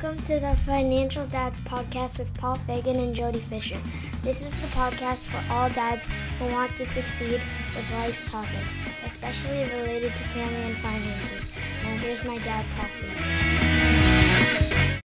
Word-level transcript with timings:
Welcome 0.00 0.22
to 0.26 0.38
the 0.38 0.54
Financial 0.64 1.26
Dads 1.26 1.60
Podcast 1.60 2.20
with 2.20 2.32
Paul 2.34 2.54
Fagan 2.54 3.00
and 3.00 3.12
Jody 3.12 3.40
Fisher. 3.40 3.76
This 4.22 4.42
is 4.42 4.52
the 4.52 4.68
podcast 4.68 5.26
for 5.26 5.42
all 5.52 5.68
dads 5.70 6.08
who 6.38 6.46
want 6.52 6.76
to 6.76 6.86
succeed 6.86 7.42
with 7.74 7.92
life's 7.94 8.30
topics, 8.30 8.80
especially 9.04 9.64
related 9.64 10.14
to 10.14 10.22
family 10.22 10.54
and 10.54 10.76
finances. 10.76 11.50
Now 11.82 11.96
here's 11.96 12.24
my 12.24 12.38
dad, 12.38 12.64
Paul 12.76 12.86
Fagan. 12.86 15.00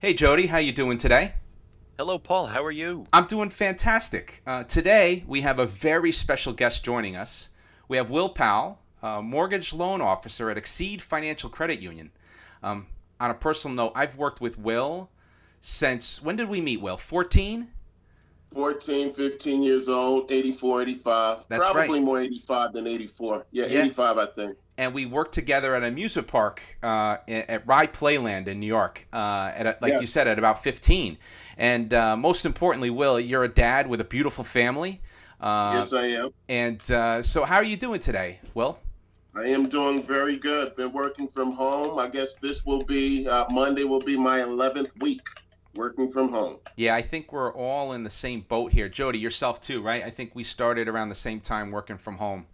Hey 0.00 0.14
Jody, 0.14 0.48
how 0.48 0.58
you 0.58 0.72
doing 0.72 0.98
today? 0.98 1.34
Hello, 1.96 2.18
Paul. 2.18 2.46
How 2.46 2.64
are 2.64 2.72
you? 2.72 3.06
I'm 3.12 3.26
doing 3.26 3.50
fantastic. 3.50 4.42
Uh, 4.44 4.64
today 4.64 5.22
we 5.28 5.42
have 5.42 5.60
a 5.60 5.66
very 5.66 6.10
special 6.10 6.52
guest 6.52 6.84
joining 6.84 7.14
us. 7.14 7.50
We 7.86 7.98
have 7.98 8.10
Will 8.10 8.30
Powell, 8.30 8.80
uh, 9.00 9.22
mortgage 9.22 9.72
loan 9.72 10.00
officer 10.00 10.50
at 10.50 10.58
Exceed 10.58 11.02
Financial 11.02 11.48
Credit 11.48 11.78
Union. 11.78 12.10
Um, 12.64 12.88
on 13.20 13.30
a 13.30 13.34
personal 13.34 13.74
note, 13.76 13.92
I've 13.94 14.16
worked 14.16 14.40
with 14.40 14.58
Will 14.58 15.10
since 15.60 16.22
when 16.22 16.36
did 16.36 16.48
we 16.48 16.60
meet, 16.60 16.80
Will? 16.80 16.96
14? 16.96 17.68
14, 18.54 19.12
15 19.12 19.62
years 19.62 19.88
old, 19.88 20.30
84, 20.30 20.82
85. 20.82 21.38
That's 21.48 21.64
Probably 21.70 21.98
right. 21.98 22.02
more 22.04 22.20
85 22.20 22.72
than 22.72 22.86
84. 22.86 23.46
Yeah, 23.50 23.66
Yeah. 23.66 23.80
85, 23.80 24.18
I 24.18 24.26
think. 24.26 24.56
And 24.78 24.94
we 24.94 25.06
worked 25.06 25.34
together 25.34 25.74
at 25.74 25.82
an 25.82 25.88
amusement 25.88 26.28
park 26.28 26.60
uh, 26.82 27.16
at 27.28 27.66
Rye 27.66 27.86
Playland 27.86 28.46
in 28.48 28.60
New 28.60 28.66
York, 28.66 29.06
uh, 29.12 29.50
at 29.54 29.66
a, 29.66 29.76
like 29.80 29.92
Yeah. 29.92 30.00
you 30.00 30.06
said, 30.06 30.28
at 30.28 30.38
about 30.38 30.62
15. 30.62 31.16
And 31.56 31.92
uh, 31.94 32.16
most 32.16 32.44
importantly, 32.44 32.90
Will, 32.90 33.18
you're 33.18 33.44
a 33.44 33.48
dad 33.48 33.88
with 33.88 34.00
a 34.00 34.04
beautiful 34.04 34.44
family. 34.44 35.00
Uh, 35.40 35.72
yes, 35.76 35.92
I 35.92 36.06
am. 36.06 36.30
And 36.48 36.90
uh, 36.90 37.22
so, 37.22 37.44
how 37.44 37.56
are 37.56 37.64
you 37.64 37.76
doing 37.76 38.00
today, 38.00 38.40
Will? 38.54 38.78
I 39.36 39.46
am 39.46 39.68
doing 39.68 40.00
very 40.00 40.36
good. 40.36 40.76
Been 40.76 40.92
working 40.92 41.26
from 41.26 41.52
home. 41.52 41.98
I 41.98 42.08
guess 42.08 42.34
this 42.34 42.64
will 42.64 42.84
be, 42.84 43.26
uh, 43.26 43.46
Monday 43.50 43.82
will 43.82 44.00
be 44.00 44.16
my 44.16 44.38
11th 44.40 44.90
week 45.00 45.26
working 45.74 46.08
from 46.08 46.28
home. 46.28 46.58
Yeah, 46.76 46.94
I 46.94 47.02
think 47.02 47.32
we're 47.32 47.52
all 47.52 47.94
in 47.94 48.04
the 48.04 48.10
same 48.10 48.42
boat 48.42 48.72
here. 48.72 48.88
Jody, 48.88 49.18
yourself 49.18 49.60
too, 49.60 49.82
right? 49.82 50.04
I 50.04 50.10
think 50.10 50.30
we 50.34 50.44
started 50.44 50.88
around 50.88 51.08
the 51.08 51.16
same 51.16 51.40
time 51.40 51.72
working 51.72 51.98
from 51.98 52.16
home. 52.16 52.46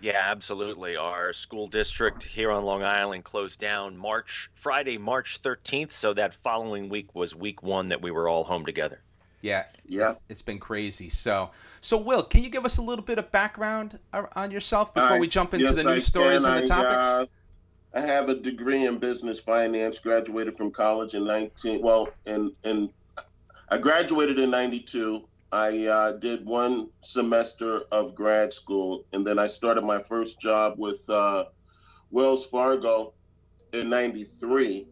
Yeah, 0.00 0.22
absolutely. 0.24 0.96
Our 0.96 1.32
school 1.32 1.66
district 1.66 2.22
here 2.22 2.52
on 2.52 2.64
Long 2.64 2.84
Island 2.84 3.24
closed 3.24 3.58
down 3.58 3.96
March 3.96 4.48
Friday, 4.54 4.98
March 4.98 5.40
13th. 5.42 5.92
So 5.92 6.14
that 6.14 6.34
following 6.34 6.88
week 6.88 7.14
was 7.16 7.34
week 7.34 7.64
one 7.64 7.88
that 7.88 8.00
we 8.00 8.12
were 8.12 8.28
all 8.28 8.44
home 8.44 8.64
together. 8.64 9.00
Yeah, 9.42 9.64
Yeah. 9.86 10.10
it's, 10.10 10.20
it's 10.28 10.42
been 10.42 10.58
crazy. 10.60 11.10
So, 11.10 11.50
so 11.80 11.98
Will, 11.98 12.22
can 12.22 12.42
you 12.42 12.48
give 12.48 12.64
us 12.64 12.78
a 12.78 12.82
little 12.82 13.04
bit 13.04 13.18
of 13.18 13.30
background 13.32 13.98
on 14.36 14.50
yourself 14.50 14.94
before 14.94 15.16
I- 15.16 15.18
we 15.18 15.28
jump 15.28 15.52
into 15.52 15.66
yes, 15.66 15.76
the 15.76 15.82
news 15.84 16.06
stories 16.06 16.44
and 16.44 16.54
the 16.56 16.62
I, 16.62 16.66
topics? 16.66 17.06
uh, 17.06 17.26
I 17.94 18.00
have 18.00 18.28
a 18.30 18.34
degree 18.34 18.86
in 18.86 18.98
business 18.98 19.38
finance. 19.40 19.98
Graduated 19.98 20.56
from 20.56 20.70
college 20.70 21.12
in 21.14 21.26
19. 21.26 21.82
Well, 21.82 22.08
in 22.24 22.52
in 22.62 22.88
I 23.68 23.76
graduated 23.78 24.38
in 24.38 24.50
92. 24.50 25.28
I 25.50 25.86
uh, 25.86 26.12
did 26.12 26.46
one 26.46 26.88
semester 27.02 27.82
of 27.92 28.14
grad 28.14 28.54
school, 28.54 29.04
and 29.12 29.26
then 29.26 29.38
I 29.38 29.46
started 29.46 29.82
my 29.84 30.02
first 30.02 30.40
job 30.40 30.78
with 30.78 31.08
uh, 31.10 31.44
Wells 32.10 32.46
Fargo 32.46 33.12
in 33.74 33.90
93. 33.90 34.86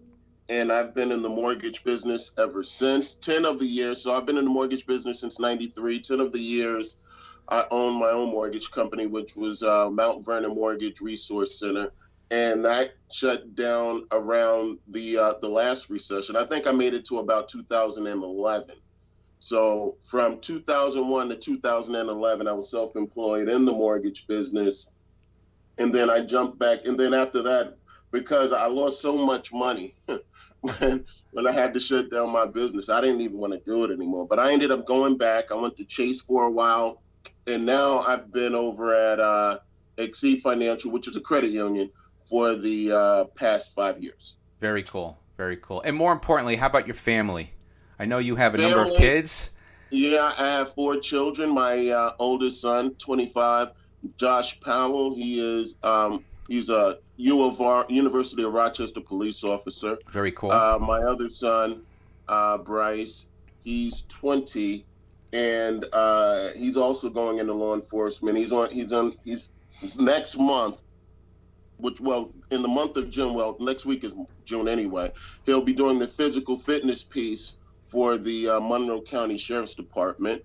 And 0.51 0.73
I've 0.73 0.95
been 0.95 1.12
in 1.12 1.23
the 1.23 1.29
mortgage 1.29 1.84
business 1.84 2.33
ever 2.37 2.65
since. 2.65 3.15
10 3.15 3.45
of 3.45 3.61
the 3.61 3.67
years, 3.67 4.03
so 4.03 4.12
I've 4.12 4.27
been 4.27 4.37
in 4.37 4.45
the 4.45 4.51
mortgage 4.51 4.84
business 4.84 5.20
since 5.20 5.39
93. 5.39 6.01
10 6.01 6.19
of 6.19 6.33
the 6.33 6.41
years, 6.41 6.97
I 7.48 7.67
own 7.70 8.01
my 8.01 8.11
own 8.11 8.31
mortgage 8.31 8.71
company, 8.73 9.06
which 9.06 9.37
was 9.37 9.62
uh, 9.62 9.89
Mount 9.91 10.25
Vernon 10.25 10.55
Mortgage 10.55 11.01
Resource 11.01 11.59
Center, 11.59 11.93
and 12.33 12.65
that 12.65 12.95
shut 13.12 13.55
down 13.55 14.06
around 14.11 14.78
the 14.89 15.17
uh, 15.17 15.34
the 15.41 15.48
last 15.48 15.89
recession. 15.89 16.37
I 16.37 16.45
think 16.45 16.67
I 16.67 16.73
made 16.73 16.95
it 16.95 17.05
to 17.06 17.19
about 17.19 17.48
2011. 17.48 18.77
So 19.39 19.97
from 20.03 20.41
2001 20.41 21.28
to 21.28 21.37
2011, 21.37 22.47
I 22.47 22.53
was 22.53 22.71
self-employed 22.71 23.49
in 23.49 23.65
the 23.65 23.72
mortgage 23.72 24.27
business, 24.27 24.89
and 25.78 25.93
then 25.93 26.10
I 26.10 26.25
jumped 26.25 26.59
back. 26.59 26.87
And 26.87 26.99
then 26.99 27.15
after 27.15 27.41
that, 27.43 27.77
because 28.10 28.53
I 28.53 28.66
lost 28.66 29.00
so 29.00 29.16
much 29.16 29.53
money 29.53 29.94
when 30.60 31.04
when 31.32 31.47
I 31.47 31.53
had 31.53 31.72
to 31.75 31.81
shut 31.81 32.10
down 32.10 32.31
my 32.31 32.47
business, 32.47 32.88
I 32.88 33.00
didn't 33.00 33.21
even 33.21 33.38
want 33.38 33.53
to 33.53 33.60
do 33.60 33.84
it 33.84 33.91
anymore. 33.93 34.26
But 34.26 34.38
I 34.38 34.53
ended 34.53 34.71
up 34.71 34.87
going 34.87 35.16
back. 35.16 35.53
I 35.53 35.54
went 35.54 35.76
to 35.76 35.84
Chase 35.84 36.21
for 36.21 36.44
a 36.44 36.50
while 36.50 37.03
and 37.47 37.66
now 37.66 38.00
I've 38.00 38.32
been 38.32 38.54
over 38.54 38.94
at 38.94 39.21
uh, 39.21 39.59
Exceed 39.98 40.43
Financial, 40.43 40.91
which 40.91 41.09
is 41.09 41.16
a 41.16 41.21
credit 41.21 41.50
union, 41.50 41.91
for 42.25 42.54
the 42.54 42.93
uh, 42.93 43.25
past 43.37 43.75
five 43.75 44.03
years. 44.03 44.37
Very 44.60 44.82
cool, 44.82 45.19
very 45.37 45.56
cool. 45.56 45.81
And 45.82 45.97
more 45.97 46.12
importantly, 46.12 46.56
how 46.56 46.66
about 46.66 46.87
your 46.87 46.94
family? 46.94 47.53
I 47.98 48.04
know 48.06 48.19
you 48.19 48.37
have 48.37 48.54
a 48.54 48.59
number 48.59 48.82
of 48.82 48.97
kids. 48.97 49.50
Yeah, 49.91 50.32
I 50.38 50.47
have 50.48 50.75
four 50.75 50.98
children. 50.98 51.50
My 51.50 51.88
uh, 51.88 52.15
oldest 52.19 52.60
son, 52.60 52.94
25, 52.94 53.72
Josh 54.16 54.60
Powell. 54.60 55.15
He 55.15 55.41
is 55.41 55.77
um, 55.82 56.25
he's 56.48 56.71
a 56.71 56.98
U 57.20 57.44
of 57.44 57.60
R, 57.60 57.84
University 57.88 58.42
of 58.42 58.53
Rochester 58.53 59.00
police 59.00 59.44
officer. 59.44 59.98
Very 60.10 60.32
cool. 60.32 60.50
Uh, 60.50 60.78
my 60.81 61.00
other 61.00 61.28
son, 61.28 61.82
uh, 62.28 62.58
Bryce, 62.58 63.26
he's 63.62 64.03
20, 64.08 64.84
and 65.32 65.84
uh, 65.92 66.48
he's 66.56 66.76
also 66.76 67.10
going 67.10 67.38
into 67.38 67.53
law 67.53 67.75
enforcement. 67.75 68.36
He's 68.38 68.53
on. 68.53 68.70
He's 68.70 68.92
on. 68.92 69.16
He's 69.25 69.50
next 69.98 70.38
month, 70.38 70.82
which 71.76 72.00
well, 72.00 72.32
in 72.50 72.62
the 72.62 72.69
month 72.69 72.97
of 72.97 73.10
June. 73.10 73.34
Well, 73.34 73.56
next 73.60 73.84
week 73.84 74.03
is 74.03 74.14
June 74.44 74.66
anyway. 74.66 75.12
He'll 75.44 75.60
be 75.60 75.75
doing 75.75 75.98
the 75.98 76.09
physical 76.09 76.59
fitness 76.59 77.03
piece 77.03 77.56
for 77.84 78.16
the 78.16 78.48
uh, 78.48 78.60
Monroe 78.60 79.03
County 79.03 79.36
Sheriff's 79.36 79.75
Department. 79.75 80.42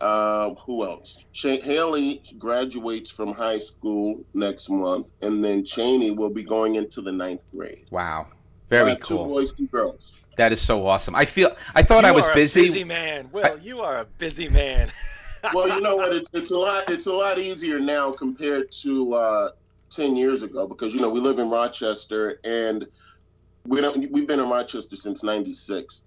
Uh, 0.00 0.54
who 0.54 0.84
else? 0.84 1.18
Cha- 1.32 1.60
Haley 1.60 2.22
graduates 2.38 3.10
from 3.10 3.32
high 3.32 3.58
school 3.58 4.24
next 4.34 4.70
month, 4.70 5.08
and 5.22 5.44
then 5.44 5.64
Cheney 5.64 6.12
will 6.12 6.30
be 6.30 6.44
going 6.44 6.76
into 6.76 7.00
the 7.00 7.12
ninth 7.12 7.42
grade. 7.54 7.86
wow. 7.90 8.26
Very 8.68 8.92
Uh, 8.92 8.96
Two 8.96 9.16
boys, 9.16 9.52
two 9.54 9.66
girls. 9.68 10.12
That 10.36 10.52
is 10.52 10.60
so 10.60 10.86
awesome. 10.86 11.14
I 11.14 11.24
feel. 11.24 11.56
I 11.74 11.82
thought 11.82 12.04
I 12.04 12.12
was 12.12 12.28
are 12.28 12.32
a 12.32 12.34
busy. 12.34 12.66
busy 12.66 12.84
man. 12.84 13.30
Will, 13.32 13.58
you 13.60 13.80
are 13.80 14.00
a 14.00 14.04
busy 14.04 14.48
man. 14.48 14.92
well, 15.54 15.68
you 15.68 15.80
know 15.80 15.96
what? 15.96 16.12
It's, 16.14 16.28
it's 16.34 16.50
a 16.50 16.56
lot. 16.58 16.88
It's 16.90 17.06
a 17.06 17.12
lot 17.12 17.38
easier 17.38 17.80
now 17.80 18.12
compared 18.12 18.70
to 18.82 19.14
uh, 19.14 19.48
ten 19.88 20.16
years 20.16 20.42
ago 20.42 20.66
because 20.66 20.92
you 20.92 21.00
know 21.00 21.08
we 21.08 21.18
live 21.18 21.38
in 21.38 21.48
Rochester 21.50 22.38
and 22.44 22.86
we 23.66 23.80
don't. 23.80 24.12
We've 24.12 24.26
been 24.28 24.38
in 24.38 24.50
Rochester 24.50 24.96
since 24.96 25.24
'96, 25.24 26.02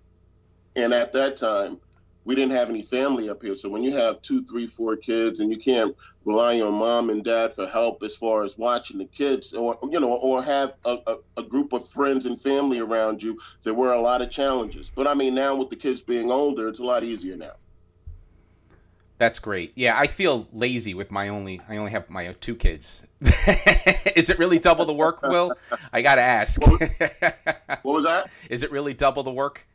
and 0.75 0.93
at 0.93 1.11
that 1.13 1.35
time 1.35 1.79
we 2.25 2.35
didn't 2.35 2.55
have 2.55 2.69
any 2.69 2.83
family 2.83 3.29
up 3.29 3.41
here. 3.41 3.55
So 3.55 3.69
when 3.69 3.83
you 3.83 3.95
have 3.95 4.21
two, 4.21 4.43
three, 4.43 4.67
four 4.67 4.95
kids 4.95 5.39
and 5.39 5.51
you 5.51 5.57
can't 5.57 5.95
rely 6.23 6.61
on 6.61 6.73
mom 6.75 7.09
and 7.09 7.23
dad 7.23 7.53
for 7.55 7.67
help 7.67 8.03
as 8.03 8.15
far 8.15 8.43
as 8.43 8.57
watching 8.57 8.97
the 8.97 9.05
kids, 9.05 9.53
or 9.53 9.77
you 9.89 9.99
know, 9.99 10.13
or 10.13 10.43
have 10.43 10.73
a, 10.85 10.97
a, 11.07 11.17
a 11.37 11.43
group 11.43 11.73
of 11.73 11.87
friends 11.89 12.25
and 12.25 12.39
family 12.39 12.79
around 12.79 13.23
you, 13.23 13.39
there 13.63 13.73
were 13.73 13.93
a 13.93 14.01
lot 14.01 14.21
of 14.21 14.29
challenges. 14.29 14.91
But 14.93 15.07
I 15.07 15.13
mean, 15.13 15.33
now 15.33 15.55
with 15.55 15.69
the 15.69 15.75
kids 15.75 16.01
being 16.01 16.31
older, 16.31 16.67
it's 16.67 16.79
a 16.79 16.83
lot 16.83 17.03
easier 17.03 17.37
now. 17.37 17.53
That's 19.17 19.37
great. 19.37 19.71
Yeah, 19.75 19.95
I 19.97 20.07
feel 20.07 20.47
lazy 20.51 20.95
with 20.95 21.11
my 21.11 21.29
only. 21.29 21.61
I 21.69 21.77
only 21.77 21.91
have 21.91 22.09
my 22.09 22.33
two 22.39 22.55
kids. 22.55 23.03
is 24.15 24.31
it 24.31 24.39
really 24.39 24.57
double 24.57 24.85
the 24.85 24.93
work, 24.93 25.21
Will? 25.21 25.53
I 25.93 26.01
gotta 26.01 26.21
ask. 26.21 26.59
What 26.59 27.83
was 27.83 28.03
that? 28.05 28.31
is 28.49 28.63
it 28.63 28.71
really 28.71 28.95
double 28.95 29.21
the 29.21 29.31
work 29.31 29.67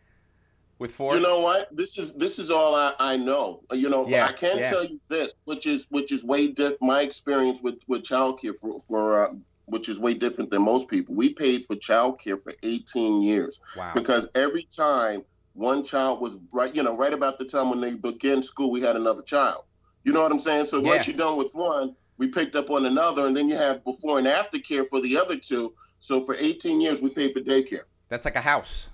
with 0.79 0.93
four? 0.93 1.15
You 1.15 1.21
know 1.21 1.41
what? 1.41 1.75
This 1.75 1.99
is 1.99 2.13
this 2.15 2.39
is 2.39 2.51
all 2.51 2.75
I, 2.75 2.93
I 2.99 3.17
know. 3.17 3.63
You 3.73 3.89
know, 3.89 4.07
Yeah, 4.09 4.27
I 4.27 4.33
can 4.33 4.59
yeah. 4.59 4.71
tell 4.71 4.85
you 4.85 5.01
this, 5.09 5.35
which 5.45 5.67
is 5.67 5.87
which 5.91 6.13
is 6.13 6.25
way 6.25 6.49
different. 6.49 6.83
My 6.83 7.01
experience 7.03 7.61
with 7.63 7.77
with 7.87 8.03
childcare 8.03 8.57
for 8.57 8.81
for 8.81 9.25
uh, 9.25 9.35
which 9.67 9.89
is 9.89 9.99
way 9.99 10.15
different 10.15 10.51
than 10.51 10.63
most 10.63 10.89
people. 10.89 11.15
We 11.15 11.31
paid 11.31 11.65
for 11.65 11.77
childcare 11.77 12.41
for 12.41 12.55
18 12.63 13.23
years 13.23 13.61
wow. 13.77 13.93
because 13.95 14.29
every 14.35 14.67
time 14.75 15.25
one 15.55 15.85
child 15.85 16.21
was 16.21 16.37
right, 16.53 16.75
you 16.75 16.83
know, 16.83 16.97
right 16.97 17.13
about 17.13 17.39
the 17.39 17.45
time 17.45 17.71
when 17.71 17.81
they 17.81 17.95
began 17.95 18.43
school, 18.43 18.71
we 18.71 18.81
had 18.81 18.97
another 18.97 19.23
child. 19.23 19.65
You 20.05 20.13
know 20.13 20.23
what 20.23 20.31
I'm 20.31 20.39
saying? 20.39 20.67
So 20.67 20.81
once 20.81 21.09
you're 21.09 21.17
done 21.17 21.37
with 21.37 21.53
one, 21.55 21.97
we 22.19 22.29
picked 22.29 22.55
up 22.55 22.71
on 22.71 22.87
another, 22.87 23.27
and 23.27 23.37
then 23.37 23.49
you 23.49 23.57
have 23.57 23.83
before 23.83 24.19
and 24.19 24.29
after 24.29 24.59
care 24.59 24.85
for 24.85 25.01
the 25.01 25.19
other 25.19 25.37
two. 25.37 25.75
So 25.99 26.25
for 26.25 26.37
18 26.39 26.81
years, 26.81 27.01
we 27.01 27.11
paid 27.11 27.33
for 27.33 27.41
daycare. 27.41 27.83
That's 28.09 28.25
like 28.25 28.37
a 28.37 28.41
house. 28.41 28.89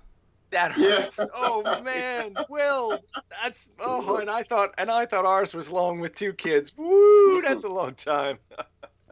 That 0.52 0.78
Yeah. 0.78 0.90
hurts. 1.02 1.18
Oh 1.34 1.82
man, 1.82 2.34
Will, 2.48 2.98
that's 3.42 3.70
oh, 3.80 4.16
and 4.18 4.30
I 4.30 4.42
thought, 4.44 4.72
and 4.78 4.90
I 4.90 5.06
thought 5.06 5.24
ours 5.24 5.54
was 5.54 5.70
long 5.70 5.98
with 5.98 6.14
two 6.14 6.32
kids. 6.32 6.72
Woo, 6.76 7.42
that's 7.42 7.64
a 7.64 7.68
long 7.68 7.94
time. 7.94 8.38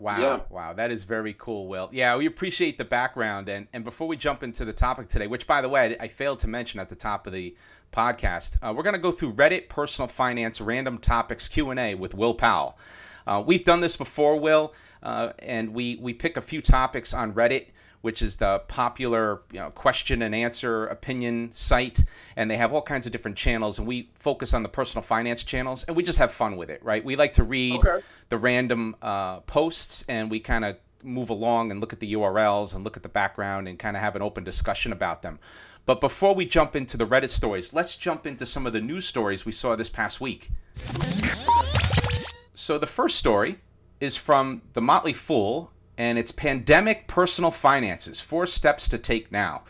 Wow. 0.00 0.18
Yeah. 0.18 0.40
Wow. 0.48 0.72
That 0.72 0.90
is 0.90 1.04
very 1.04 1.34
cool, 1.36 1.68
Will. 1.68 1.90
Yeah, 1.92 2.16
we 2.16 2.24
appreciate 2.24 2.78
the 2.78 2.86
background. 2.86 3.50
And, 3.50 3.68
and 3.74 3.84
before 3.84 4.08
we 4.08 4.16
jump 4.16 4.42
into 4.42 4.64
the 4.64 4.72
topic 4.72 5.10
today, 5.10 5.26
which, 5.26 5.46
by 5.46 5.60
the 5.60 5.68
way, 5.68 5.94
I, 6.00 6.04
I 6.04 6.08
failed 6.08 6.38
to 6.38 6.48
mention 6.48 6.80
at 6.80 6.88
the 6.88 6.94
top 6.94 7.26
of 7.26 7.34
the 7.34 7.54
podcast, 7.92 8.56
uh, 8.62 8.72
we're 8.74 8.82
going 8.82 8.94
to 8.94 8.98
go 8.98 9.12
through 9.12 9.34
Reddit 9.34 9.68
Personal 9.68 10.08
Finance 10.08 10.58
Random 10.58 10.96
Topics 10.96 11.48
Q&A 11.48 11.94
with 11.96 12.14
Will 12.14 12.32
Powell. 12.32 12.78
Uh, 13.26 13.44
we've 13.46 13.62
done 13.62 13.82
this 13.82 13.98
before, 13.98 14.40
Will, 14.40 14.72
uh, 15.02 15.34
and 15.40 15.74
we, 15.74 15.96
we 16.00 16.14
pick 16.14 16.38
a 16.38 16.42
few 16.42 16.62
topics 16.62 17.12
on 17.12 17.34
Reddit. 17.34 17.66
Which 18.02 18.22
is 18.22 18.36
the 18.36 18.62
popular 18.68 19.42
you 19.52 19.60
know, 19.60 19.70
question 19.70 20.22
and 20.22 20.34
answer 20.34 20.86
opinion 20.86 21.50
site. 21.52 22.00
And 22.36 22.50
they 22.50 22.56
have 22.56 22.72
all 22.72 22.82
kinds 22.82 23.06
of 23.06 23.12
different 23.12 23.36
channels. 23.36 23.78
And 23.78 23.86
we 23.86 24.10
focus 24.14 24.54
on 24.54 24.62
the 24.62 24.68
personal 24.68 25.02
finance 25.02 25.44
channels 25.44 25.84
and 25.84 25.96
we 25.96 26.02
just 26.02 26.18
have 26.18 26.32
fun 26.32 26.56
with 26.56 26.70
it, 26.70 26.82
right? 26.82 27.04
We 27.04 27.16
like 27.16 27.34
to 27.34 27.42
read 27.42 27.80
okay. 27.80 28.04
the 28.28 28.38
random 28.38 28.96
uh, 29.02 29.40
posts 29.40 30.04
and 30.08 30.30
we 30.30 30.40
kind 30.40 30.64
of 30.64 30.76
move 31.02 31.30
along 31.30 31.70
and 31.70 31.80
look 31.80 31.92
at 31.92 32.00
the 32.00 32.12
URLs 32.14 32.74
and 32.74 32.84
look 32.84 32.96
at 32.96 33.02
the 33.02 33.08
background 33.08 33.68
and 33.68 33.78
kind 33.78 33.96
of 33.96 34.02
have 34.02 34.16
an 34.16 34.22
open 34.22 34.44
discussion 34.44 34.92
about 34.92 35.22
them. 35.22 35.38
But 35.86 36.00
before 36.00 36.34
we 36.34 36.44
jump 36.46 36.76
into 36.76 36.96
the 36.96 37.06
Reddit 37.06 37.30
stories, 37.30 37.72
let's 37.72 37.96
jump 37.96 38.26
into 38.26 38.46
some 38.46 38.66
of 38.66 38.72
the 38.72 38.80
news 38.80 39.06
stories 39.06 39.44
we 39.44 39.52
saw 39.52 39.76
this 39.76 39.88
past 39.88 40.20
week. 40.20 40.50
So 42.54 42.78
the 42.78 42.86
first 42.86 43.16
story 43.16 43.58
is 43.98 44.16
from 44.16 44.62
the 44.74 44.80
Motley 44.80 45.12
Fool, 45.12 45.72
and 46.00 46.18
it's 46.18 46.32
Pandemic 46.32 47.06
Personal 47.08 47.50
Finances 47.50 48.22
Four 48.22 48.46
Steps 48.46 48.88
to 48.88 48.96
Take 48.96 49.30
Now. 49.30 49.64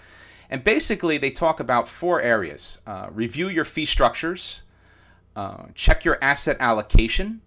And 0.49 0.63
basically, 0.63 1.19
they 1.19 1.33
talk 1.33 1.59
about 1.59 1.89
four 1.89 2.23
areas 2.23 2.79
uh, 2.87 3.09
review 3.11 3.49
your 3.49 3.65
fee 3.65 3.85
structures, 3.85 4.63
uh, 5.35 5.65
check 5.75 6.05
your 6.05 6.23
asset 6.23 6.57
allocation, 6.61 7.41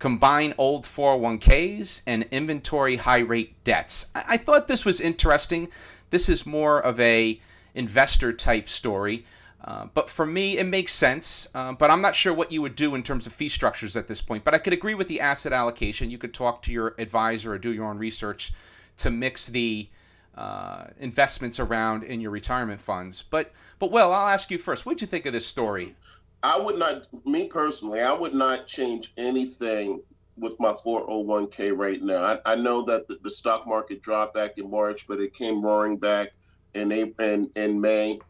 combine 0.00 0.54
old 0.58 0.82
401ks, 0.82 2.02
and 2.04 2.24
inventory 2.32 2.96
high 2.96 3.20
rate 3.20 3.62
debts. 3.62 4.08
I-, 4.12 4.24
I 4.30 4.36
thought 4.38 4.66
this 4.66 4.84
was 4.84 5.00
interesting. 5.00 5.68
This 6.10 6.28
is 6.28 6.44
more 6.44 6.80
of 6.80 6.98
a 6.98 7.40
investor 7.76 8.32
type 8.32 8.68
story. 8.68 9.24
Uh, 9.66 9.86
but 9.94 10.08
for 10.08 10.24
me, 10.24 10.58
it 10.58 10.64
makes 10.64 10.92
sense. 10.92 11.48
Uh, 11.54 11.72
but 11.72 11.90
I'm 11.90 12.00
not 12.00 12.14
sure 12.14 12.32
what 12.32 12.52
you 12.52 12.62
would 12.62 12.76
do 12.76 12.94
in 12.94 13.02
terms 13.02 13.26
of 13.26 13.32
fee 13.32 13.48
structures 13.48 13.96
at 13.96 14.06
this 14.06 14.22
point. 14.22 14.44
But 14.44 14.54
I 14.54 14.58
could 14.58 14.72
agree 14.72 14.94
with 14.94 15.08
the 15.08 15.20
asset 15.20 15.52
allocation. 15.52 16.10
You 16.10 16.18
could 16.18 16.32
talk 16.32 16.62
to 16.62 16.72
your 16.72 16.94
advisor 16.98 17.52
or 17.52 17.58
do 17.58 17.72
your 17.72 17.86
own 17.86 17.98
research 17.98 18.52
to 18.98 19.10
mix 19.10 19.46
the 19.46 19.88
uh, 20.36 20.84
investments 21.00 21.58
around 21.58 22.04
in 22.04 22.20
your 22.20 22.30
retirement 22.30 22.80
funds. 22.80 23.22
But 23.22 23.52
but 23.78 23.90
well, 23.90 24.12
I'll 24.12 24.28
ask 24.28 24.50
you 24.50 24.58
first. 24.58 24.86
What 24.86 24.94
did 24.94 25.00
you 25.02 25.06
think 25.06 25.26
of 25.26 25.32
this 25.32 25.46
story? 25.46 25.96
I 26.42 26.58
would 26.58 26.78
not, 26.78 27.08
me 27.26 27.48
personally, 27.48 28.00
I 28.00 28.12
would 28.12 28.34
not 28.34 28.66
change 28.66 29.12
anything 29.16 30.00
with 30.38 30.58
my 30.60 30.72
401k 30.72 31.76
right 31.76 32.02
now. 32.02 32.22
I, 32.22 32.52
I 32.52 32.54
know 32.54 32.82
that 32.82 33.08
the, 33.08 33.18
the, 33.22 33.30
stock 33.30 33.66
market 33.66 34.02
dropped 34.02 34.34
back 34.34 34.58
in 34.58 34.70
March, 34.70 35.06
but 35.08 35.18
it 35.18 35.34
came 35.34 35.64
roaring 35.64 35.96
back 35.96 36.28
in 36.74 36.92
April 36.92 37.28
in, 37.28 37.50
in 37.56 37.80
May. 37.80 38.20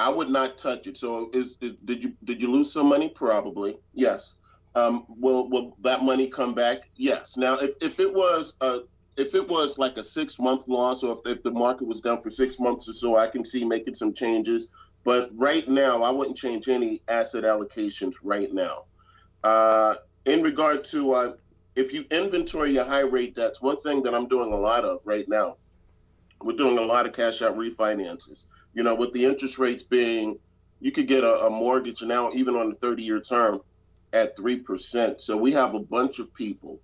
I 0.00 0.08
would 0.08 0.30
not 0.30 0.56
touch 0.56 0.86
it. 0.86 0.96
So 0.96 1.30
is, 1.34 1.58
is 1.60 1.74
did 1.84 2.02
you 2.02 2.14
did 2.24 2.40
you 2.40 2.50
lose 2.50 2.72
some 2.72 2.88
money? 2.88 3.10
Probably. 3.10 3.78
Yes. 3.92 4.34
Um, 4.74 5.04
will 5.08 5.48
will 5.50 5.76
that 5.82 6.02
money 6.02 6.26
come 6.26 6.54
back? 6.54 6.88
Yes. 6.96 7.36
Now 7.36 7.54
if, 7.56 7.72
if 7.82 8.00
it 8.00 8.12
was 8.12 8.54
a 8.62 8.80
if 9.18 9.34
it 9.34 9.46
was 9.46 9.76
like 9.76 9.98
a 9.98 10.02
six 10.02 10.38
month 10.38 10.66
loss 10.68 11.02
or 11.02 11.12
if, 11.12 11.36
if 11.36 11.42
the 11.42 11.50
market 11.50 11.86
was 11.86 12.00
down 12.00 12.22
for 12.22 12.30
six 12.30 12.58
months 12.58 12.88
or 12.88 12.94
so, 12.94 13.18
I 13.18 13.26
can 13.26 13.44
see 13.44 13.62
making 13.62 13.94
some 13.94 14.14
changes. 14.14 14.68
But 15.04 15.30
right 15.34 15.68
now, 15.68 16.02
I 16.02 16.10
wouldn't 16.10 16.36
change 16.36 16.68
any 16.68 17.02
asset 17.08 17.44
allocations 17.44 18.14
right 18.22 18.52
now. 18.52 18.84
Uh, 19.44 19.96
in 20.24 20.42
regard 20.42 20.82
to 20.84 21.12
uh, 21.12 21.32
if 21.76 21.92
you 21.92 22.06
inventory 22.10 22.72
your 22.72 22.84
high 22.84 23.00
rate 23.00 23.34
debts, 23.34 23.60
one 23.60 23.76
thing 23.78 24.02
that 24.04 24.14
I'm 24.14 24.28
doing 24.28 24.50
a 24.50 24.56
lot 24.56 24.86
of 24.86 25.00
right 25.04 25.28
now, 25.28 25.56
we're 26.42 26.56
doing 26.56 26.78
a 26.78 26.82
lot 26.82 27.04
of 27.06 27.12
cash 27.12 27.42
out 27.42 27.58
refinances. 27.58 28.46
You 28.74 28.82
know, 28.82 28.94
with 28.94 29.12
the 29.12 29.24
interest 29.24 29.58
rates 29.58 29.82
being, 29.82 30.38
you 30.80 30.92
could 30.92 31.08
get 31.08 31.24
a, 31.24 31.46
a 31.46 31.50
mortgage 31.50 32.02
now, 32.02 32.30
even 32.32 32.56
on 32.56 32.70
a 32.70 32.74
30 32.74 33.02
year 33.02 33.20
term, 33.20 33.60
at 34.12 34.36
3%. 34.36 35.20
So 35.20 35.36
we 35.36 35.52
have 35.52 35.74
a 35.74 35.80
bunch 35.80 36.18
of 36.18 36.32
people 36.34 36.80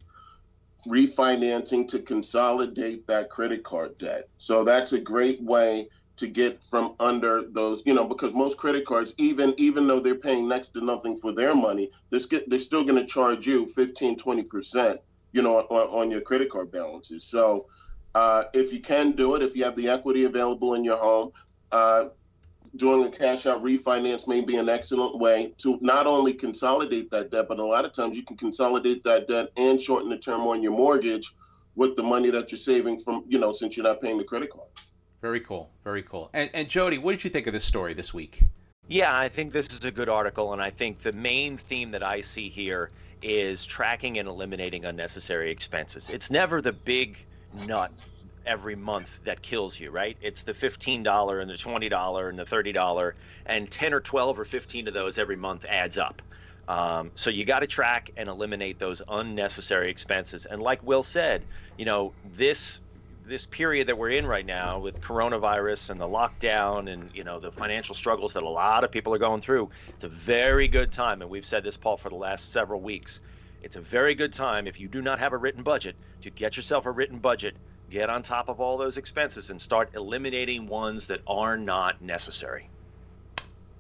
refinancing 0.86 1.88
to 1.88 1.98
consolidate 2.00 3.06
that 3.06 3.30
credit 3.30 3.64
card 3.64 3.98
debt. 3.98 4.24
So 4.38 4.64
that's 4.64 4.92
a 4.92 5.00
great 5.00 5.42
way 5.42 5.88
to 6.16 6.26
get 6.26 6.64
from 6.64 6.94
under 6.98 7.44
those, 7.50 7.82
you 7.84 7.92
know, 7.92 8.06
because 8.06 8.32
most 8.32 8.56
credit 8.56 8.86
cards, 8.86 9.12
even 9.18 9.54
even 9.58 9.86
though 9.86 10.00
they're 10.00 10.14
paying 10.14 10.48
next 10.48 10.68
to 10.70 10.84
nothing 10.84 11.16
for 11.16 11.32
their 11.32 11.54
money, 11.54 11.90
they're, 12.10 12.20
they're 12.46 12.58
still 12.58 12.84
going 12.84 12.98
to 12.98 13.06
charge 13.06 13.46
you 13.46 13.66
15, 13.74 14.16
20%, 14.16 14.98
you 15.32 15.42
know, 15.42 15.58
on, 15.58 16.02
on 16.02 16.10
your 16.10 16.22
credit 16.22 16.50
card 16.50 16.70
balances. 16.72 17.28
So 17.28 17.66
uh, 18.14 18.44
if 18.54 18.72
you 18.72 18.80
can 18.80 19.12
do 19.12 19.34
it, 19.34 19.42
if 19.42 19.54
you 19.54 19.64
have 19.64 19.76
the 19.76 19.90
equity 19.90 20.24
available 20.24 20.74
in 20.74 20.84
your 20.84 20.96
home, 20.96 21.30
uh, 21.72 22.08
doing 22.76 23.06
a 23.06 23.10
cash 23.10 23.46
out 23.46 23.62
refinance 23.62 24.28
may 24.28 24.40
be 24.40 24.56
an 24.56 24.68
excellent 24.68 25.18
way 25.18 25.54
to 25.58 25.78
not 25.80 26.06
only 26.06 26.32
consolidate 26.32 27.10
that 27.10 27.30
debt, 27.30 27.46
but 27.48 27.58
a 27.58 27.64
lot 27.64 27.84
of 27.84 27.92
times 27.92 28.16
you 28.16 28.22
can 28.22 28.36
consolidate 28.36 29.02
that 29.04 29.28
debt 29.28 29.48
and 29.56 29.80
shorten 29.80 30.10
the 30.10 30.18
term 30.18 30.42
on 30.42 30.62
your 30.62 30.72
mortgage 30.72 31.34
with 31.74 31.96
the 31.96 32.02
money 32.02 32.30
that 32.30 32.50
you're 32.50 32.58
saving 32.58 32.98
from, 32.98 33.24
you 33.28 33.38
know, 33.38 33.52
since 33.52 33.76
you're 33.76 33.84
not 33.84 34.00
paying 34.00 34.18
the 34.18 34.24
credit 34.24 34.50
card. 34.50 34.68
Very 35.22 35.40
cool. 35.40 35.70
Very 35.84 36.02
cool. 36.02 36.30
And, 36.32 36.50
and 36.54 36.68
Jody, 36.68 36.98
what 36.98 37.12
did 37.12 37.24
you 37.24 37.30
think 37.30 37.46
of 37.46 37.52
this 37.52 37.64
story 37.64 37.94
this 37.94 38.12
week? 38.12 38.40
Yeah, 38.88 39.16
I 39.16 39.28
think 39.28 39.52
this 39.52 39.66
is 39.68 39.84
a 39.84 39.90
good 39.90 40.08
article, 40.08 40.52
and 40.52 40.62
I 40.62 40.70
think 40.70 41.02
the 41.02 41.12
main 41.12 41.58
theme 41.58 41.90
that 41.90 42.04
I 42.04 42.20
see 42.20 42.48
here 42.48 42.90
is 43.22 43.64
tracking 43.64 44.18
and 44.18 44.28
eliminating 44.28 44.84
unnecessary 44.84 45.50
expenses. 45.50 46.10
It's 46.10 46.30
never 46.30 46.62
the 46.62 46.72
big 46.72 47.18
nut 47.66 47.90
every 48.46 48.76
month 48.76 49.10
that 49.24 49.42
kills 49.42 49.78
you, 49.78 49.90
right? 49.90 50.16
It's 50.20 50.42
the 50.44 50.52
$15 50.54 51.40
and 51.42 51.50
the 51.50 51.54
$20 51.54 52.28
and 52.28 52.38
the 52.38 52.44
$30, 52.44 53.12
and 53.46 53.70
10 53.70 53.94
or 53.94 54.00
12 54.00 54.38
or 54.38 54.44
15 54.44 54.88
of 54.88 54.94
those 54.94 55.18
every 55.18 55.36
month 55.36 55.64
adds 55.68 55.98
up. 55.98 56.22
Um, 56.68 57.12
so 57.14 57.30
you 57.30 57.44
got 57.44 57.60
to 57.60 57.66
track 57.66 58.10
and 58.16 58.28
eliminate 58.28 58.78
those 58.78 59.02
unnecessary 59.08 59.90
expenses. 59.90 60.46
And 60.46 60.60
like 60.60 60.82
Will 60.82 61.02
said, 61.02 61.46
you 61.76 61.84
know, 61.84 62.14
this 62.24 62.80
this 63.26 63.46
period 63.46 63.88
that 63.88 63.98
we're 63.98 64.10
in 64.10 64.26
right 64.26 64.46
now 64.46 64.78
with 64.78 65.00
coronavirus 65.00 65.90
and 65.90 66.00
the 66.00 66.06
lockdown 66.06 66.92
and 66.92 67.10
you 67.12 67.24
know 67.24 67.40
the 67.40 67.50
financial 67.50 67.94
struggles 67.94 68.32
that 68.32 68.44
a 68.44 68.48
lot 68.48 68.84
of 68.84 68.92
people 68.92 69.12
are 69.12 69.18
going 69.18 69.40
through 69.40 69.68
it's 69.94 70.04
a 70.04 70.08
very 70.08 70.68
good 70.68 70.92
time 70.92 71.20
and 71.22 71.30
we've 71.30 71.46
said 71.46 71.64
this 71.64 71.76
paul 71.76 71.96
for 71.96 72.08
the 72.08 72.14
last 72.16 72.52
several 72.52 72.80
weeks 72.80 73.20
it's 73.60 73.76
a 73.76 73.80
very 73.80 74.14
good 74.14 74.32
time 74.32 74.66
if 74.66 74.78
you 74.78 74.86
do 74.88 75.02
not 75.02 75.18
have 75.18 75.32
a 75.32 75.38
written 75.38 75.64
budget 75.64 75.96
to 76.20 76.30
get 76.30 76.56
yourself 76.56 76.86
a 76.86 76.90
written 76.90 77.18
budget 77.18 77.58
get 77.90 78.10
on 78.10 78.22
top 78.22 78.48
of 78.48 78.60
all 78.60 78.76
those 78.76 78.96
expenses 78.96 79.50
and 79.50 79.60
start 79.60 79.90
eliminating 79.94 80.66
ones 80.66 81.06
that 81.06 81.20
are 81.26 81.56
not 81.56 82.00
necessary 82.02 82.68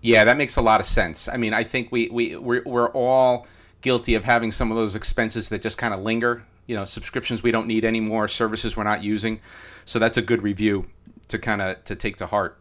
yeah 0.00 0.24
that 0.24 0.36
makes 0.36 0.56
a 0.56 0.62
lot 0.62 0.80
of 0.80 0.86
sense 0.86 1.28
i 1.28 1.36
mean 1.36 1.52
i 1.52 1.62
think 1.62 1.90
we, 1.90 2.08
we 2.10 2.36
we're, 2.36 2.62
we're 2.64 2.90
all 2.90 3.46
guilty 3.80 4.14
of 4.14 4.24
having 4.24 4.52
some 4.52 4.70
of 4.70 4.76
those 4.76 4.94
expenses 4.94 5.48
that 5.48 5.62
just 5.62 5.78
kind 5.78 5.92
of 5.92 6.00
linger 6.00 6.44
you 6.66 6.74
know 6.74 6.84
subscriptions 6.84 7.42
we 7.42 7.50
don't 7.50 7.66
need 7.66 7.84
anymore, 7.84 8.28
services 8.28 8.76
we're 8.76 8.84
not 8.84 9.02
using. 9.02 9.40
So 9.84 9.98
that's 9.98 10.16
a 10.16 10.22
good 10.22 10.42
review 10.42 10.86
to 11.28 11.38
kind 11.38 11.62
of 11.62 11.82
to 11.84 11.94
take 11.94 12.16
to 12.16 12.26
heart. 12.26 12.58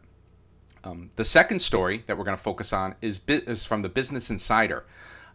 Um, 0.83 1.09
the 1.15 1.25
second 1.25 1.59
story 1.59 2.03
that 2.05 2.17
we're 2.17 2.23
going 2.23 2.37
to 2.37 2.43
focus 2.43 2.71
on 2.71 2.95
is, 3.01 3.19
is 3.27 3.65
from 3.65 3.81
the 3.81 3.89
Business 3.89 4.29
Insider. 4.29 4.85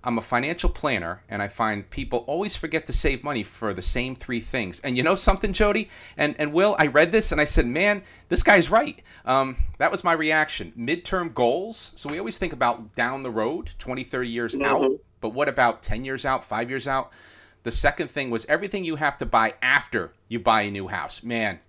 I'm 0.02 0.16
a 0.16 0.22
financial 0.22 0.70
planner, 0.70 1.22
and 1.28 1.42
I 1.42 1.48
find 1.48 1.88
people 1.90 2.20
always 2.20 2.56
forget 2.56 2.86
to 2.86 2.92
save 2.92 3.22
money 3.22 3.42
for 3.42 3.74
the 3.74 3.82
same 3.82 4.16
three 4.16 4.40
things. 4.40 4.80
And 4.80 4.96
you 4.96 5.02
know 5.02 5.14
something, 5.14 5.52
Jody 5.52 5.90
and 6.16 6.34
and 6.38 6.52
Will, 6.52 6.74
I 6.78 6.86
read 6.86 7.12
this 7.12 7.32
and 7.32 7.40
I 7.40 7.44
said, 7.44 7.66
man, 7.66 8.02
this 8.28 8.42
guy's 8.42 8.70
right. 8.70 9.02
Um, 9.24 9.56
that 9.78 9.90
was 9.90 10.02
my 10.02 10.12
reaction. 10.12 10.72
Midterm 10.78 11.34
goals. 11.34 11.92
So 11.96 12.08
we 12.08 12.18
always 12.18 12.38
think 12.38 12.52
about 12.52 12.94
down 12.94 13.22
the 13.22 13.30
road, 13.30 13.72
20, 13.78 14.04
30 14.04 14.28
years 14.28 14.54
mm-hmm. 14.54 14.64
out. 14.64 14.90
But 15.20 15.30
what 15.30 15.48
about 15.48 15.82
10 15.82 16.04
years 16.04 16.24
out, 16.24 16.44
five 16.44 16.70
years 16.70 16.88
out? 16.88 17.12
The 17.62 17.70
second 17.70 18.10
thing 18.10 18.30
was 18.30 18.46
everything 18.46 18.84
you 18.84 18.96
have 18.96 19.18
to 19.18 19.26
buy 19.26 19.54
after 19.60 20.12
you 20.28 20.40
buy 20.40 20.62
a 20.62 20.70
new 20.70 20.88
house. 20.88 21.22
Man, 21.22 21.60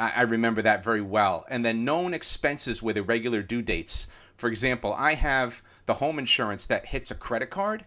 I, 0.00 0.22
remember 0.22 0.62
that 0.62 0.82
very 0.82 1.00
well. 1.02 1.46
And 1.48 1.64
then 1.64 1.84
known 1.84 2.12
expenses 2.12 2.82
with 2.82 2.96
irregular 2.96 3.42
due 3.42 3.62
dates. 3.62 4.08
For 4.36 4.48
example, 4.48 4.92
I 4.96 5.14
have 5.14 5.62
the 5.90 5.94
home 5.94 6.20
insurance 6.20 6.66
that 6.66 6.86
hits 6.86 7.10
a 7.10 7.16
credit 7.16 7.50
card 7.50 7.84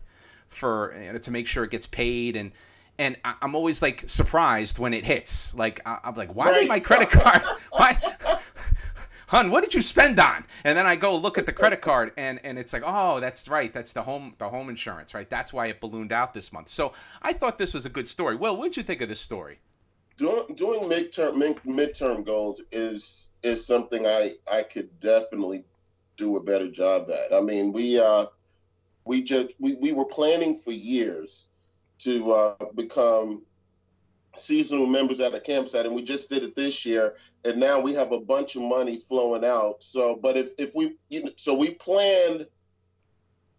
for 0.50 0.94
you 1.00 1.14
know, 1.14 1.18
to 1.18 1.32
make 1.32 1.48
sure 1.48 1.64
it 1.64 1.72
gets 1.72 1.88
paid 1.88 2.36
and 2.36 2.52
and 2.98 3.16
I'm 3.24 3.56
always 3.56 3.82
like 3.82 4.04
surprised 4.08 4.78
when 4.78 4.94
it 4.94 5.06
hits. 5.06 5.56
Like 5.56 5.80
I'm 5.86 6.16
like, 6.16 6.36
why 6.36 6.48
right. 6.48 6.60
did 6.60 6.68
my 6.68 6.82
credit 6.82 7.10
card? 7.10 7.42
Why? 7.72 7.98
hun, 9.28 9.50
what 9.50 9.64
did 9.64 9.74
you 9.74 9.82
spend 9.82 10.20
on? 10.20 10.44
And 10.66 10.78
then 10.78 10.86
I 10.86 10.98
go 10.98 11.16
look 11.16 11.38
at 11.38 11.46
the 11.46 11.54
credit 11.54 11.82
card 11.82 12.12
and, 12.18 12.42
and 12.44 12.60
it's 12.60 12.74
like, 12.74 12.84
oh, 12.86 13.22
that's 13.22 13.48
right. 13.48 13.72
That's 13.72 13.94
the 13.94 14.04
home 14.04 14.36
the 14.38 14.50
home 14.50 14.70
insurance, 14.70 15.14
right? 15.14 15.30
That's 15.30 15.54
why 15.54 15.68
it 15.68 15.80
ballooned 15.80 16.12
out 16.12 16.34
this 16.34 16.52
month. 16.52 16.68
So 16.68 16.92
I 17.22 17.32
thought 17.32 17.58
this 17.58 17.74
was 17.74 17.86
a 17.86 17.90
good 17.90 18.08
story. 18.08 18.36
Well, 18.36 18.58
what 18.58 18.66
did 18.66 18.78
you 18.78 18.84
think 18.84 19.00
of 19.02 19.08
this 19.08 19.22
story? 19.22 19.60
Doing 20.18 20.44
doing 20.56 20.82
midterm 20.90 21.38
mid, 21.38 21.64
midterm 21.64 22.26
goals 22.26 22.62
is 22.70 23.30
is 23.44 23.66
something 23.66 24.06
I 24.06 24.36
I 24.52 24.64
could 24.64 25.00
definitely 25.00 25.64
do 26.18 26.38
a 26.38 26.44
better 26.44 26.70
job 26.70 27.10
at. 27.10 27.36
I 27.36 27.42
mean, 27.42 27.74
we 27.74 28.00
uh 28.00 28.28
we 29.06 29.24
just 29.24 29.54
we, 29.60 29.76
we 29.76 29.92
were 29.92 30.06
planning 30.06 30.56
for 30.56 30.72
years 30.72 31.46
to 32.00 32.32
uh, 32.32 32.56
become 32.76 33.44
seasonal 34.36 34.88
members 34.88 35.20
at 35.20 35.36
a 35.36 35.40
campsite 35.40 35.86
and 35.86 35.94
we 35.94 36.02
just 36.02 36.28
did 36.28 36.42
it 36.42 36.56
this 36.56 36.86
year 36.86 37.16
and 37.46 37.60
now 37.60 37.80
we 37.80 37.94
have 37.94 38.12
a 38.12 38.20
bunch 38.20 38.56
of 38.56 38.64
money 38.64 38.98
flowing 38.98 39.46
out 39.46 39.84
so 39.84 40.16
but 40.16 40.36
if 40.36 40.50
if 40.58 40.74
we 40.74 40.98
you 41.10 41.24
know 41.24 41.32
so 41.36 41.54
we 41.54 41.70
planned 41.70 42.48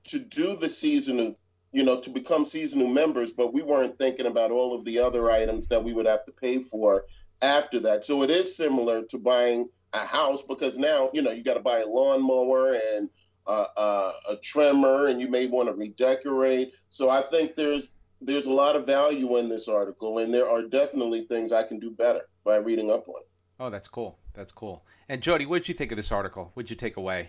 to 0.03 0.19
do 0.19 0.57
the 0.57 0.69
seasonal 0.69 1.39
you 1.71 1.85
know 1.85 2.01
to 2.01 2.11
become 2.11 2.45
seasonal 2.45 2.89
members 2.89 3.31
but 3.31 3.55
we 3.55 3.63
weren't 3.63 3.97
thinking 3.99 4.27
about 4.27 4.51
all 4.51 4.75
of 4.75 4.85
the 4.85 4.99
other 4.99 5.31
items 5.31 5.69
that 5.69 5.83
we 5.83 5.93
would 5.93 6.07
have 6.07 6.27
to 6.27 6.33
pay 6.33 6.59
for 6.59 7.05
after 7.45 7.79
that. 7.81 8.05
So 8.05 8.23
it 8.23 8.31
is 8.31 8.57
similar 8.57 9.03
to 9.03 9.19
buying 9.19 9.69
a 9.95 10.07
house 10.07 10.43
because 10.43 10.77
now 10.77 11.11
you 11.13 11.23
know 11.23 11.31
you 11.31 11.43
got 11.43 11.55
to 11.55 11.61
buy 11.61 11.79
a 11.79 11.87
lawnmower 11.87 12.75
and 12.95 13.09
uh, 13.47 13.67
uh, 13.77 14.13
a 14.31 14.37
trimmer, 14.37 15.09
and 15.09 15.21
you 15.21 15.29
may 15.29 15.47
want 15.47 15.69
to 15.69 15.75
redecorate. 15.75 16.73
So 16.91 17.11
I 17.11 17.23
think 17.23 17.55
there's 17.55 17.93
there's 18.21 18.47
a 18.47 18.53
lot 18.53 18.77
of 18.77 18.87
value 18.87 19.37
in 19.37 19.49
this 19.49 19.69
article, 19.69 20.19
and 20.19 20.33
there 20.33 20.49
are 20.49 20.63
definitely 20.63 21.25
things 21.27 21.53
I 21.53 21.63
can 21.63 21.79
do 21.79 21.91
better 21.91 22.23
by 22.45 22.57
reading 22.57 22.91
up 22.91 23.09
on. 23.09 23.21
It. 23.21 23.29
Oh, 23.61 23.71
that's 23.71 23.89
cool. 23.89 24.19
That's 24.35 24.53
cool. 24.53 24.85
And 25.09 25.23
Jody, 25.23 25.47
what 25.47 25.59
did 25.59 25.69
you 25.69 25.75
think 25.75 25.93
of 25.93 25.97
this 25.97 26.11
article? 26.11 26.51
What 26.55 26.65
did 26.65 26.71
you 26.71 26.77
take 26.77 26.97
away? 26.97 27.29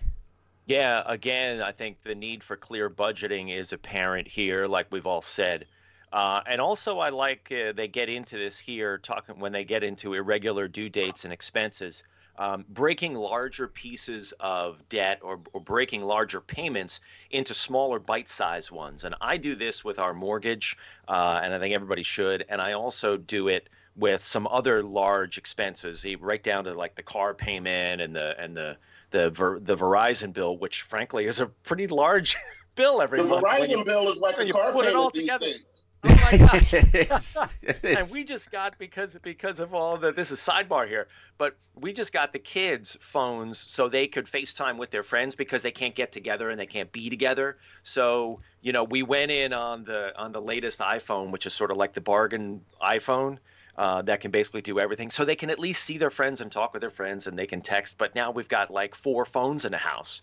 Yeah, 0.66 1.04
again, 1.06 1.62
I 1.62 1.72
think 1.72 1.98
the 2.04 2.16
need 2.16 2.44
for 2.44 2.56
clear 2.56 2.90
budgeting 2.90 3.56
is 3.56 3.72
apparent 3.72 4.28
here, 4.28 4.66
like 4.66 4.88
we've 4.90 5.06
all 5.06 5.22
said. 5.22 5.66
Uh, 6.12 6.42
and 6.48 6.60
also, 6.60 7.00
I 7.00 7.10
like 7.10 7.52
uh, 7.52 7.74
they 7.74 7.88
get 7.88 8.10
into 8.10 8.38
this 8.38 8.58
here, 8.58 8.98
talking 8.98 9.38
when 9.38 9.52
they 9.52 9.64
get 9.64 9.84
into 9.84 10.14
irregular 10.14 10.68
due 10.68 10.90
dates 10.90 11.26
and 11.26 11.34
expenses. 11.34 12.04
Um, 12.38 12.66
breaking 12.70 13.16
larger 13.16 13.68
pieces 13.68 14.34
of 14.40 14.78
debt 14.90 15.20
or, 15.22 15.40
or 15.54 15.62
breaking 15.62 16.04
larger 16.04 16.42
payments 16.42 17.00
into 17.32 17.54
smaller 17.54 17.98
bite-sized 17.98 18.72
ones. 18.72 19.06
And 19.06 19.16
I 19.22 19.38
do 19.38 19.56
this 19.56 19.84
with 19.84 20.00
our 20.00 20.14
mortgage, 20.14 20.76
uh, 21.08 21.40
and 21.42 21.54
I 21.54 21.60
think 21.60 21.74
everybody 21.74 22.04
should. 22.04 22.46
And 22.50 22.62
I 22.62 22.74
also 22.74 23.16
do 23.16 23.48
it 23.48 23.70
with 23.96 24.24
some 24.24 24.48
other 24.48 24.84
large 24.84 25.38
expenses, 25.38 26.06
right 26.20 26.44
down 26.44 26.66
to 26.66 26.74
like 26.74 26.96
the 26.96 27.04
car 27.04 27.34
payment 27.34 28.02
and 28.02 28.16
the 28.16 28.40
and 28.40 28.56
the 28.56 28.78
the 29.12 29.30
Ver, 29.30 29.60
the 29.60 29.78
Verizon 29.78 30.34
bill, 30.34 30.58
which 30.58 30.82
frankly 30.82 31.26
is 31.26 31.40
a 31.40 31.46
pretty 31.46 31.88
large 31.88 32.36
bill 32.76 33.02
every 33.02 33.22
the 33.22 33.28
month. 33.28 33.42
The 33.42 33.48
Verizon 33.48 33.70
you, 33.70 33.86
bill 33.86 34.10
is 34.10 34.20
like 34.20 34.38
a 34.40 34.52
car 34.52 34.74
payment 34.74 35.14
these 35.14 35.32
days. 35.38 35.60
Oh 36.08 36.30
my 36.32 36.38
gosh! 37.08 37.44
and 37.84 38.10
we 38.14 38.24
just 38.24 38.52
got 38.52 38.78
because 38.78 39.18
because 39.24 39.60
of 39.60 39.74
all 39.74 39.98
the 39.98 40.12
this 40.12 40.32
is 40.32 40.40
sidebar 40.40 40.88
here, 40.88 41.08
but 41.38 41.56
we 41.76 41.94
just 41.94 42.14
got 42.14 42.32
the 42.32 42.40
kids 42.40 42.96
phones 43.00 43.58
so 43.58 43.90
they 43.90 44.08
could 44.08 44.26
FaceTime 44.26 44.78
with 44.78 44.92
their 44.92 45.04
friends 45.04 45.36
because 45.36 45.62
they 45.62 45.72
can't 45.72 45.96
get 45.96 46.12
together 46.12 46.50
and 46.50 46.60
they 46.60 46.66
can't 46.66 46.92
be 46.92 47.10
together. 47.10 47.58
So 47.84 48.40
you 48.62 48.72
know 48.72 48.84
we 48.84 49.04
went 49.04 49.32
in 49.32 49.52
on 49.52 49.84
the 49.84 50.18
on 50.18 50.32
the 50.32 50.42
latest 50.42 50.80
iPhone, 50.80 51.32
which 51.32 51.46
is 51.46 51.54
sort 51.54 51.72
of 51.72 51.78
like 51.78 51.94
the 51.94 52.02
bargain 52.02 52.62
iPhone. 52.82 53.38
Uh, 53.78 54.02
that 54.04 54.22
can 54.22 54.32
basically 54.32 54.62
do 54.62 54.80
everything. 54.80 55.12
So 55.12 55.26
they 55.26 55.36
can 55.36 55.50
at 55.50 55.60
least 55.60 55.84
see 55.84 55.98
their 55.98 56.10
friends 56.10 56.40
and 56.40 56.50
talk 56.50 56.72
with 56.72 56.80
their 56.80 56.90
friends 56.90 57.28
and 57.28 57.38
they 57.38 57.46
can 57.46 57.60
text. 57.60 57.98
But 57.98 58.16
now 58.16 58.32
we've 58.32 58.48
got 58.48 58.72
like 58.72 58.96
four 58.96 59.26
phones 59.26 59.66
in 59.66 59.74
a 59.74 59.78
house. 59.78 60.22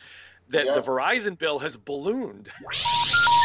That 0.48 0.64
yeah. 0.64 0.74
the 0.74 0.82
Verizon 0.82 1.36
bill 1.36 1.58
has 1.58 1.76
ballooned. 1.76 2.48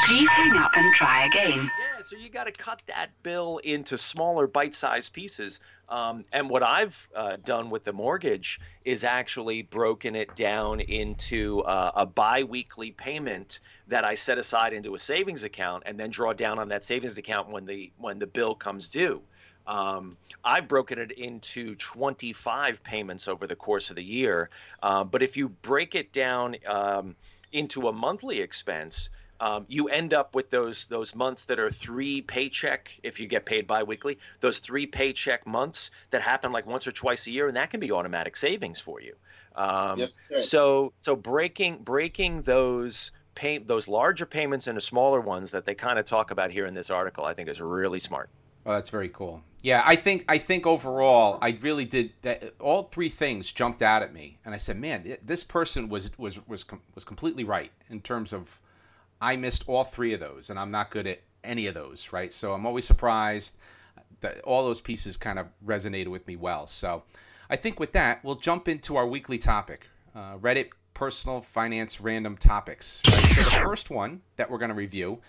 Please 0.06 0.30
hang 0.30 0.56
up 0.56 0.72
and 0.76 0.94
try 0.94 1.26
again. 1.26 1.70
So 2.08 2.16
you 2.16 2.30
got 2.30 2.46
to 2.46 2.54
cut 2.54 2.82
that 2.88 3.10
bill 3.22 3.58
into 3.66 3.98
smaller 3.98 4.48
bite 4.48 4.74
sized 4.74 5.12
pieces. 5.12 5.60
Um, 5.90 6.24
and 6.32 6.50
what 6.50 6.64
I've 6.64 6.98
uh, 7.14 7.36
done 7.44 7.70
with 7.70 7.84
the 7.84 7.92
mortgage 7.92 8.62
is 8.86 9.04
actually 9.04 9.64
broken 9.64 10.16
it 10.16 10.34
down 10.38 10.80
into 10.80 11.64
uh, 11.64 11.92
a 11.96 12.06
bi 12.06 12.44
weekly 12.44 12.92
payment 12.92 13.60
that 13.90 14.06
I 14.06 14.16
set 14.16 14.38
aside 14.38 14.72
into 14.72 14.96
a 14.96 15.00
savings 15.00 15.44
account 15.44 15.84
and 15.86 16.00
then 16.00 16.10
draw 16.10 16.32
down 16.32 16.60
on 16.60 16.70
that 16.70 16.86
savings 16.86 17.18
account 17.18 17.50
when 17.50 17.66
the 17.66 17.92
when 17.98 18.20
the 18.20 18.28
bill 18.28 18.56
comes 18.56 18.88
due. 18.88 19.22
Um, 19.68 20.16
I've 20.46 20.70
broken 20.70 21.00
it 21.00 21.12
into 21.12 21.76
25 21.76 22.82
payments 22.86 23.28
over 23.28 23.48
the 23.48 23.56
course 23.58 23.90
of 23.90 23.98
the 23.98 24.04
year. 24.04 24.50
Uh, 24.82 25.04
but 25.04 25.24
if 25.24 25.36
you 25.36 25.50
break 25.50 25.94
it 25.94 26.14
down 26.14 26.56
um, 26.68 27.18
into 27.52 27.90
a 27.90 27.92
monthly 27.92 28.40
expense, 28.40 29.10
um, 29.40 29.66
you 29.68 29.88
end 29.90 30.14
up 30.14 30.36
with 30.36 30.50
those 30.50 30.86
those 30.86 31.14
months 31.16 31.44
that 31.46 31.60
are 31.60 31.72
three 31.72 32.22
paycheck 32.22 32.92
if 33.04 33.20
you 33.20 33.28
get 33.28 33.46
paid 33.46 33.68
biweekly. 33.68 34.18
Those 34.40 34.60
three 34.60 34.86
paycheck 34.86 35.46
months 35.46 35.92
that 36.12 36.22
happen 36.22 36.52
like 36.52 36.66
once 36.66 36.88
or 36.88 36.92
twice 36.92 37.28
a 37.28 37.32
year, 37.32 37.48
and 37.48 37.58
that 37.58 37.70
can 37.70 37.80
be 37.80 37.92
automatic 37.92 38.36
savings 38.38 38.80
for 38.80 39.02
you. 39.02 39.16
Um, 39.56 40.00
yes, 40.00 40.18
so 40.38 40.94
so 41.02 41.16
breaking 41.16 41.80
breaking 41.84 42.44
those 42.44 43.12
pay 43.36 43.60
those 43.60 43.88
larger 43.88 44.26
payments 44.26 44.68
into 44.68 44.82
smaller 44.82 45.22
ones 45.22 45.52
that 45.52 45.66
they 45.66 45.76
kind 45.76 46.00
of 46.00 46.06
talk 46.06 46.32
about 46.32 46.52
here 46.52 46.66
in 46.66 46.74
this 46.74 46.90
article, 46.90 47.26
I 47.26 47.34
think 47.34 47.50
is 47.50 47.62
really 47.62 48.00
smart. 48.00 48.30
Oh, 48.66 48.74
that's 48.74 48.90
very 48.90 49.10
cool. 49.10 49.44
Yeah, 49.62 49.82
I 49.86 49.96
think 49.96 50.26
I 50.28 50.40
think 50.40 50.66
overall, 50.66 51.38
I 51.42 51.58
really 51.62 51.86
did 51.86 52.12
that. 52.24 52.56
All 52.60 52.84
three 52.84 53.10
things 53.10 53.52
jumped 53.52 53.82
out 53.82 54.02
at 54.02 54.14
me, 54.14 54.40
and 54.44 54.54
I 54.54 54.58
said, 54.58 54.78
"Man, 54.78 55.18
this 55.24 55.44
person 55.44 55.90
was 55.90 56.10
was 56.18 56.46
was 56.48 56.66
was 56.96 57.04
completely 57.04 57.44
right 57.44 57.72
in 57.90 58.02
terms 58.02 58.34
of 58.34 58.60
I 59.22 59.36
missed 59.36 59.64
all 59.68 59.84
three 59.84 60.14
of 60.14 60.20
those, 60.20 60.50
and 60.50 60.60
I'm 60.60 60.72
not 60.72 60.92
good 60.92 61.08
at 61.08 61.22
any 61.44 61.68
of 61.68 61.74
those, 61.74 62.12
right? 62.12 62.32
So 62.32 62.54
I'm 62.54 62.66
always 62.66 62.86
surprised 62.86 63.58
that 64.22 64.40
all 64.42 64.64
those 64.64 64.82
pieces 64.82 65.18
kind 65.18 65.40
of 65.40 65.48
resonated 65.66 66.08
with 66.08 66.28
me 66.28 66.36
well. 66.36 66.68
So 66.68 67.04
I 67.50 67.56
think 67.56 67.80
with 67.80 67.94
that, 67.94 68.24
we'll 68.24 68.36
jump 68.36 68.68
into 68.68 68.96
our 68.96 69.08
weekly 69.08 69.38
topic, 69.38 69.88
uh, 70.16 70.38
Reddit 70.38 70.70
personal 70.94 71.42
finance 71.42 72.02
random 72.02 72.36
topics. 72.36 73.02
Right? 73.08 73.20
So 73.20 73.44
the 73.44 73.64
first 73.64 73.92
one 73.92 74.22
that 74.36 74.50
we're 74.50 74.58
going 74.58 74.70
to 74.70 74.76
review 74.76 75.22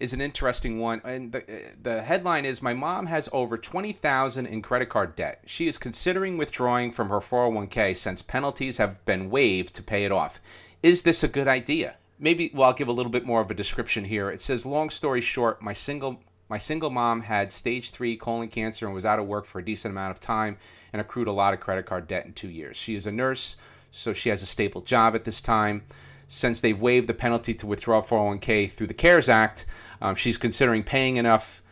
is 0.00 0.14
an 0.14 0.20
interesting 0.22 0.78
one. 0.78 1.02
And 1.04 1.30
the, 1.30 1.44
the 1.82 2.02
headline 2.02 2.46
is 2.46 2.62
My 2.62 2.72
mom 2.72 3.06
has 3.06 3.28
over 3.30 3.58
20000 3.58 4.46
in 4.46 4.62
credit 4.62 4.88
card 4.88 5.14
debt. 5.14 5.42
She 5.44 5.68
is 5.68 5.76
considering 5.76 6.38
withdrawing 6.38 6.90
from 6.90 7.10
her 7.10 7.18
401k 7.18 7.94
since 7.96 8.22
penalties 8.22 8.78
have 8.78 9.04
been 9.04 9.28
waived 9.28 9.74
to 9.74 9.82
pay 9.82 10.04
it 10.04 10.12
off. 10.12 10.40
Is 10.82 11.02
this 11.02 11.22
a 11.22 11.28
good 11.28 11.46
idea? 11.46 11.96
Maybe 12.22 12.50
well, 12.52 12.68
I'll 12.68 12.74
give 12.74 12.88
a 12.88 12.92
little 12.92 13.10
bit 13.10 13.24
more 13.24 13.40
of 13.40 13.50
a 13.50 13.54
description 13.54 14.04
here. 14.04 14.30
It 14.30 14.42
says, 14.42 14.66
long 14.66 14.90
story 14.90 15.22
short, 15.22 15.62
my 15.62 15.72
single 15.72 16.20
my 16.50 16.58
single 16.58 16.90
mom 16.90 17.22
had 17.22 17.50
stage 17.50 17.90
three 17.90 18.16
colon 18.16 18.48
cancer 18.48 18.84
and 18.84 18.94
was 18.94 19.04
out 19.04 19.18
of 19.18 19.26
work 19.26 19.46
for 19.46 19.60
a 19.60 19.64
decent 19.64 19.92
amount 19.92 20.10
of 20.10 20.20
time 20.20 20.58
and 20.92 21.00
accrued 21.00 21.28
a 21.28 21.32
lot 21.32 21.54
of 21.54 21.60
credit 21.60 21.86
card 21.86 22.08
debt 22.08 22.26
in 22.26 22.32
two 22.32 22.50
years. 22.50 22.76
She 22.76 22.94
is 22.94 23.06
a 23.06 23.12
nurse, 23.12 23.56
so 23.92 24.12
she 24.12 24.28
has 24.28 24.42
a 24.42 24.46
stable 24.46 24.80
job 24.80 25.14
at 25.14 25.24
this 25.24 25.40
time. 25.40 25.82
Since 26.26 26.60
they've 26.60 26.78
waived 26.78 27.08
the 27.08 27.14
penalty 27.14 27.54
to 27.54 27.66
withdraw 27.66 28.02
401k 28.02 28.70
through 28.70 28.88
the 28.88 28.94
CARES 28.94 29.28
Act, 29.28 29.66
um, 30.02 30.14
she's 30.14 30.38
considering 30.38 30.82
paying 30.82 31.16
enough, 31.16 31.62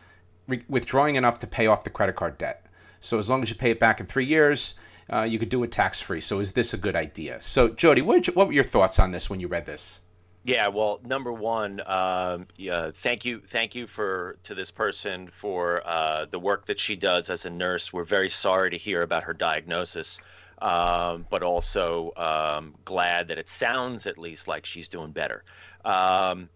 re- 0.47 0.65
withdrawing 0.67 1.15
enough 1.15 1.39
to 1.39 1.47
pay 1.47 1.67
off 1.67 1.83
the 1.83 1.89
credit 1.89 2.15
card 2.15 2.37
debt. 2.37 2.65
So 3.01 3.19
as 3.19 3.29
long 3.29 3.41
as 3.41 3.49
you 3.49 3.55
pay 3.55 3.71
it 3.71 3.79
back 3.79 3.99
in 3.99 4.05
three 4.05 4.25
years, 4.25 4.75
uh, 5.09 5.23
you 5.23 5.39
could 5.39 5.49
do 5.49 5.63
it 5.63 5.71
tax 5.71 6.01
free. 6.01 6.21
So 6.21 6.39
is 6.39 6.53
this 6.53 6.73
a 6.73 6.77
good 6.77 6.95
idea? 6.95 7.41
So 7.41 7.69
Jody, 7.69 8.01
what, 8.01 8.27
you, 8.27 8.33
what 8.33 8.47
were 8.47 8.53
your 8.53 8.63
thoughts 8.63 8.99
on 8.99 9.11
this 9.11 9.29
when 9.29 9.39
you 9.39 9.47
read 9.47 9.65
this? 9.65 10.01
Yeah, 10.43 10.69
well, 10.69 11.01
number 11.03 11.33
one, 11.33 11.81
um, 11.85 12.47
yeah, 12.55 12.91
thank 12.93 13.25
you, 13.25 13.41
thank 13.49 13.75
you 13.75 13.87
for 13.87 14.37
to 14.43 14.55
this 14.55 14.71
person 14.71 15.29
for 15.29 15.85
uh, 15.85 16.25
the 16.31 16.39
work 16.39 16.65
that 16.67 16.79
she 16.79 16.95
does 16.95 17.29
as 17.29 17.45
a 17.45 17.49
nurse. 17.49 17.91
We're 17.91 18.05
very 18.05 18.29
sorry 18.29 18.69
to 18.71 18.77
hear 18.77 19.01
about 19.01 19.23
her 19.23 19.33
diagnosis, 19.33 20.17
um, 20.61 21.25
but 21.29 21.43
also 21.43 22.13
um, 22.15 22.73
glad 22.85 23.27
that 23.27 23.37
it 23.37 23.49
sounds 23.49 24.07
at 24.07 24.17
least 24.17 24.47
like 24.47 24.65
she's 24.65 24.87
doing 24.87 25.11
better. 25.11 25.43
Um, 25.83 26.49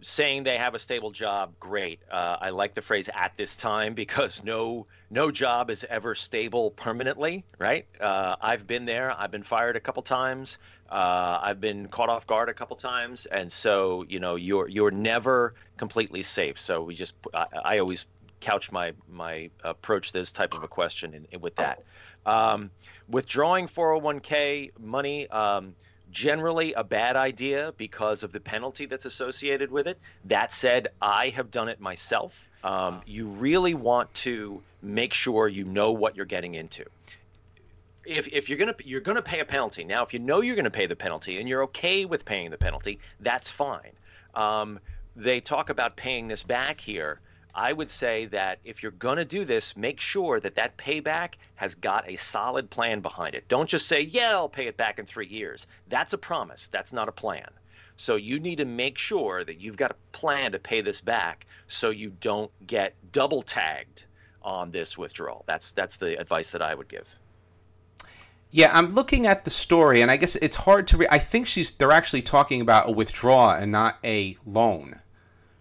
saying 0.00 0.44
they 0.44 0.56
have 0.56 0.74
a 0.74 0.78
stable 0.78 1.10
job, 1.10 1.52
great. 1.60 2.00
Uh, 2.10 2.36
I 2.40 2.50
like 2.50 2.74
the 2.74 2.82
phrase 2.82 3.08
"at 3.14 3.36
this 3.36 3.56
time" 3.56 3.94
because 4.02 4.42
no 4.44 4.86
no 5.10 5.30
job 5.30 5.70
is 5.70 5.84
ever 5.90 6.14
stable 6.14 6.70
permanently, 6.72 7.44
right? 7.58 7.86
Uh, 8.00 8.36
I've 8.40 8.66
been 8.66 8.84
there. 8.86 9.12
I've 9.18 9.30
been 9.30 9.42
fired 9.42 9.76
a 9.76 9.80
couple 9.80 10.02
times. 10.02 10.58
Uh, 10.90 11.40
I've 11.42 11.60
been 11.60 11.88
caught 11.88 12.08
off 12.08 12.26
guard 12.26 12.48
a 12.48 12.54
couple 12.54 12.76
times, 12.76 13.26
and 13.26 13.50
so 13.50 14.04
you 14.08 14.20
know 14.20 14.36
you're 14.36 14.68
you're 14.68 14.90
never 14.90 15.54
completely 15.76 16.22
safe. 16.22 16.60
So 16.60 16.82
we 16.82 16.94
just 16.94 17.14
I, 17.34 17.46
I 17.64 17.78
always 17.78 18.06
couch 18.40 18.70
my 18.70 18.92
my 19.08 19.50
approach 19.64 20.12
this 20.12 20.30
type 20.30 20.54
of 20.54 20.62
a 20.62 20.68
question 20.68 21.14
in, 21.14 21.26
in 21.32 21.40
with 21.40 21.56
that. 21.56 21.82
Um, 22.24 22.70
withdrawing 23.08 23.68
401k 23.68 24.72
money. 24.78 25.28
Um, 25.28 25.74
generally 26.12 26.72
a 26.74 26.84
bad 26.84 27.16
idea 27.16 27.74
because 27.76 28.22
of 28.22 28.32
the 28.32 28.40
penalty 28.40 28.86
that's 28.86 29.04
associated 29.04 29.70
with 29.70 29.86
it. 29.86 29.98
That 30.24 30.52
said, 30.52 30.88
I 31.02 31.28
have 31.30 31.50
done 31.50 31.68
it 31.68 31.80
myself. 31.80 32.48
Um, 32.64 33.02
you 33.06 33.26
really 33.26 33.74
want 33.74 34.12
to 34.14 34.62
make 34.82 35.12
sure 35.12 35.48
you 35.48 35.64
know 35.64 35.92
what 35.92 36.16
you're 36.16 36.24
getting 36.24 36.54
into. 36.54 36.84
If, 38.06 38.28
if 38.28 38.48
you're 38.48 38.58
gonna 38.58 38.74
you're 38.84 39.00
gonna 39.00 39.22
pay 39.22 39.40
a 39.40 39.44
penalty 39.44 39.84
now, 39.84 40.02
if 40.04 40.12
you 40.12 40.18
know 40.18 40.40
you're 40.40 40.56
gonna 40.56 40.70
pay 40.70 40.86
the 40.86 40.96
penalty 40.96 41.38
and 41.38 41.48
you're 41.48 41.62
okay 41.64 42.04
with 42.04 42.24
paying 42.24 42.50
the 42.50 42.58
penalty, 42.58 42.98
that's 43.20 43.48
fine. 43.48 43.92
Um, 44.34 44.78
they 45.16 45.40
talk 45.40 45.70
about 45.70 45.96
paying 45.96 46.28
this 46.28 46.42
back 46.42 46.80
here. 46.80 47.20
I 47.54 47.72
would 47.72 47.90
say 47.90 48.26
that 48.26 48.58
if 48.64 48.82
you're 48.82 48.92
going 48.92 49.16
to 49.16 49.24
do 49.24 49.46
this, 49.46 49.74
make 49.78 49.98
sure 49.98 50.40
that 50.40 50.56
that 50.56 50.76
payback 50.76 51.36
has 51.54 51.74
got 51.74 52.06
a 52.06 52.16
solid 52.16 52.68
plan 52.68 53.00
behind 53.00 53.34
it. 53.34 53.48
Don't 53.48 53.68
just 53.68 53.88
say, 53.88 54.02
yeah, 54.02 54.32
I'll 54.32 54.48
pay 54.50 54.66
it 54.66 54.76
back 54.76 54.98
in 54.98 55.06
three 55.06 55.26
years. 55.26 55.66
That's 55.88 56.12
a 56.12 56.18
promise, 56.18 56.68
that's 56.68 56.92
not 56.92 57.08
a 57.08 57.12
plan. 57.12 57.48
So 57.96 58.16
you 58.16 58.38
need 58.38 58.56
to 58.56 58.66
make 58.66 58.98
sure 58.98 59.42
that 59.42 59.58
you've 59.58 59.78
got 59.78 59.90
a 59.90 59.96
plan 60.12 60.52
to 60.52 60.58
pay 60.58 60.82
this 60.82 61.00
back 61.00 61.46
so 61.66 61.88
you 61.88 62.10
don't 62.20 62.50
get 62.66 62.94
double 63.10 63.40
tagged 63.40 64.04
on 64.42 64.70
this 64.70 64.98
withdrawal. 64.98 65.44
That's 65.46 65.72
that's 65.72 65.96
the 65.96 66.20
advice 66.20 66.50
that 66.50 66.60
I 66.60 66.74
would 66.74 66.88
give. 66.88 67.08
Yeah, 68.56 68.70
I'm 68.72 68.94
looking 68.94 69.26
at 69.26 69.44
the 69.44 69.50
story, 69.50 70.00
and 70.00 70.10
I 70.10 70.16
guess 70.16 70.34
it's 70.36 70.56
hard 70.56 70.88
to. 70.88 71.06
I 71.12 71.18
think 71.18 71.46
she's. 71.46 71.72
They're 71.72 71.92
actually 71.92 72.22
talking 72.22 72.62
about 72.62 72.88
a 72.88 72.90
withdrawal 72.90 73.50
and 73.50 73.70
not 73.70 73.98
a 74.02 74.38
loan. 74.46 75.00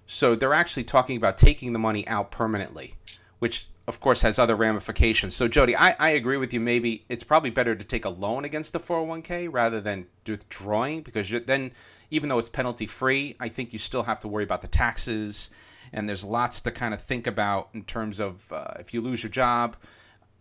So 0.08 0.34
they're 0.34 0.54
actually 0.54 0.86
talking 0.86 1.18
about 1.18 1.38
taking 1.38 1.74
the 1.74 1.80
money 1.80 2.08
out 2.08 2.32
permanently, 2.32 2.96
which 3.40 3.68
of 3.86 4.00
course, 4.00 4.22
has 4.22 4.40
other 4.40 4.56
ramifications. 4.56 5.36
So, 5.36 5.50
Jody, 5.50 5.76
I, 5.76 5.92
I 6.00 6.10
agree 6.12 6.38
with 6.38 6.54
you. 6.54 6.62
Maybe 6.62 7.04
it's 7.10 7.26
probably 7.26 7.50
better 7.50 7.76
to 7.76 7.84
take 7.84 8.06
a 8.06 8.10
loan 8.10 8.46
against 8.46 8.72
the 8.72 8.80
401k 8.80 9.50
rather 9.52 9.82
than 9.82 10.08
withdrawing 10.26 11.02
because 11.02 11.30
then, 11.46 11.74
even 12.12 12.30
though 12.30 12.40
it's 12.40 12.48
penalty 12.48 12.88
free, 12.88 13.36
I 13.42 13.50
think 13.50 13.74
you 13.74 13.80
still 13.80 14.04
have 14.04 14.22
to 14.22 14.30
worry 14.30 14.46
about 14.46 14.62
the 14.62 14.70
taxes. 14.70 15.50
And 15.92 16.08
there's 16.08 16.24
lots 16.24 16.62
to 16.62 16.72
kind 16.72 16.94
of 16.94 17.02
think 17.02 17.28
about 17.28 17.72
in 17.74 17.84
terms 17.84 18.22
of 18.22 18.50
uh, 18.54 18.76
if 18.80 18.94
you 18.94 19.02
lose 19.02 19.22
your 19.22 19.32
job 19.32 19.76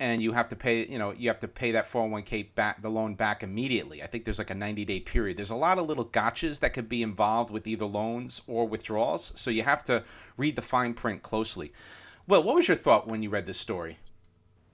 and 0.01 0.23
you 0.23 0.33
have 0.33 0.49
to 0.49 0.57
pay, 0.57 0.87
you 0.87 0.99
know, 0.99 1.13
you 1.13 1.29
have 1.29 1.41
to 1.41 1.49
pay 1.49 1.73
that 1.73 1.87
401k 1.87 2.55
back, 2.55 2.83
the 2.83 2.91
loan 2.91 3.15
back 3.15 3.43
immediately. 3.43 4.03
I 4.03 4.07
think 4.07 4.25
there's 4.25 4.39
like 4.39 4.51
a 4.51 4.55
90 4.55 4.85
day 4.85 5.01
period. 5.01 5.37
There's 5.37 5.51
a 5.51 5.57
lot 5.57 5.79
of 5.79 5.87
little 5.87 6.05
gotchas 6.05 6.61
that 6.61 6.73
could 6.73 6.89
be 6.89 7.03
involved 7.03 7.51
with 7.51 7.67
either 7.67 7.87
loans 7.87 8.43
or 8.47 8.67
withdrawals. 8.67 9.33
So 9.37 9.51
you 9.51 9.63
have 9.63 9.85
to 9.85 10.05
read 10.37 10.57
the 10.57 10.63
fine 10.63 10.95
print 10.95 11.23
closely. 11.23 11.73
Well, 12.27 12.43
what 12.43 12.55
was 12.57 12.69
your 12.69 12.77
thought 12.77 13.07
when 13.07 13.23
you 13.23 13.31
read 13.31 13.47
this 13.47 13.59
story? 13.59 13.99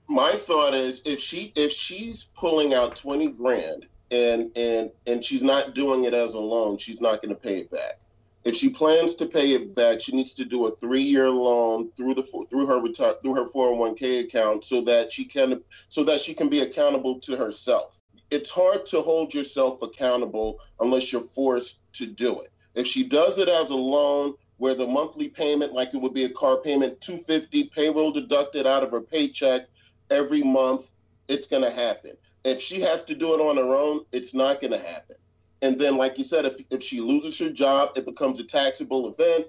My 0.07 0.31
thought 0.31 0.73
is 0.73 1.01
if 1.05 1.19
she 1.19 1.53
if 1.55 1.71
she's 1.71 2.25
pulling 2.35 2.73
out 2.73 2.95
twenty 2.95 3.29
grand 3.29 3.85
and 4.09 4.51
and 4.57 4.91
and 5.07 5.23
she's 5.23 5.43
not 5.43 5.73
doing 5.73 6.05
it 6.05 6.13
as 6.13 6.33
a 6.33 6.39
loan, 6.39 6.77
she's 6.77 6.99
not 7.01 7.21
going 7.21 7.33
to 7.33 7.39
pay 7.39 7.59
it 7.59 7.71
back. 7.71 7.99
If 8.43 8.55
she 8.55 8.69
plans 8.69 9.13
to 9.15 9.25
pay 9.27 9.51
it 9.53 9.75
back, 9.75 10.01
she 10.01 10.15
needs 10.15 10.33
to 10.33 10.45
do 10.45 10.65
a 10.65 10.75
three-year 10.77 11.29
loan 11.29 11.91
through 11.95 12.15
the 12.15 12.23
through 12.49 12.65
her 12.65 12.79
retire 12.79 13.15
through 13.21 13.35
her 13.35 13.45
401k 13.45 14.25
account 14.25 14.65
so 14.65 14.81
that 14.81 15.11
she 15.11 15.25
can 15.25 15.61
so 15.89 16.03
that 16.03 16.21
she 16.21 16.33
can 16.33 16.49
be 16.49 16.61
accountable 16.61 17.19
to 17.19 17.35
herself. 17.35 17.99
It's 18.31 18.49
hard 18.49 18.85
to 18.87 19.01
hold 19.01 19.33
yourself 19.33 19.81
accountable 19.81 20.59
unless 20.79 21.11
you're 21.11 21.21
forced 21.21 21.81
to 21.93 22.07
do 22.07 22.39
it. 22.39 22.51
If 22.73 22.87
she 22.87 23.03
does 23.03 23.37
it 23.37 23.49
as 23.49 23.69
a 23.69 23.75
loan, 23.75 24.35
where 24.61 24.75
the 24.75 24.87
monthly 24.87 25.27
payment, 25.27 25.73
like 25.73 25.91
it 25.93 25.97
would 25.97 26.13
be 26.13 26.25
a 26.25 26.29
car 26.29 26.57
payment, 26.57 27.01
250 27.01 27.65
payroll 27.75 28.11
deducted 28.11 28.67
out 28.67 28.83
of 28.83 28.91
her 28.91 29.01
paycheck 29.01 29.67
every 30.11 30.43
month, 30.43 30.91
it's 31.27 31.47
going 31.47 31.63
to 31.63 31.71
happen. 31.71 32.11
If 32.43 32.61
she 32.61 32.79
has 32.81 33.03
to 33.05 33.15
do 33.15 33.33
it 33.33 33.41
on 33.41 33.57
her 33.57 33.75
own, 33.75 34.05
it's 34.11 34.35
not 34.35 34.61
going 34.61 34.73
to 34.73 34.79
happen. 34.79 35.15
And 35.61 35.79
then, 35.79 35.97
like 35.97 36.17
you 36.17 36.23
said, 36.23 36.45
if, 36.45 36.55
if 36.69 36.81
she 36.81 37.01
loses 37.01 37.37
her 37.39 37.51
job, 37.51 37.91
it 37.95 38.05
becomes 38.05 38.39
a 38.39 38.43
taxable 38.43 39.09
event 39.09 39.47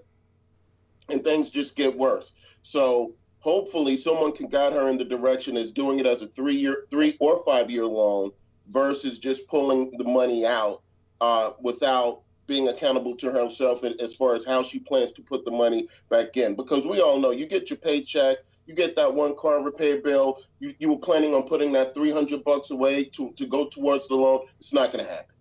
and 1.09 1.25
things 1.25 1.51
just 1.51 1.77
get 1.77 1.97
worse. 1.97 2.33
So 2.63 3.15
hopefully 3.39 3.97
someone 3.97 4.33
can 4.33 4.49
guide 4.49 4.73
her 4.73 4.89
in 4.89 4.97
the 4.97 5.05
direction 5.05 5.57
as 5.57 5.73
doing 5.73 5.99
it 5.99 6.07
as 6.07 6.23
a 6.23 6.27
three 6.27 6.55
year, 6.55 6.85
three 6.91 7.17
or 7.21 7.43
five 7.45 7.71
year 7.71 7.87
loan 7.87 8.31
versus 8.69 9.19
just 9.19 9.47
pulling 9.49 9.93
the 9.99 10.05
money 10.05 10.47
out 10.47 10.83
uh, 11.21 11.53
without 11.61 12.23
being 12.47 12.69
accountable 12.69 13.17
to 13.17 13.31
herself 13.31 13.83
as 13.85 14.15
far 14.15 14.35
as 14.35 14.45
how 14.45 14.63
she 14.63 14.79
plans 14.79 15.13
to 15.13 15.23
put 15.23 15.45
the 15.45 15.51
money 15.51 15.89
back 16.11 16.37
in. 16.37 16.55
Because 16.55 16.87
we 16.87 17.01
all 17.01 17.19
know 17.19 17.31
you 17.31 17.47
get 17.47 17.71
your 17.71 17.79
paycheck, 17.79 18.37
you 18.67 18.75
get 18.75 18.95
that 18.97 19.13
one 19.13 19.35
car 19.37 19.63
repair 19.63 20.01
bill, 20.01 20.41
you, 20.61 20.75
you 20.79 20.89
were 20.89 20.99
planning 20.99 21.35
on 21.35 21.45
putting 21.45 21.73
that 21.73 21.95
300 21.95 22.45
bucks 22.45 22.71
away 22.71 23.05
to, 23.05 23.33
to 23.33 23.47
go 23.47 23.67
towards 23.67 24.09
the 24.09 24.15
loan. 24.15 24.47
It's 24.59 24.73
not 24.73 24.93
going 24.93 25.05
to 25.05 25.11
happen. 25.11 25.35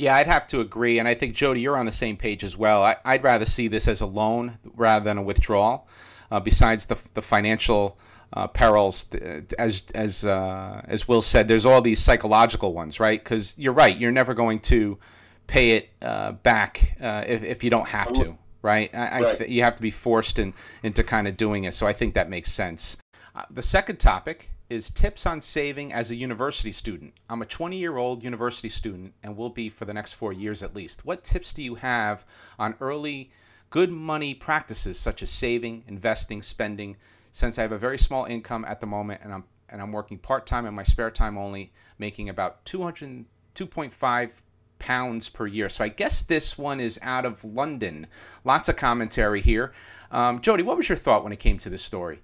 Yeah, 0.00 0.16
I'd 0.16 0.28
have 0.28 0.46
to 0.46 0.60
agree. 0.60 0.98
And 0.98 1.06
I 1.06 1.12
think, 1.12 1.34
Jody, 1.34 1.60
you're 1.60 1.76
on 1.76 1.84
the 1.84 1.92
same 1.92 2.16
page 2.16 2.42
as 2.42 2.56
well. 2.56 2.82
I, 2.82 2.96
would 3.04 3.22
rather 3.22 3.44
see 3.44 3.68
this 3.68 3.86
as 3.86 4.00
a 4.00 4.06
loan 4.06 4.56
rather 4.74 5.04
than 5.04 5.18
a 5.18 5.22
withdrawal. 5.22 5.86
Uh, 6.30 6.40
besides 6.40 6.86
the, 6.86 6.98
the 7.12 7.20
financial 7.20 7.98
uh, 8.32 8.46
perils, 8.46 9.10
as 9.58 9.82
as 9.94 10.24
uh, 10.24 10.80
as 10.86 11.06
Will 11.06 11.20
said, 11.20 11.48
there's 11.48 11.66
all 11.66 11.82
these 11.82 12.00
psychological 12.00 12.72
ones, 12.72 12.98
right? 12.98 13.22
Because 13.22 13.58
you're 13.58 13.74
right, 13.74 13.94
you're 13.94 14.10
never 14.10 14.32
going 14.32 14.60
to 14.60 14.98
pay 15.46 15.72
it 15.72 15.90
uh, 16.00 16.32
back 16.32 16.96
uh, 16.98 17.24
if, 17.26 17.42
if 17.42 17.62
you 17.62 17.68
don't 17.68 17.88
have 17.88 18.10
to, 18.14 18.38
right? 18.62 18.88
I, 18.94 18.98
right. 18.98 19.24
I 19.26 19.34
th- 19.34 19.50
you 19.50 19.62
have 19.64 19.76
to 19.76 19.82
be 19.82 19.90
forced 19.90 20.38
in, 20.38 20.54
into 20.82 21.04
kind 21.04 21.28
of 21.28 21.36
doing 21.36 21.64
it. 21.64 21.74
So 21.74 21.86
I 21.86 21.92
think 21.92 22.14
that 22.14 22.30
makes 22.30 22.50
sense. 22.50 22.96
Uh, 23.34 23.42
the 23.50 23.62
second 23.62 23.98
topic 23.98 24.50
is 24.70 24.88
tips 24.88 25.26
on 25.26 25.40
saving 25.40 25.92
as 25.92 26.10
a 26.10 26.14
university 26.14 26.70
student. 26.70 27.12
I'm 27.28 27.42
a 27.42 27.46
20 27.46 27.76
year 27.76 27.96
old 27.96 28.22
university 28.22 28.68
student 28.68 29.12
and 29.22 29.36
will 29.36 29.50
be 29.50 29.68
for 29.68 29.84
the 29.84 29.92
next 29.92 30.12
four 30.12 30.32
years 30.32 30.62
at 30.62 30.76
least. 30.76 31.04
What 31.04 31.24
tips 31.24 31.52
do 31.52 31.62
you 31.62 31.74
have 31.74 32.24
on 32.58 32.76
early 32.80 33.32
good 33.68 33.90
money 33.90 34.32
practices 34.32 34.98
such 34.98 35.22
as 35.22 35.30
saving, 35.30 35.82
investing, 35.88 36.40
spending? 36.40 36.96
Since 37.32 37.58
I 37.58 37.62
have 37.62 37.72
a 37.72 37.78
very 37.78 37.98
small 37.98 38.24
income 38.24 38.64
at 38.64 38.80
the 38.80 38.86
moment 38.86 39.20
and 39.24 39.34
I'm 39.34 39.44
and 39.68 39.80
I'm 39.82 39.92
working 39.92 40.18
part 40.18 40.46
time 40.46 40.66
in 40.66 40.74
my 40.74 40.82
spare 40.82 41.10
time 41.10 41.36
only, 41.36 41.72
making 41.98 42.28
about 42.28 42.64
200 42.64 43.24
2.5 43.54 44.30
pounds 44.78 45.28
per 45.28 45.46
year. 45.46 45.68
So 45.68 45.84
I 45.84 45.88
guess 45.88 46.22
this 46.22 46.56
one 46.56 46.80
is 46.80 46.98
out 47.02 47.24
of 47.24 47.44
London. 47.44 48.06
Lots 48.44 48.68
of 48.68 48.76
commentary 48.76 49.40
here. 49.40 49.72
Um, 50.10 50.40
Jody, 50.40 50.62
what 50.62 50.76
was 50.76 50.88
your 50.88 50.98
thought 50.98 51.22
when 51.22 51.32
it 51.32 51.38
came 51.38 51.58
to 51.58 51.70
this 51.70 51.82
story? 51.82 52.20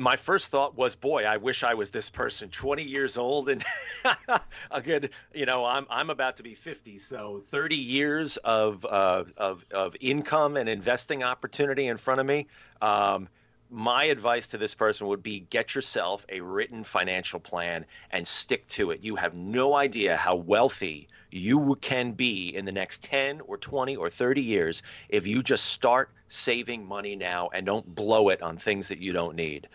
My 0.00 0.16
first 0.16 0.50
thought 0.50 0.74
was, 0.78 0.96
boy, 0.96 1.24
I 1.24 1.36
wish 1.36 1.62
I 1.62 1.74
was 1.74 1.90
this 1.90 2.08
person, 2.08 2.48
20 2.48 2.82
years 2.82 3.18
old 3.18 3.50
and 3.50 3.62
a 4.70 4.80
good, 4.80 5.10
you 5.34 5.44
know, 5.44 5.66
I'm 5.66 5.86
I'm 5.90 6.08
about 6.08 6.38
to 6.38 6.42
be 6.42 6.54
50, 6.54 6.98
so 6.98 7.42
30 7.50 7.76
years 7.76 8.38
of 8.38 8.82
uh, 8.86 9.24
of 9.36 9.62
of 9.70 9.94
income 10.00 10.56
and 10.56 10.70
investing 10.70 11.22
opportunity 11.22 11.88
in 11.88 11.98
front 11.98 12.18
of 12.18 12.24
me. 12.24 12.46
Um, 12.80 13.28
my 13.70 14.04
advice 14.04 14.48
to 14.48 14.58
this 14.58 14.74
person 14.74 15.06
would 15.06 15.22
be 15.22 15.40
get 15.50 15.74
yourself 15.74 16.24
a 16.30 16.40
written 16.40 16.82
financial 16.82 17.38
plan 17.38 17.84
and 18.10 18.26
stick 18.26 18.66
to 18.68 18.92
it. 18.92 19.00
You 19.02 19.16
have 19.16 19.34
no 19.34 19.74
idea 19.74 20.16
how 20.16 20.34
wealthy 20.34 21.08
you 21.30 21.76
can 21.82 22.12
be 22.12 22.56
in 22.56 22.64
the 22.64 22.72
next 22.72 23.02
10 23.02 23.42
or 23.42 23.58
20 23.58 23.96
or 23.96 24.08
30 24.08 24.40
years 24.40 24.82
if 25.10 25.26
you 25.26 25.42
just 25.42 25.66
start 25.66 26.10
saving 26.28 26.86
money 26.86 27.14
now 27.14 27.50
and 27.52 27.66
don't 27.66 27.94
blow 27.94 28.30
it 28.30 28.40
on 28.40 28.56
things 28.56 28.88
that 28.88 28.98
you 28.98 29.12
don't 29.12 29.36
need. 29.36 29.68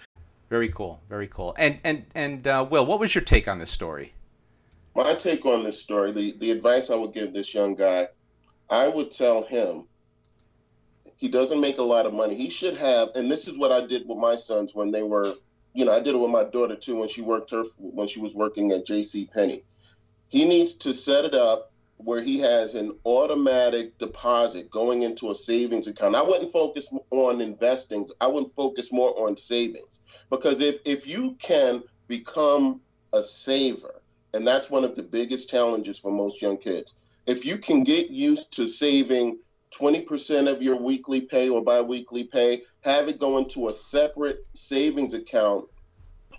Very 0.49 0.69
cool. 0.69 1.01
Very 1.09 1.27
cool. 1.27 1.55
And 1.57 1.79
and 1.83 2.05
and 2.13 2.47
uh, 2.47 2.65
Will, 2.69 2.85
what 2.85 2.99
was 2.99 3.13
your 3.15 3.23
take 3.23 3.47
on 3.47 3.59
this 3.59 3.71
story? 3.71 4.13
My 4.95 5.13
take 5.13 5.45
on 5.45 5.63
this 5.63 5.79
story, 5.79 6.11
the 6.11 6.33
the 6.37 6.51
advice 6.51 6.89
I 6.89 6.95
would 6.95 7.13
give 7.13 7.33
this 7.33 7.53
young 7.53 7.75
guy, 7.75 8.07
I 8.69 8.87
would 8.87 9.11
tell 9.11 9.43
him 9.43 9.85
he 11.17 11.27
doesn't 11.27 11.61
make 11.61 11.77
a 11.77 11.83
lot 11.83 12.05
of 12.05 12.13
money. 12.13 12.35
He 12.35 12.49
should 12.49 12.77
have, 12.77 13.09
and 13.15 13.31
this 13.31 13.47
is 13.47 13.57
what 13.57 13.71
I 13.71 13.85
did 13.85 14.07
with 14.07 14.17
my 14.17 14.35
sons 14.35 14.75
when 14.75 14.91
they 14.91 15.01
were, 15.01 15.33
you 15.73 15.85
know, 15.85 15.93
I 15.93 15.99
did 15.99 16.13
it 16.13 16.17
with 16.17 16.31
my 16.31 16.43
daughter 16.43 16.75
too 16.75 16.97
when 16.97 17.09
she 17.09 17.21
worked 17.21 17.51
her 17.51 17.63
when 17.77 18.07
she 18.07 18.19
was 18.19 18.35
working 18.35 18.71
at 18.71 18.85
J.C. 18.85 19.29
Penney 19.33 19.63
he 20.35 20.45
needs 20.45 20.73
to 20.73 20.93
set 20.93 21.25
it 21.25 21.33
up 21.33 21.71
where 21.97 22.21
he 22.21 22.39
has 22.39 22.75
an 22.75 22.93
automatic 23.05 23.97
deposit 23.97 24.69
going 24.69 25.03
into 25.03 25.31
a 25.31 25.35
savings 25.35 25.87
account. 25.87 26.15
I 26.15 26.21
wouldn't 26.21 26.51
focus 26.51 26.89
on 27.11 27.39
investing. 27.39 28.07
I 28.19 28.27
wouldn't 28.27 28.53
focus 28.53 28.91
more 28.91 29.27
on 29.27 29.37
savings 29.37 30.01
because 30.29 30.61
if 30.61 30.79
if 30.85 31.07
you 31.07 31.35
can 31.39 31.83
become 32.07 32.81
a 33.13 33.21
saver, 33.21 34.01
and 34.33 34.45
that's 34.45 34.69
one 34.69 34.83
of 34.83 34.95
the 34.95 35.03
biggest 35.03 35.49
challenges 35.49 35.97
for 35.97 36.11
most 36.11 36.41
young 36.41 36.57
kids. 36.57 36.95
If 37.25 37.45
you 37.45 37.57
can 37.57 37.83
get 37.83 38.11
used 38.11 38.53
to 38.53 38.67
saving 38.67 39.39
20% 39.73 40.51
of 40.51 40.61
your 40.61 40.75
weekly 40.75 41.21
pay 41.21 41.49
or 41.49 41.63
biweekly 41.63 42.25
pay, 42.25 42.61
have 42.81 43.07
it 43.07 43.19
go 43.19 43.37
into 43.39 43.67
a 43.67 43.73
separate 43.73 44.45
savings 44.53 45.13
account 45.13 45.65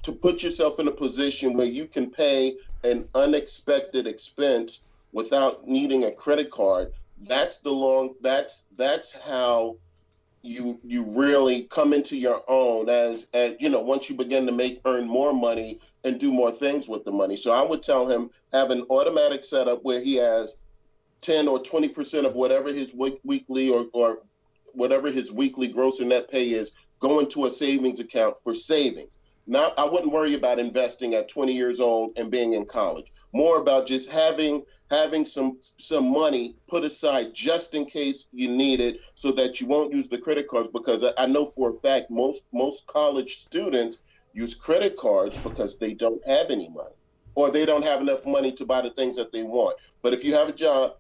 to 0.03 0.13
put 0.13 0.43
yourself 0.43 0.79
in 0.79 0.87
a 0.87 0.93
position 0.93 1.55
where 1.55 1.67
you 1.67 1.87
can 1.87 2.11
pay 2.11 2.57
an 2.85 3.09
unexpected 3.15 4.07
expense 4.07 4.83
without 5.13 5.67
needing 5.67 6.05
a 6.05 6.13
credit 6.13 6.51
card 6.51 6.93
that's 7.23 7.59
the 7.59 7.71
long 7.71 8.15
that's 8.21 8.65
that's 8.77 9.13
how 9.13 9.77
you 10.47 10.79
you 10.85 11.03
really 11.03 11.63
come 11.63 11.93
into 11.93 12.17
your 12.17 12.43
own 12.49 12.89
as 12.89 13.27
as 13.35 13.55
you 13.59 13.69
know 13.69 13.81
once 13.81 14.09
you 14.09 14.17
begin 14.17 14.47
to 14.47 14.53
make 14.53 14.81
earn 14.85 15.07
more 15.07 15.33
money 15.33 15.81
and 16.05 16.21
do 16.21 16.33
more 16.33 16.51
things 16.51 16.89
with 16.89 17.05
the 17.05 17.11
money 17.11 17.37
so 17.37 17.53
i 17.53 17.63
would 17.63 17.83
tell 17.83 18.09
him 18.09 18.31
have 18.53 18.71
an 18.71 18.83
automatic 18.91 19.45
setup 19.45 19.83
where 19.83 20.01
he 20.01 20.15
has 20.15 20.57
10 21.23 21.49
or 21.49 21.59
20 21.63 21.89
percent 21.89 22.27
of 22.27 22.35
whatever 22.35 22.73
his 22.73 22.95
week, 22.95 23.19
weekly 23.25 23.69
or, 23.71 23.87
or 23.93 24.19
whatever 24.75 25.11
his 25.11 25.33
weekly 25.33 25.67
gross 25.67 26.01
or 26.01 26.05
net 26.05 26.31
pay 26.31 26.51
is 26.51 26.71
going 27.01 27.27
to 27.27 27.47
a 27.47 27.51
savings 27.51 28.01
account 28.01 28.37
for 28.45 28.55
savings 28.55 29.19
not 29.47 29.79
I 29.79 29.85
wouldn't 29.85 30.13
worry 30.13 30.35
about 30.35 30.59
investing 30.59 31.15
at 31.15 31.29
20 31.29 31.53
years 31.53 31.79
old 31.81 32.13
and 32.17 32.31
being 32.31 32.55
in 32.55 32.67
college. 32.67 33.13
More 33.33 33.61
about 33.61 33.87
just 33.87 34.11
having 34.11 34.65
having 34.91 35.27
some 35.27 35.59
some 35.79 36.11
money 36.11 36.57
put 36.69 36.85
aside 36.85 37.35
just 37.35 37.75
in 37.75 37.85
case 37.87 38.27
you 38.33 38.49
need 38.49 38.81
it, 38.81 39.01
so 39.15 39.33
that 39.33 39.61
you 39.61 39.67
won't 39.67 39.93
use 39.93 40.09
the 40.09 40.19
credit 40.19 40.49
cards. 40.49 40.69
Because 40.73 41.05
I, 41.05 41.13
I 41.19 41.27
know 41.27 41.47
for 41.47 41.71
a 41.71 41.81
fact 41.81 42.11
most 42.11 42.45
most 42.53 42.87
college 42.87 43.39
students 43.39 43.99
use 44.33 44.55
credit 44.55 44.97
cards 44.97 45.39
because 45.39 45.79
they 45.79 45.95
don't 45.95 46.25
have 46.27 46.51
any 46.51 46.69
money, 46.69 46.95
or 47.35 47.51
they 47.51 47.65
don't 47.65 47.85
have 47.85 48.01
enough 48.01 48.27
money 48.27 48.53
to 48.53 48.65
buy 48.65 48.83
the 48.83 48.91
things 48.91 49.17
that 49.17 49.33
they 49.33 49.43
want. 49.43 49.77
But 50.03 50.13
if 50.13 50.23
you 50.23 50.35
have 50.35 50.49
a 50.49 50.53
job 50.53 50.97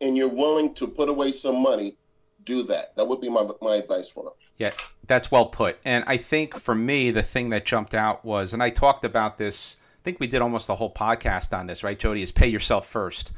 and 0.00 0.16
you're 0.16 0.28
willing 0.28 0.74
to 0.74 0.86
put 0.86 1.08
away 1.08 1.32
some 1.32 1.62
money, 1.62 1.96
do 2.44 2.62
that. 2.64 2.94
That 2.96 3.06
would 3.08 3.20
be 3.20 3.30
my 3.30 3.48
my 3.62 3.76
advice 3.76 4.08
for 4.08 4.24
them. 4.24 4.32
Yeah, 4.58 4.72
that's 5.06 5.30
well 5.30 5.46
put. 5.46 5.78
And 5.84 6.04
I 6.06 6.16
think 6.16 6.54
for 6.54 6.74
me, 6.74 7.10
the 7.10 7.22
thing 7.22 7.50
that 7.50 7.64
jumped 7.64 7.94
out 7.94 8.24
was, 8.24 8.52
and 8.52 8.62
I 8.62 8.70
talked 8.70 9.04
about 9.04 9.38
this. 9.38 9.78
I 10.04 10.10
think 10.10 10.20
we 10.20 10.26
did 10.26 10.42
almost 10.42 10.66
the 10.66 10.74
whole 10.74 10.92
podcast 10.92 11.56
on 11.58 11.66
this, 11.66 11.82
right, 11.82 11.98
Jody? 11.98 12.22
Is 12.22 12.30
pay 12.30 12.48
yourself 12.48 12.86
first. 12.86 13.32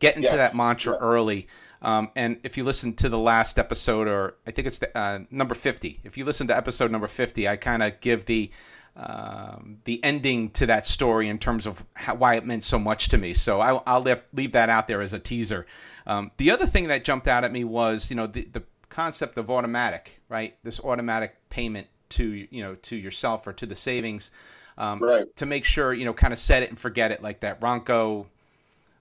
get 0.00 0.16
into 0.16 0.28
Yes, 0.28 0.36
that 0.36 0.54
mantra 0.56 0.94
yeah. 0.94 0.98
early. 1.00 1.46
Um, 1.80 2.10
and 2.16 2.40
if 2.42 2.56
you 2.56 2.64
listen 2.64 2.94
to 2.94 3.08
the 3.08 3.18
last 3.18 3.56
episode, 3.56 4.08
or 4.08 4.34
I 4.44 4.50
think 4.50 4.66
it's 4.66 4.78
the, 4.78 4.98
uh, 4.98 5.20
number 5.30 5.54
50, 5.54 6.00
if 6.02 6.18
you 6.18 6.24
listen 6.24 6.48
to 6.48 6.56
episode 6.56 6.90
number 6.90 7.06
50, 7.06 7.48
I 7.48 7.56
kind 7.56 7.84
of 7.84 8.00
give 8.00 8.26
the 8.26 8.50
um, 8.96 9.78
the 9.84 10.02
ending 10.02 10.50
to 10.50 10.66
that 10.66 10.84
story 10.84 11.28
in 11.28 11.38
terms 11.38 11.66
of 11.66 11.84
how, 11.94 12.16
why 12.16 12.34
it 12.34 12.44
meant 12.44 12.64
so 12.64 12.80
much 12.80 13.10
to 13.10 13.18
me. 13.18 13.32
So 13.32 13.60
I, 13.60 13.80
I'll 13.86 14.00
leave, 14.00 14.20
leave 14.32 14.52
that 14.52 14.70
out 14.70 14.88
there 14.88 15.00
as 15.00 15.12
a 15.12 15.20
teaser. 15.20 15.66
Um, 16.04 16.32
the 16.36 16.50
other 16.50 16.66
thing 16.66 16.88
that 16.88 17.04
jumped 17.04 17.28
out 17.28 17.44
at 17.44 17.52
me 17.52 17.62
was, 17.62 18.10
you 18.10 18.16
know, 18.16 18.26
the, 18.26 18.42
the 18.46 18.64
concept 18.88 19.38
of 19.38 19.50
automatic, 19.50 20.20
right? 20.28 20.56
This 20.64 20.80
automatic 20.80 21.36
payment 21.48 21.86
to, 22.08 22.48
you 22.50 22.60
know, 22.60 22.74
to 22.74 22.96
yourself 22.96 23.46
or 23.46 23.52
to 23.52 23.66
the 23.66 23.76
savings 23.76 24.32
um, 24.78 25.00
Right. 25.00 25.36
to 25.36 25.44
make 25.44 25.64
sure, 25.66 25.92
you 25.92 26.06
know, 26.06 26.14
kind 26.14 26.32
of 26.32 26.38
set 26.38 26.62
it 26.62 26.70
and 26.70 26.78
forget 26.78 27.10
it 27.10 27.22
like 27.22 27.40
that 27.40 27.60
Ronco 27.60 28.26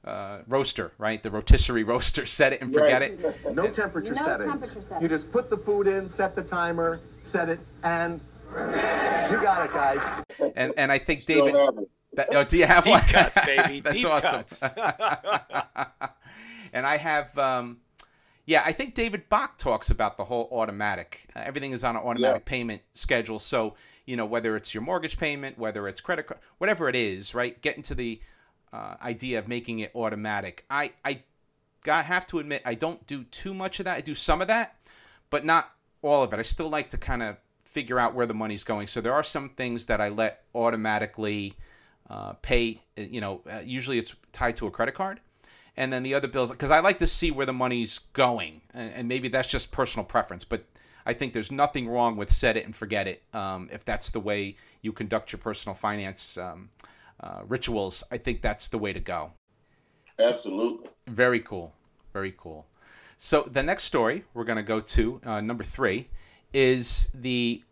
uh, 0.03 0.39
roaster, 0.47 0.91
right? 0.97 1.21
The 1.23 1.29
rotisserie 1.31 1.83
roaster, 1.85 2.25
set 2.25 2.51
it 2.53 2.61
and 2.61 2.73
forget 2.73 3.01
Right. 3.01 3.11
it. 3.11 3.53
No 3.53 3.67
temperature 3.69 4.13
No 4.13 4.23
settings. 4.25 4.51
temperature 4.51 4.81
settings. 4.81 5.01
You 5.01 5.07
just 5.09 5.31
put 5.31 5.49
the 5.49 5.57
food 5.57 5.87
in, 5.87 6.09
set 6.09 6.35
the 6.35 6.43
timer, 6.43 6.99
set 7.23 7.47
it, 7.49 7.59
and 7.83 8.19
you 8.53 9.41
got 9.41 9.65
it, 9.65 9.73
guys. 9.73 10.23
And, 10.55 10.73
and 10.77 10.91
I 10.91 10.97
think 10.97 11.19
Still 11.27 11.45
David. 11.47 11.87
That, 12.13 12.29
oh, 12.33 12.43
do 12.45 12.57
you 12.57 12.65
have 12.65 12.83
Deep 12.85 12.91
one? 12.93 13.01
cuts, 13.01 13.37
baby. 13.45 13.79
That's 13.81 13.97
Deep 13.97 14.07
awesome. 14.07 14.43
and 16.73 16.85
I 16.85 16.97
have, 16.97 17.37
um, 17.37 17.79
yeah, 18.45 18.63
I 18.65 18.71
think 18.71 18.95
David 18.95 19.29
Bach 19.29 19.57
talks 19.57 19.89
about 19.89 20.17
the 20.17 20.23
whole 20.23 20.49
automatic. 20.51 21.27
Uh, 21.35 21.41
everything 21.45 21.73
is 21.73 21.83
on 21.83 21.95
an 21.95 22.01
automatic 22.01 22.41
Yeah. 22.45 22.49
payment 22.49 22.81
schedule. 22.93 23.39
So, 23.39 23.75
you 24.07 24.15
know, 24.15 24.25
whether 24.25 24.55
it's 24.55 24.73
your 24.73 24.81
mortgage 24.81 25.19
payment, 25.19 25.59
whether 25.59 25.87
it's 25.87 26.01
credit 26.01 26.25
card, 26.25 26.39
whatever 26.57 26.89
it 26.89 26.95
is, 26.95 27.35
right? 27.35 27.61
Get 27.61 27.77
into 27.77 27.93
the 27.93 28.19
uh, 28.73 28.95
idea 29.03 29.37
of 29.37 29.47
making 29.47 29.79
it 29.79 29.91
automatic. 29.93 30.65
I, 30.69 30.93
I 31.05 31.21
got, 31.83 32.05
have 32.05 32.25
to 32.27 32.39
admit, 32.39 32.61
I 32.65 32.73
don't 32.73 33.05
do 33.05 33.25
too 33.25 33.53
much 33.53 33.79
of 33.79 33.85
that. 33.85 33.97
I 33.97 34.01
do 34.01 34.15
some 34.15 34.41
of 34.41 34.47
that, 34.47 34.77
but 35.29 35.45
not 35.45 35.71
all 36.01 36.23
of 36.23 36.33
it. 36.33 36.39
I 36.39 36.41
still 36.41 36.69
like 36.69 36.89
to 36.91 36.97
kind 36.97 37.21
of 37.21 37.35
figure 37.65 37.99
out 37.99 38.15
where 38.15 38.25
the 38.25 38.33
money's 38.33 38.63
going. 38.63 38.87
So 38.87 39.01
there 39.01 39.13
are 39.13 39.23
some 39.23 39.49
things 39.49 39.85
that 39.85 39.99
I 39.99 40.07
let 40.07 40.43
automatically 40.55 41.53
uh, 42.09 42.33
pay. 42.41 42.81
You 42.95 43.19
know, 43.19 43.41
uh, 43.51 43.59
usually 43.63 43.99
it's 43.99 44.15
tied 44.31 44.55
to 44.57 44.67
a 44.67 44.71
credit 44.71 44.95
card, 44.95 45.19
and 45.75 45.91
then 45.91 46.03
the 46.03 46.13
other 46.13 46.29
bills 46.29 46.49
because 46.49 46.71
I 46.71 46.79
like 46.79 46.99
to 46.99 47.07
see 47.07 47.29
where 47.29 47.45
the 47.45 47.53
money's 47.53 47.99
going, 48.13 48.61
and, 48.73 48.93
and 48.93 49.07
maybe 49.09 49.27
that's 49.27 49.49
just 49.49 49.71
personal 49.71 50.05
preference, 50.05 50.45
but. 50.45 50.63
I 51.07 51.13
think 51.13 51.31
there's 51.31 51.53
nothing 51.53 51.87
wrong 51.87 52.17
with 52.17 52.29
set 52.29 52.57
it 52.57 52.65
and 52.65 52.75
forget 52.75 53.07
it. 53.07 53.23
Um, 53.33 53.69
if 53.71 53.85
that's 53.85 54.09
the 54.09 54.19
way 54.19 54.57
you 54.81 54.91
conduct 54.91 55.31
your 55.31 55.39
personal 55.39 55.73
finance 55.73 56.37
um, 56.37 56.69
uh, 57.21 57.43
rituals, 57.47 58.03
I 58.11 58.17
think 58.17 58.41
that's 58.41 58.67
the 58.67 58.77
way 58.77 58.91
to 58.91 58.99
go. 58.99 59.31
Absolutely. 60.19 60.89
Very 61.07 61.39
cool. 61.39 61.73
Very 62.11 62.35
cool. 62.37 62.65
So 63.15 63.43
the 63.43 63.63
next 63.63 63.85
story 63.85 64.25
we're 64.33 64.43
going 64.43 64.57
to 64.57 64.63
go 64.63 64.81
to, 64.81 65.21
uh, 65.25 65.39
number 65.39 65.63
three, 65.63 66.09
is 66.53 67.07
the 67.13 67.63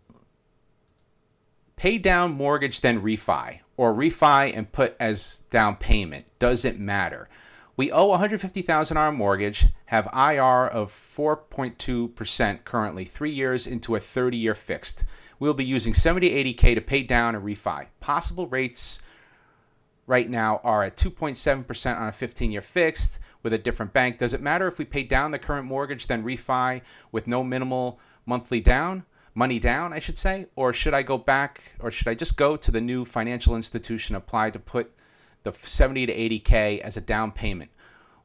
pay 1.75 1.97
down 1.97 2.31
mortgage 2.33 2.79
then 2.79 3.01
refi 3.01 3.59
or 3.75 3.93
refi 3.93 4.55
and 4.55 4.71
put 4.71 4.95
as 4.97 5.39
down 5.49 5.75
payment. 5.75 6.25
Doesn't 6.39 6.79
matter. 6.79 7.27
We 7.77 7.91
owe 7.91 8.05
150,000 8.05 8.95
on 8.95 9.03
our 9.03 9.11
mortgage, 9.11 9.67
have 9.87 10.07
IR 10.13 10.65
of 10.67 10.91
4.2% 10.91 12.63
currently, 12.63 13.03
three 13.03 13.31
years 13.31 13.67
into 13.67 13.97
a 13.97 13.99
30 13.99 14.37
year 14.37 14.55
fixed. 14.55 15.03
We'll 15.39 15.53
be 15.53 15.65
using 15.65 15.93
70 15.93 16.29
80K 16.53 16.75
to 16.75 16.81
pay 16.81 17.03
down 17.03 17.35
a 17.35 17.41
refi. 17.41 17.87
Possible 17.99 18.47
rates 18.47 19.01
right 20.07 20.29
now 20.29 20.61
are 20.63 20.83
at 20.83 20.95
2.7% 20.95 21.99
on 21.99 22.07
a 22.07 22.13
15 22.13 22.51
year 22.51 22.61
fixed 22.61 23.19
with 23.43 23.51
a 23.51 23.57
different 23.57 23.91
bank. 23.91 24.19
Does 24.19 24.33
it 24.33 24.41
matter 24.41 24.67
if 24.67 24.79
we 24.79 24.85
pay 24.85 25.03
down 25.03 25.31
the 25.31 25.39
current 25.39 25.67
mortgage 25.67 26.07
then 26.07 26.23
refi 26.23 26.81
with 27.11 27.27
no 27.27 27.43
minimal 27.43 27.99
monthly 28.25 28.61
down? 28.61 29.03
Money 29.33 29.59
down, 29.59 29.91
I 29.91 29.99
should 29.99 30.17
say, 30.17 30.45
or 30.55 30.71
should 30.71 30.93
I 30.93 31.03
go 31.03 31.17
back, 31.17 31.61
or 31.81 31.91
should 31.91 32.07
I 32.07 32.13
just 32.13 32.37
go 32.37 32.55
to 32.55 32.71
the 32.71 32.79
new 32.79 33.03
financial 33.03 33.57
institution, 33.57 34.15
apply 34.15 34.51
to 34.51 34.59
put 34.59 34.93
the 35.45 35.53
70 35.53 36.07
to 36.07 36.13
80k 36.13 36.81
as 36.81 36.97
a 36.97 37.01
down 37.01 37.31
payment? 37.31 37.71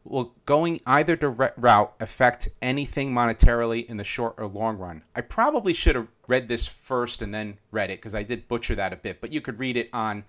Will 0.02 0.34
going 0.46 0.80
either 0.86 1.14
direct 1.14 1.58
route 1.58 1.92
affect 2.00 2.48
anything 2.60 3.12
monetarily 3.12 3.86
in 3.86 3.98
the 3.98 4.04
short 4.04 4.34
or 4.38 4.48
long 4.48 4.78
run? 4.78 5.02
I 5.14 5.20
probably 5.20 5.74
should 5.74 5.94
have 5.94 6.08
read 6.26 6.48
this 6.48 6.66
first 6.66 7.22
and 7.22 7.32
then 7.32 7.58
read 7.70 7.90
it 7.90 7.98
because 7.98 8.14
I 8.14 8.24
did 8.24 8.48
butcher 8.48 8.74
that 8.74 8.92
a 8.92 8.96
bit. 8.96 9.20
But 9.20 9.32
you 9.32 9.40
could 9.40 9.58
read 9.58 9.76
it 9.76 9.90
on 9.92 10.24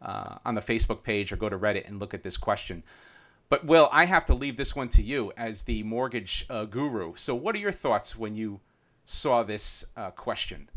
uh, 0.00 0.36
on 0.44 0.54
the 0.54 0.60
Facebook 0.60 1.02
page 1.02 1.32
or 1.32 1.36
go 1.36 1.48
to 1.48 1.58
Reddit 1.58 1.88
and 1.88 1.98
look 1.98 2.14
at 2.14 2.22
this 2.22 2.36
question. 2.36 2.82
But 3.48 3.64
Will, 3.64 3.88
I 3.92 4.06
have 4.06 4.24
to 4.26 4.34
leave 4.34 4.56
this 4.56 4.74
one 4.74 4.88
to 4.90 5.02
you 5.02 5.32
as 5.36 5.62
the 5.62 5.82
mortgage 5.82 6.46
uh, 6.50 6.64
guru. 6.64 7.14
So, 7.16 7.34
what 7.34 7.54
are 7.54 7.58
your 7.58 7.72
thoughts 7.72 8.16
when 8.16 8.34
you 8.34 8.60
saw 9.04 9.42
this 9.42 9.84
uh, 9.96 10.10
question? 10.10 10.68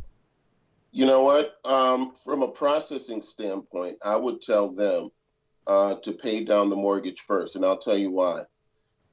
You 0.91 1.05
know 1.05 1.21
what? 1.21 1.59
Um, 1.65 2.13
from 2.23 2.41
a 2.41 2.47
processing 2.47 3.21
standpoint, 3.21 3.97
I 4.03 4.15
would 4.15 4.41
tell 4.41 4.69
them 4.69 5.11
uh, 5.69 5.95
to 6.01 6.11
pay 6.11 6.43
down 6.43 6.69
the 6.69 6.75
mortgage 6.75 7.21
first, 7.21 7.55
and 7.55 7.63
I'll 7.63 7.77
tell 7.77 7.97
you 7.97 8.09
why. 8.09 8.41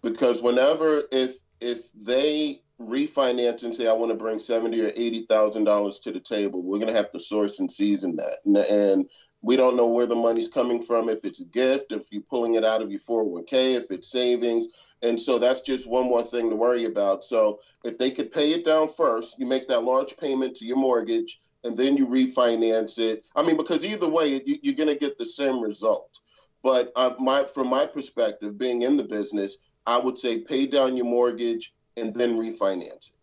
Because 0.02 0.40
whenever 0.40 1.02
if 1.12 1.36
if 1.60 1.92
they 1.92 2.62
refinance 2.80 3.62
and 3.64 3.74
say 3.74 3.86
I 3.86 3.92
want 3.92 4.10
to 4.10 4.16
bring 4.16 4.38
seventy 4.38 4.80
or 4.80 4.90
eighty 4.96 5.26
thousand 5.26 5.64
dollars 5.64 5.98
to 6.00 6.12
the 6.12 6.20
table, 6.20 6.62
we're 6.62 6.78
gonna 6.78 6.94
have 6.94 7.10
to 7.12 7.20
source 7.20 7.60
and 7.60 7.70
season 7.70 8.16
that, 8.16 8.38
and, 8.46 8.56
and 8.56 9.10
we 9.42 9.54
don't 9.54 9.76
know 9.76 9.86
where 9.86 10.06
the 10.06 10.14
money's 10.14 10.48
coming 10.48 10.82
from. 10.82 11.10
If 11.10 11.26
it's 11.26 11.40
a 11.40 11.44
gift, 11.44 11.92
if 11.92 12.04
you're 12.10 12.22
pulling 12.22 12.54
it 12.54 12.64
out 12.64 12.80
of 12.80 12.90
your 12.90 13.00
401k, 13.00 13.74
if 13.74 13.90
it's 13.90 14.10
savings, 14.10 14.66
and 15.02 15.20
so 15.20 15.38
that's 15.38 15.60
just 15.60 15.86
one 15.86 16.04
more 16.04 16.22
thing 16.22 16.48
to 16.48 16.56
worry 16.56 16.86
about. 16.86 17.22
So 17.22 17.60
if 17.84 17.98
they 17.98 18.10
could 18.10 18.32
pay 18.32 18.52
it 18.52 18.64
down 18.64 18.88
first, 18.88 19.38
you 19.38 19.44
make 19.44 19.68
that 19.68 19.84
large 19.84 20.16
payment 20.16 20.56
to 20.56 20.64
your 20.64 20.78
mortgage, 20.78 21.38
and 21.64 21.76
then 21.76 21.98
you 21.98 22.06
refinance 22.06 22.98
it. 22.98 23.24
I 23.34 23.42
mean, 23.42 23.58
because 23.58 23.84
either 23.84 24.08
way, 24.08 24.42
you, 24.46 24.58
you're 24.62 24.74
going 24.74 24.88
to 24.88 24.96
get 24.96 25.18
the 25.18 25.26
same 25.26 25.60
result. 25.60 26.18
But 26.66 26.90
uh, 26.96 27.14
my, 27.20 27.44
from 27.44 27.68
my 27.68 27.86
perspective, 27.86 28.58
being 28.58 28.82
in 28.82 28.96
the 28.96 29.04
business, 29.04 29.58
I 29.86 29.98
would 29.98 30.18
say 30.18 30.40
pay 30.40 30.66
down 30.66 30.96
your 30.96 31.06
mortgage 31.06 31.72
and 31.96 32.12
then 32.12 32.36
refinance 32.36 33.10
it. 33.10 33.14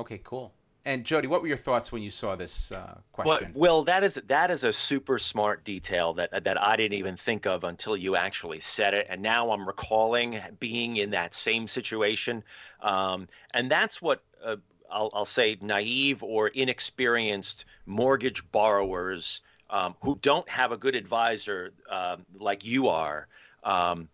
Okay, 0.00 0.20
cool. 0.24 0.52
And 0.84 1.04
Jody, 1.04 1.28
what 1.28 1.42
were 1.42 1.46
your 1.46 1.56
thoughts 1.56 1.92
when 1.92 2.02
you 2.02 2.10
saw 2.10 2.34
this 2.34 2.72
uh, 2.72 2.98
Well, 3.16 3.36
question? 3.36 3.52
Will, 3.54 3.84
that 3.84 4.02
is 4.02 4.20
that 4.26 4.50
is 4.50 4.64
a 4.64 4.72
super 4.72 5.16
smart 5.16 5.62
detail 5.62 6.12
that 6.14 6.42
that 6.42 6.60
I 6.60 6.74
didn't 6.74 6.98
even 6.98 7.16
think 7.16 7.46
of 7.46 7.62
until 7.62 7.96
you 7.96 8.16
actually 8.16 8.58
said 8.58 8.94
it, 8.94 9.06
and 9.08 9.22
now 9.22 9.52
I'm 9.52 9.64
recalling 9.64 10.40
being 10.58 10.96
in 10.96 11.10
that 11.10 11.36
same 11.36 11.68
situation, 11.68 12.42
um, 12.82 13.28
and 13.54 13.70
that's 13.70 14.02
what 14.02 14.24
uh, 14.44 14.56
I'll, 14.90 15.10
I'll 15.14 15.24
say 15.24 15.56
naive 15.60 16.24
or 16.24 16.48
inexperienced 16.48 17.64
mortgage 17.86 18.42
borrowers 18.50 19.40
um, 19.70 19.94
who 20.02 20.18
don't 20.22 20.48
have 20.48 20.72
a 20.72 20.76
good 20.76 20.96
advisor 20.96 21.72
um, 21.90 22.26
like 22.38 22.64
you 22.64 22.88
are 22.88 23.28
um, 23.64 24.08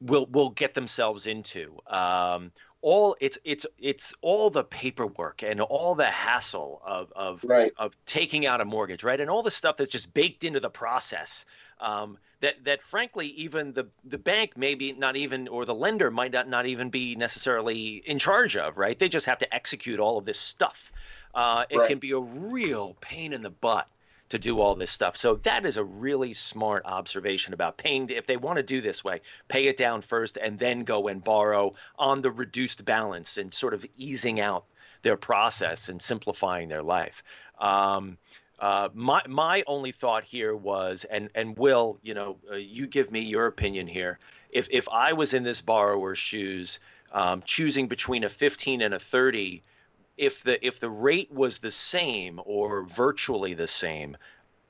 will 0.00 0.26
will 0.26 0.50
get 0.50 0.74
themselves 0.74 1.26
into. 1.26 1.76
Um, 1.86 2.52
all 2.82 3.16
it's 3.20 3.38
it's 3.44 3.64
it's 3.78 4.12
all 4.22 4.50
the 4.50 4.64
paperwork 4.64 5.42
and 5.42 5.60
all 5.60 5.94
the 5.94 6.06
hassle 6.06 6.82
of 6.84 7.12
of 7.14 7.44
Right. 7.44 7.72
of 7.78 7.94
taking 8.06 8.46
out 8.46 8.60
a 8.60 8.64
mortgage, 8.64 9.04
right? 9.04 9.20
And 9.20 9.30
all 9.30 9.42
the 9.42 9.50
stuff 9.50 9.76
that's 9.76 9.90
just 9.90 10.12
baked 10.12 10.44
into 10.44 10.60
the 10.60 10.70
process. 10.70 11.44
Um, 11.80 12.18
that 12.40 12.64
that 12.64 12.82
frankly, 12.82 13.28
even 13.28 13.72
the 13.72 13.88
the 14.04 14.18
bank 14.18 14.52
maybe 14.56 14.92
not 14.92 15.16
even 15.16 15.48
or 15.48 15.64
the 15.64 15.74
lender 15.74 16.10
might 16.10 16.32
not 16.32 16.48
not 16.48 16.66
even 16.66 16.90
be 16.90 17.14
necessarily 17.14 18.02
in 18.06 18.18
charge 18.18 18.56
of, 18.56 18.78
right? 18.78 18.98
They 18.98 19.08
just 19.08 19.26
have 19.26 19.38
to 19.38 19.54
execute 19.54 20.00
all 20.00 20.18
of 20.18 20.24
this 20.24 20.38
stuff. 20.38 20.92
Uh, 21.34 21.64
it 21.70 21.78
Right. 21.78 21.86
can 21.86 21.98
be 21.98 22.10
a 22.10 22.18
real 22.18 22.96
pain 23.00 23.32
in 23.32 23.40
the 23.40 23.50
butt 23.50 23.88
to 24.32 24.38
do 24.38 24.60
all 24.60 24.74
this 24.74 24.90
stuff. 24.90 25.14
So 25.18 25.36
that 25.42 25.66
is 25.66 25.76
a 25.76 25.84
really 25.84 26.32
smart 26.32 26.86
observation 26.86 27.52
about 27.52 27.76
paying. 27.76 28.08
If 28.08 28.26
they 28.26 28.38
want 28.38 28.56
to 28.56 28.62
do 28.62 28.80
this 28.80 29.04
way, 29.04 29.20
pay 29.48 29.66
it 29.66 29.76
down 29.76 30.00
first 30.00 30.38
and 30.38 30.58
then 30.58 30.84
go 30.84 31.08
and 31.08 31.22
borrow 31.22 31.74
on 31.98 32.22
the 32.22 32.30
reduced 32.30 32.82
balance 32.86 33.36
and 33.36 33.52
sort 33.52 33.74
of 33.74 33.84
easing 33.98 34.40
out 34.40 34.64
their 35.02 35.18
process 35.18 35.90
and 35.90 36.00
simplifying 36.00 36.70
their 36.70 36.82
life. 36.82 37.22
Um, 37.58 38.16
uh, 38.58 38.88
my 38.94 39.20
my 39.28 39.64
only 39.66 39.92
thought 39.92 40.24
here 40.24 40.56
was, 40.56 41.04
and 41.10 41.28
and 41.34 41.54
Will, 41.58 41.98
you 42.02 42.14
know, 42.14 42.38
uh, 42.50 42.54
you 42.54 42.86
give 42.86 43.10
me 43.10 43.20
your 43.20 43.46
opinion 43.46 43.86
here. 43.86 44.18
If 44.48 44.66
if 44.70 44.88
I 44.88 45.12
was 45.12 45.34
in 45.34 45.42
this 45.42 45.60
borrower's 45.60 46.18
shoes, 46.18 46.80
um, 47.12 47.42
choosing 47.44 47.86
between 47.86 48.24
a 48.24 48.30
15 48.30 48.80
and 48.80 48.94
a 48.94 48.98
30, 48.98 49.62
if 50.16 50.42
the 50.42 50.64
if 50.66 50.80
the 50.80 50.90
rate 50.90 51.30
was 51.32 51.58
the 51.58 51.70
same 51.70 52.40
or 52.44 52.84
virtually 52.84 53.54
the 53.54 53.66
same, 53.66 54.16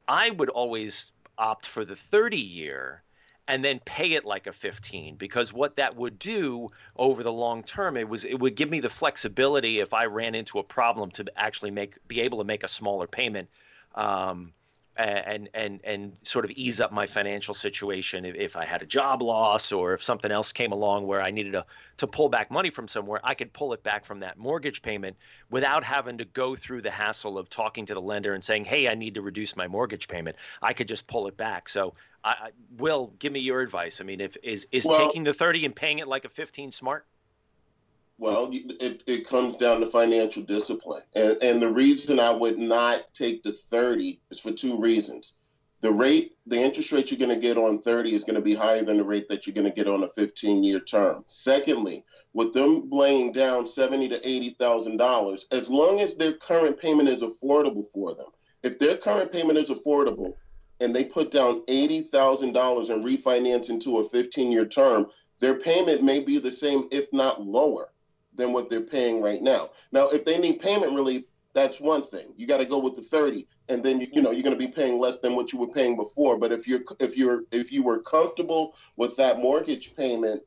I 0.08 0.30
would 0.30 0.48
always 0.48 1.10
opt 1.38 1.66
for 1.66 1.84
the 1.84 1.96
30 1.96 2.36
year 2.36 3.02
and 3.48 3.64
then 3.64 3.80
pay 3.84 4.12
it 4.12 4.24
like 4.24 4.46
a 4.46 4.52
15 4.52 5.16
because 5.16 5.52
what 5.52 5.76
that 5.76 5.96
would 5.96 6.18
do 6.18 6.68
over 6.96 7.22
the 7.22 7.32
long 7.32 7.62
term 7.64 7.96
it 7.96 8.08
was 8.08 8.24
it 8.24 8.38
would 8.38 8.54
give 8.54 8.70
me 8.70 8.80
the 8.80 8.88
flexibility 8.88 9.80
if 9.80 9.92
I 9.92 10.04
ran 10.04 10.34
into 10.34 10.58
a 10.58 10.62
problem 10.62 11.10
to 11.12 11.24
actually 11.36 11.70
make 11.70 11.96
be 12.06 12.20
able 12.20 12.38
to 12.38 12.44
make 12.44 12.62
a 12.62 12.68
smaller 12.68 13.06
payment 13.06 13.48
um, 13.94 14.52
and 14.96 15.48
and 15.54 15.80
and 15.84 16.12
sort 16.22 16.44
of 16.44 16.50
ease 16.50 16.80
up 16.80 16.92
my 16.92 17.06
financial 17.06 17.54
situation 17.54 18.24
if, 18.24 18.34
if 18.34 18.56
I 18.56 18.64
had 18.64 18.82
a 18.82 18.86
job 18.86 19.22
loss 19.22 19.72
or 19.72 19.94
if 19.94 20.02
something 20.02 20.30
else 20.30 20.52
came 20.52 20.72
along 20.72 21.06
where 21.06 21.22
I 21.22 21.30
needed 21.30 21.52
to 21.52 21.64
to 21.98 22.06
pull 22.06 22.28
back 22.28 22.50
money 22.50 22.70
from 22.70 22.88
somewhere, 22.88 23.20
I 23.24 23.34
could 23.34 23.52
pull 23.52 23.72
it 23.72 23.82
back 23.82 24.04
from 24.04 24.20
that 24.20 24.38
mortgage 24.38 24.82
payment 24.82 25.16
without 25.50 25.82
having 25.82 26.18
to 26.18 26.24
go 26.24 26.54
through 26.54 26.82
the 26.82 26.90
hassle 26.90 27.38
of 27.38 27.48
talking 27.48 27.86
to 27.86 27.94
the 27.94 28.00
lender 28.00 28.34
and 28.34 28.44
saying, 28.44 28.66
"Hey, 28.66 28.88
I 28.88 28.94
need 28.94 29.14
to 29.14 29.22
reduce 29.22 29.56
my 29.56 29.66
mortgage 29.66 30.08
payment." 30.08 30.36
I 30.60 30.74
could 30.74 30.88
just 30.88 31.06
pull 31.06 31.26
it 31.26 31.36
back. 31.36 31.68
So, 31.68 31.94
I, 32.24 32.50
Will, 32.76 33.14
give 33.18 33.32
me 33.32 33.40
your 33.40 33.60
advice. 33.60 34.00
I 34.00 34.04
mean, 34.04 34.20
if 34.20 34.36
is 34.42 34.66
is 34.72 34.84
well, 34.84 35.06
taking 35.06 35.24
the 35.24 35.34
thirty 35.34 35.64
and 35.64 35.74
paying 35.74 36.00
it 36.00 36.08
like 36.08 36.24
a 36.24 36.28
fifteen 36.28 36.70
smart? 36.70 37.06
Well, 38.22 38.50
it, 38.52 39.02
it 39.08 39.26
comes 39.26 39.56
down 39.56 39.80
to 39.80 39.86
financial 39.86 40.44
discipline. 40.44 41.02
And, 41.16 41.42
and 41.42 41.60
the 41.60 41.68
reason 41.68 42.20
I 42.20 42.30
would 42.30 42.56
not 42.56 43.12
take 43.12 43.42
the 43.42 43.50
30 43.50 44.20
is 44.30 44.38
for 44.38 44.52
two 44.52 44.78
reasons. 44.78 45.34
The 45.80 45.90
rate, 45.90 46.36
the 46.46 46.62
interest 46.62 46.92
rate 46.92 47.10
you're 47.10 47.18
going 47.18 47.34
to 47.34 47.48
get 47.48 47.58
on 47.58 47.82
30 47.82 48.14
is 48.14 48.22
going 48.22 48.36
to 48.36 48.40
be 48.40 48.54
higher 48.54 48.84
than 48.84 48.98
the 48.98 49.02
rate 49.02 49.26
that 49.26 49.44
you're 49.44 49.54
going 49.54 49.68
to 49.68 49.74
get 49.74 49.92
on 49.92 50.04
a 50.04 50.08
15 50.10 50.62
year 50.62 50.78
term. 50.78 51.24
Secondly, 51.26 52.04
with 52.32 52.52
them 52.52 52.88
laying 52.92 53.32
down 53.32 53.66
seventy 53.66 54.08
to 54.08 54.28
eighty 54.28 54.50
thousand 54.50 54.98
dollars, 54.98 55.48
as 55.50 55.68
long 55.68 56.00
as 56.00 56.14
their 56.14 56.34
current 56.34 56.78
payment 56.78 57.08
is 57.08 57.22
affordable 57.22 57.90
for 57.92 58.14
them, 58.14 58.28
if 58.62 58.78
their 58.78 58.98
current 58.98 59.32
payment 59.32 59.58
is 59.58 59.68
affordable 59.68 60.34
and 60.78 60.94
they 60.94 61.04
put 61.04 61.32
down 61.32 61.64
eighty 61.66 62.00
thousand 62.00 62.52
dollars 62.52 62.88
and 62.88 63.04
refinance 63.04 63.68
into 63.68 63.98
a 63.98 64.08
15 64.08 64.52
year 64.52 64.64
term, 64.64 65.08
their 65.40 65.54
payment 65.56 66.04
may 66.04 66.20
be 66.20 66.38
the 66.38 66.52
same, 66.52 66.86
if 66.92 67.12
not 67.12 67.42
lower 67.42 67.88
than 68.34 68.52
what 68.52 68.70
they're 68.70 68.80
paying 68.80 69.20
right 69.20 69.42
now. 69.42 69.70
Now, 69.90 70.08
if 70.08 70.24
they 70.24 70.38
need 70.38 70.60
payment 70.60 70.94
relief, 70.94 71.24
that's 71.54 71.80
one 71.80 72.02
thing. 72.02 72.32
You 72.36 72.46
got 72.46 72.58
to 72.58 72.64
go 72.64 72.78
with 72.78 72.96
the 72.96 73.02
30 73.02 73.46
and 73.68 73.82
then 73.82 74.00
you, 74.00 74.08
you 74.12 74.22
know 74.22 74.30
you're 74.30 74.42
going 74.42 74.58
to 74.58 74.66
be 74.66 74.72
paying 74.72 74.98
less 74.98 75.20
than 75.20 75.34
what 75.34 75.52
you 75.52 75.58
were 75.58 75.68
paying 75.68 75.96
before, 75.96 76.38
but 76.38 76.52
if 76.52 76.66
you're 76.66 76.80
if 77.00 77.16
you're 77.16 77.42
if 77.52 77.70
you 77.70 77.82
were 77.82 78.00
comfortable 78.00 78.74
with 78.96 79.16
that 79.16 79.38
mortgage 79.38 79.94
payment, 79.96 80.42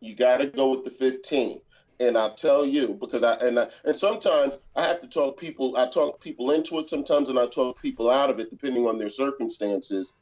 you 0.00 0.14
got 0.14 0.38
to 0.38 0.46
go 0.46 0.70
with 0.70 0.84
the 0.84 0.90
15. 0.90 1.60
And 2.00 2.18
I'll 2.18 2.34
tell 2.34 2.66
you 2.66 2.96
because 3.00 3.22
I 3.22 3.34
and 3.34 3.58
I, 3.58 3.68
and 3.84 3.96
sometimes 3.96 4.58
I 4.74 4.86
have 4.86 5.00
to 5.00 5.08
talk 5.08 5.38
people 5.38 5.76
I 5.76 5.88
talk 5.88 6.20
people 6.20 6.50
into 6.50 6.78
it 6.78 6.88
sometimes 6.88 7.28
and 7.28 7.38
I 7.38 7.46
talk 7.46 7.80
people 7.80 8.10
out 8.10 8.30
of 8.30 8.40
it 8.40 8.50
depending 8.50 8.86
on 8.86 8.98
their 8.98 9.08
circumstances. 9.08 10.14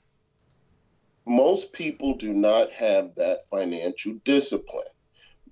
Most 1.26 1.72
people 1.72 2.14
do 2.14 2.32
not 2.34 2.70
have 2.72 3.14
that 3.16 3.48
financial 3.48 4.14
discipline 4.24 4.84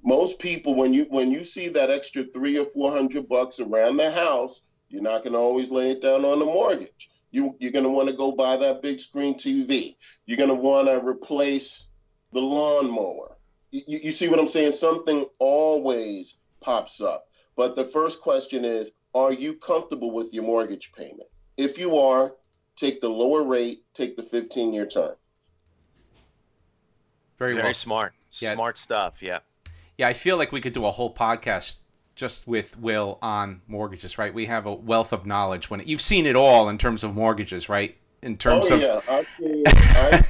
most 0.04 0.38
people 0.38 0.74
when 0.74 0.94
you 0.94 1.06
when 1.10 1.30
you 1.30 1.44
see 1.44 1.68
that 1.68 1.90
extra 1.90 2.24
three 2.24 2.58
or 2.58 2.64
four 2.64 2.90
hundred 2.90 3.28
bucks 3.28 3.60
around 3.60 3.96
the 3.96 4.10
house 4.10 4.62
you're 4.88 5.02
not 5.02 5.22
going 5.22 5.32
to 5.32 5.38
always 5.38 5.70
lay 5.70 5.92
it 5.92 6.02
down 6.02 6.24
on 6.24 6.40
the 6.40 6.44
mortgage. 6.44 7.10
You 7.30 7.54
you're 7.60 7.72
going 7.72 7.84
to 7.84 7.90
want 7.90 8.08
to 8.08 8.16
go 8.16 8.32
buy 8.32 8.56
that 8.56 8.82
big 8.82 9.00
screen 9.00 9.34
tv 9.34 9.96
you're 10.26 10.36
going 10.36 10.48
to 10.48 10.54
want 10.54 10.88
to 10.88 11.06
replace 11.06 11.86
the 12.32 12.40
lawnmower. 12.40 13.36
You, 13.70 14.00
you 14.04 14.10
see 14.10 14.28
what 14.28 14.38
i'm 14.38 14.46
saying? 14.46 14.72
Something 14.72 15.26
always 15.38 16.38
pops 16.60 17.00
up. 17.00 17.26
But 17.56 17.76
the 17.76 17.84
first 17.84 18.20
question 18.20 18.64
is 18.64 18.92
are 19.14 19.32
you 19.32 19.54
comfortable 19.54 20.12
with 20.12 20.32
your 20.32 20.44
mortgage 20.44 20.92
payment? 20.92 21.28
If 21.56 21.78
you 21.78 21.96
are 21.96 22.32
take 22.76 23.00
the 23.00 23.08
lower 23.08 23.42
rate 23.42 23.84
take 23.92 24.16
the 24.16 24.22
15 24.22 24.72
year 24.72 24.86
term. 24.86 25.14
Very, 27.38 27.54
very 27.54 27.64
well. 27.64 27.74
smart. 27.74 28.12
yeah. 28.38 28.54
smart 28.54 28.78
stuff 28.78 29.14
yeah 29.20 29.40
yeah, 30.00 30.08
I 30.08 30.14
feel 30.14 30.38
like 30.38 30.50
we 30.50 30.62
could 30.62 30.72
do 30.72 30.86
a 30.86 30.90
whole 30.90 31.14
podcast 31.14 31.74
just 32.16 32.48
with 32.48 32.78
Will 32.78 33.18
on 33.20 33.60
mortgages, 33.68 34.16
right? 34.16 34.32
We 34.32 34.46
have 34.46 34.64
a 34.64 34.72
wealth 34.72 35.12
of 35.12 35.26
knowledge 35.26 35.68
when 35.68 35.80
it, 35.80 35.86
you've 35.86 36.00
seen 36.00 36.24
it 36.24 36.36
all 36.36 36.70
in 36.70 36.78
terms 36.78 37.04
of 37.04 37.14
mortgages, 37.14 37.68
right? 37.68 37.98
In 38.22 38.38
terms 38.38 38.70
oh, 38.70 38.76
of 38.76 38.80
yeah, 38.80 39.00
I've 39.10 39.28
seen, 39.28 39.62
I've 39.66 40.24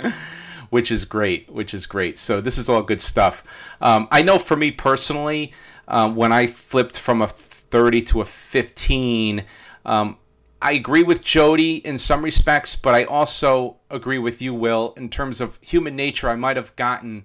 seen 0.00 0.12
which 0.70 0.90
is 0.90 1.04
great, 1.04 1.48
which 1.48 1.72
is 1.72 1.86
great. 1.86 2.18
So 2.18 2.40
this 2.40 2.58
is 2.58 2.68
all 2.68 2.82
good 2.82 3.00
stuff. 3.00 3.44
Um, 3.80 4.08
I 4.10 4.22
know 4.22 4.40
for 4.40 4.56
me 4.56 4.72
personally, 4.72 5.52
um, 5.86 6.16
when 6.16 6.32
I 6.32 6.48
flipped 6.48 6.98
from 6.98 7.22
a 7.22 7.28
30 7.28 8.02
to 8.02 8.22
a 8.22 8.24
15, 8.24 9.44
um, 9.84 10.18
I 10.62 10.72
agree 10.72 11.02
with 11.02 11.24
Jody 11.24 11.76
in 11.76 11.98
some 11.98 12.22
respects, 12.22 12.76
but 12.76 12.94
I 12.94 13.04
also 13.04 13.76
agree 13.88 14.18
with 14.18 14.42
you, 14.42 14.52
Will, 14.52 14.92
in 14.96 15.08
terms 15.08 15.40
of 15.40 15.58
human 15.62 15.96
nature. 15.96 16.28
I 16.28 16.36
might 16.36 16.56
have 16.56 16.76
gotten 16.76 17.24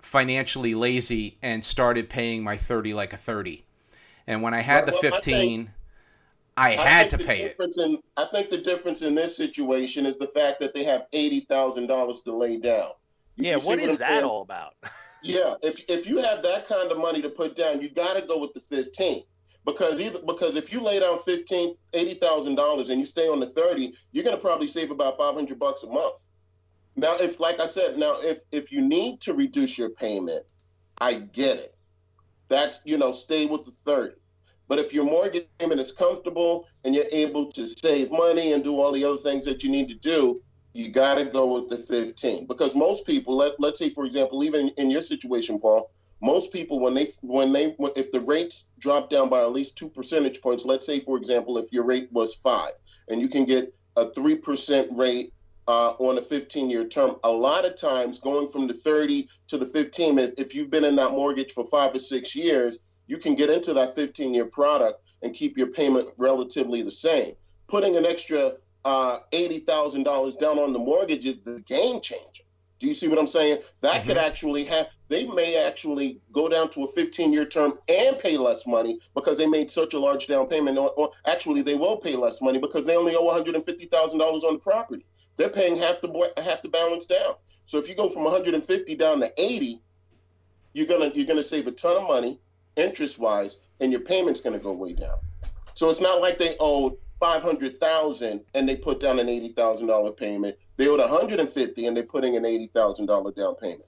financially 0.00 0.74
lazy 0.74 1.38
and 1.42 1.64
started 1.64 2.08
paying 2.08 2.44
my 2.44 2.56
30 2.56 2.94
like 2.94 3.12
a 3.12 3.16
30. 3.16 3.64
And 4.26 4.42
when 4.42 4.54
I 4.54 4.60
had 4.60 4.86
well, 4.86 5.00
the 5.00 5.10
15, 5.10 5.70
I, 6.56 6.68
think, 6.68 6.80
I 6.80 6.82
had 6.88 7.06
I 7.06 7.08
to 7.08 7.18
pay 7.18 7.42
it. 7.42 7.56
In, 7.78 7.98
I 8.16 8.26
think 8.26 8.50
the 8.50 8.58
difference 8.58 9.02
in 9.02 9.16
this 9.16 9.36
situation 9.36 10.06
is 10.06 10.16
the 10.16 10.28
fact 10.28 10.60
that 10.60 10.72
they 10.72 10.84
have 10.84 11.06
$80,000 11.12 12.24
to 12.24 12.32
lay 12.32 12.58
down. 12.58 12.90
You, 13.34 13.46
yeah, 13.46 13.56
you 13.56 13.66
what 13.66 13.80
is 13.80 13.88
what 13.88 13.98
that 13.98 14.08
saying? 14.08 14.24
all 14.24 14.42
about? 14.42 14.74
yeah, 15.22 15.54
if, 15.62 15.80
if 15.88 16.06
you 16.06 16.18
have 16.18 16.44
that 16.44 16.68
kind 16.68 16.92
of 16.92 16.98
money 16.98 17.20
to 17.22 17.28
put 17.28 17.56
down, 17.56 17.80
you 17.80 17.90
got 17.90 18.16
to 18.16 18.24
go 18.24 18.38
with 18.38 18.52
the 18.52 18.60
15 18.60 19.24
because 19.64 20.00
either 20.00 20.18
because 20.26 20.56
if 20.56 20.72
you 20.72 20.80
lay 20.80 21.00
down 21.00 21.18
fifteen 21.20 21.76
eighty 21.92 22.14
thousand 22.14 22.56
dollars 22.56 22.90
and 22.90 22.98
you 22.98 23.06
stay 23.06 23.28
on 23.28 23.40
the 23.40 23.46
thirty, 23.46 23.94
you're 24.12 24.24
gonna 24.24 24.36
probably 24.36 24.68
save 24.68 24.90
about 24.90 25.16
five 25.16 25.34
hundred 25.34 25.58
bucks 25.58 25.82
a 25.82 25.88
month. 25.88 26.20
Now, 26.96 27.14
if 27.16 27.40
like 27.40 27.60
I 27.60 27.66
said, 27.66 27.96
now 27.96 28.16
if 28.20 28.40
if 28.50 28.72
you 28.72 28.80
need 28.80 29.20
to 29.22 29.34
reduce 29.34 29.78
your 29.78 29.90
payment, 29.90 30.44
I 30.98 31.14
get 31.14 31.58
it. 31.58 31.74
That's 32.48 32.82
you 32.84 32.98
know 32.98 33.12
stay 33.12 33.46
with 33.46 33.64
the 33.64 33.72
thirty. 33.84 34.16
But 34.68 34.78
if 34.78 34.92
your 34.92 35.04
mortgage 35.04 35.46
payment 35.58 35.80
is 35.80 35.92
comfortable 35.92 36.66
and 36.84 36.94
you're 36.94 37.04
able 37.12 37.52
to 37.52 37.66
save 37.66 38.10
money 38.10 38.52
and 38.52 38.64
do 38.64 38.80
all 38.80 38.92
the 38.92 39.04
other 39.04 39.18
things 39.18 39.44
that 39.44 39.62
you 39.62 39.70
need 39.70 39.88
to 39.88 39.94
do, 39.94 40.40
you 40.72 40.88
got 40.88 41.16
to 41.16 41.24
go 41.24 41.52
with 41.54 41.68
the 41.68 41.76
15 41.76 42.46
because 42.46 42.74
most 42.74 43.06
people 43.06 43.36
let, 43.36 43.52
let's 43.58 43.78
say 43.78 43.90
for 43.90 44.04
example 44.04 44.42
even 44.42 44.70
in 44.78 44.90
your 44.90 45.02
situation 45.02 45.58
paul 45.58 45.90
most 46.22 46.52
people 46.52 46.80
when 46.80 46.94
they 46.94 47.08
when 47.20 47.52
they 47.52 47.74
if 47.96 48.10
the 48.12 48.20
rates 48.20 48.70
drop 48.78 49.10
down 49.10 49.28
by 49.28 49.40
at 49.40 49.52
least 49.52 49.76
two 49.76 49.88
percentage 49.88 50.40
points 50.40 50.64
let's 50.64 50.86
say 50.86 51.00
for 51.00 51.16
example 51.16 51.58
if 51.58 51.72
your 51.72 51.84
rate 51.84 52.08
was 52.12 52.34
five 52.34 52.72
and 53.08 53.20
you 53.20 53.28
can 53.28 53.44
get 53.44 53.74
a 53.96 54.10
three 54.12 54.36
percent 54.36 54.88
rate 54.92 55.32
uh, 55.68 55.90
on 55.98 56.18
a 56.18 56.22
15 56.22 56.70
year 56.70 56.86
term 56.86 57.16
a 57.24 57.30
lot 57.30 57.64
of 57.64 57.76
times 57.76 58.18
going 58.18 58.48
from 58.48 58.66
the 58.66 58.74
30 58.74 59.28
to 59.48 59.58
the 59.58 59.66
15 59.66 60.18
if 60.38 60.54
you've 60.54 60.70
been 60.70 60.84
in 60.84 60.96
that 60.96 61.10
mortgage 61.10 61.52
for 61.52 61.64
five 61.66 61.94
or 61.94 62.00
six 62.00 62.34
years 62.34 62.80
you 63.06 63.18
can 63.18 63.34
get 63.34 63.50
into 63.50 63.74
that 63.74 63.94
15 63.94 64.34
year 64.34 64.46
product 64.46 65.00
and 65.22 65.34
keep 65.34 65.56
your 65.56 65.68
payment 65.68 66.08
relatively 66.18 66.82
the 66.82 66.90
same. 66.90 67.34
Putting 67.68 67.96
an 67.96 68.04
extra 68.04 68.54
uh, 68.84 69.18
$80000 69.32 70.38
down 70.38 70.58
on 70.58 70.72
the 70.72 70.78
mortgage 70.78 71.24
is 71.24 71.40
the 71.40 71.60
game 71.60 72.00
changer 72.00 72.41
do 72.82 72.88
you 72.88 72.94
see 72.94 73.06
what 73.06 73.16
I'm 73.16 73.28
saying? 73.28 73.60
That 73.80 73.94
mm-hmm. 73.94 74.08
could 74.08 74.16
actually 74.18 74.64
have, 74.64 74.88
they 75.08 75.24
may 75.24 75.56
actually 75.56 76.20
go 76.32 76.48
down 76.48 76.68
to 76.70 76.82
a 76.82 76.88
15 76.88 77.32
year 77.32 77.46
term 77.46 77.78
and 77.88 78.18
pay 78.18 78.36
less 78.36 78.66
money 78.66 78.98
because 79.14 79.38
they 79.38 79.46
made 79.46 79.70
such 79.70 79.94
a 79.94 80.00
large 80.00 80.26
down 80.26 80.48
payment. 80.48 80.76
Or, 80.76 80.90
or 80.94 81.12
actually, 81.24 81.62
they 81.62 81.76
will 81.76 81.98
pay 81.98 82.16
less 82.16 82.42
money 82.42 82.58
because 82.58 82.84
they 82.84 82.96
only 82.96 83.14
owe 83.14 83.28
$150,000 83.28 84.42
on 84.42 84.54
the 84.54 84.58
property. 84.58 85.06
They're 85.36 85.48
paying 85.48 85.76
half 85.76 86.00
the 86.00 86.32
half 86.38 86.60
the 86.62 86.70
balance 86.70 87.06
down. 87.06 87.36
So 87.66 87.78
if 87.78 87.88
you 87.88 87.94
go 87.94 88.08
from 88.08 88.24
150 88.24 88.96
down 88.96 89.20
to 89.20 89.32
80, 89.40 89.80
you're 90.72 90.86
gonna 90.86 91.12
you're 91.14 91.26
gonna 91.26 91.42
save 91.44 91.68
a 91.68 91.72
ton 91.72 91.96
of 91.96 92.02
money 92.02 92.40
interest 92.74 93.20
wise, 93.20 93.58
and 93.78 93.92
your 93.92 94.00
payment's 94.00 94.40
gonna 94.40 94.58
go 94.58 94.72
way 94.72 94.92
down. 94.92 95.18
So 95.74 95.88
it's 95.88 96.00
not 96.00 96.20
like 96.20 96.36
they 96.36 96.56
owed 96.58 96.96
500,000 97.20 98.40
and 98.54 98.68
they 98.68 98.74
put 98.74 98.98
down 98.98 99.20
an 99.20 99.28
$80,000 99.28 100.16
payment. 100.16 100.56
They 100.76 100.88
owed 100.88 101.00
150 101.00 101.86
and 101.86 101.96
they're 101.96 102.04
putting 102.04 102.36
an 102.36 102.44
$80,000 102.44 103.34
down 103.34 103.54
payment. 103.56 103.84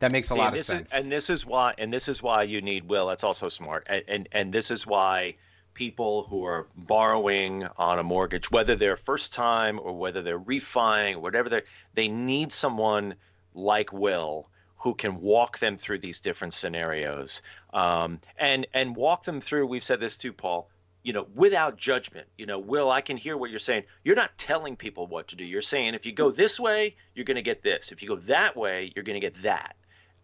That 0.00 0.12
makes 0.12 0.30
a 0.30 0.34
See, 0.34 0.38
lot 0.38 0.56
of 0.56 0.64
sense. 0.64 0.92
Is, 0.92 1.02
and 1.02 1.12
this 1.12 1.28
is 1.28 1.44
why 1.44 1.74
and 1.78 1.92
this 1.92 2.08
is 2.08 2.22
why 2.22 2.44
you 2.44 2.60
need 2.60 2.88
Will. 2.88 3.08
That's 3.08 3.24
also 3.24 3.48
smart. 3.48 3.86
And, 3.88 4.04
and 4.06 4.28
and 4.30 4.52
this 4.52 4.70
is 4.70 4.86
why 4.86 5.34
people 5.74 6.24
who 6.30 6.44
are 6.44 6.66
borrowing 6.76 7.66
on 7.76 7.98
a 7.98 8.02
mortgage, 8.02 8.50
whether 8.50 8.76
they're 8.76 8.96
first 8.96 9.32
time 9.32 9.80
or 9.82 9.92
whether 9.92 10.22
they're 10.22 10.38
refining 10.38 11.16
or 11.16 11.20
whatever 11.20 11.48
they 11.48 11.62
they 11.94 12.08
need 12.08 12.52
someone 12.52 13.14
like 13.54 13.92
Will 13.92 14.48
who 14.76 14.94
can 14.94 15.20
walk 15.20 15.58
them 15.58 15.76
through 15.76 15.98
these 15.98 16.20
different 16.20 16.54
scenarios 16.54 17.42
um, 17.74 18.20
and 18.38 18.68
and 18.74 18.94
walk 18.94 19.24
them 19.24 19.40
through. 19.40 19.66
We've 19.66 19.84
said 19.84 19.98
this 19.98 20.16
too, 20.16 20.32
Paul 20.32 20.68
you 21.02 21.12
know, 21.12 21.26
without 21.34 21.76
judgment. 21.76 22.26
You 22.36 22.46
know, 22.46 22.58
Will, 22.58 22.90
I 22.90 23.00
can 23.00 23.16
hear 23.16 23.36
what 23.36 23.50
you're 23.50 23.58
saying. 23.58 23.84
You're 24.04 24.16
not 24.16 24.36
telling 24.38 24.76
people 24.76 25.06
what 25.06 25.28
to 25.28 25.36
do. 25.36 25.44
You're 25.44 25.62
saying 25.62 25.94
if 25.94 26.04
you 26.04 26.12
go 26.12 26.30
this 26.30 26.58
way, 26.58 26.96
you're 27.14 27.24
going 27.24 27.36
to 27.36 27.42
get 27.42 27.62
this. 27.62 27.92
If 27.92 28.02
you 28.02 28.08
go 28.08 28.16
that 28.26 28.56
way, 28.56 28.92
you're 28.94 29.04
going 29.04 29.20
to 29.20 29.26
get 29.26 29.42
that. 29.42 29.76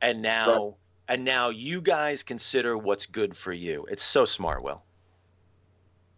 And 0.02 0.20
now, 0.20 0.64
right. 0.64 0.74
and 1.08 1.24
now 1.24 1.50
you 1.50 1.80
guys 1.80 2.22
consider 2.22 2.76
what's 2.76 3.06
good 3.06 3.36
for 3.36 3.52
you. 3.52 3.86
It's 3.90 4.02
so 4.02 4.24
smart, 4.24 4.62
Will. 4.62 4.82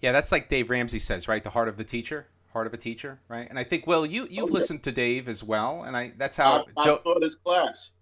Yeah, 0.01 0.13
that's 0.13 0.33
like 0.33 0.49
Dave 0.49 0.71
Ramsey 0.71 0.99
says, 0.99 1.29
right? 1.29 1.43
The 1.43 1.51
heart 1.51 1.69
of 1.69 1.77
the 1.77 1.85
teacher, 1.85 2.27
heart 2.53 2.67
of 2.67 2.75
a 2.75 2.77
teacher, 2.77 3.19
right? 3.29 3.49
And 3.49 3.59
I 3.59 3.65
think, 3.65 3.87
Will, 3.87 4.05
you 4.05 4.27
you've 4.31 4.51
oh, 4.51 4.53
listened 4.53 4.83
to 4.85 4.93
Dave 4.93 5.29
as 5.29 5.43
well, 5.43 5.85
and 5.85 5.97
I 5.97 6.13
that's 6.17 6.37
how 6.37 6.67
I, 6.77 6.83
I 6.83 6.85
taught 6.85 7.23
his 7.23 7.37
class. 7.37 7.93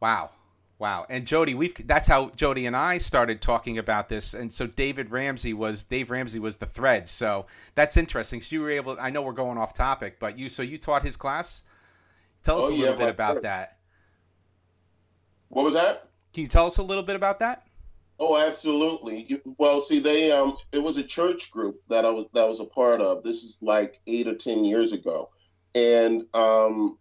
Wow, 0.00 0.30
Wow. 0.78 1.06
And 1.08 1.26
Jody, 1.26 1.54
we've 1.54 1.86
that's 1.86 2.06
how 2.06 2.30
Jody 2.36 2.66
and 2.66 2.76
I 2.76 2.98
started 2.98 3.40
talking 3.40 3.78
about 3.78 4.08
this. 4.08 4.34
And 4.34 4.52
so 4.52 4.66
David 4.66 5.10
Ramsey 5.10 5.54
was 5.54 5.84
Dave 5.84 6.10
Ramsey 6.10 6.38
was 6.38 6.58
the 6.58 6.66
thread. 6.66 7.08
So 7.08 7.46
that's 7.74 7.96
interesting. 7.96 8.42
So 8.42 8.56
you 8.56 8.60
were 8.60 8.70
able 8.70 8.98
I 9.00 9.08
know 9.10 9.22
we're 9.22 9.32
going 9.32 9.56
off 9.56 9.72
topic, 9.72 10.18
but 10.20 10.38
you 10.38 10.48
so 10.50 10.62
you 10.62 10.76
taught 10.76 11.02
his 11.02 11.16
class? 11.16 11.62
Tell 12.44 12.58
us 12.58 12.66
Oh, 12.66 12.74
a 12.74 12.76
yeah, 12.76 12.80
little 12.82 12.98
bit 12.98 13.08
about 13.08 13.42
that. 13.42 13.78
What 15.48 15.64
was 15.64 15.74
that? 15.74 16.08
Can 16.34 16.42
you 16.42 16.48
tell 16.48 16.66
us 16.66 16.76
a 16.76 16.82
little 16.82 17.02
bit 17.02 17.16
about 17.16 17.38
that? 17.38 17.66
Oh, 18.18 18.36
absolutely. 18.36 19.26
You, 19.28 19.40
well, 19.58 19.80
see, 19.80 19.98
they 19.98 20.30
um, 20.30 20.56
it 20.72 20.82
was 20.82 20.96
a 20.96 21.02
church 21.02 21.50
group 21.50 21.80
that 21.88 22.04
I 22.04 22.10
was 22.10 22.26
that 22.34 22.46
was 22.46 22.60
a 22.60 22.64
part 22.64 23.00
of. 23.00 23.22
This 23.22 23.42
is 23.44 23.58
like 23.62 24.00
eight 24.06 24.26
or 24.26 24.34
ten 24.34 24.64
years 24.64 24.92
ago, 24.92 25.30
and 25.74 26.26
um, 26.34 26.98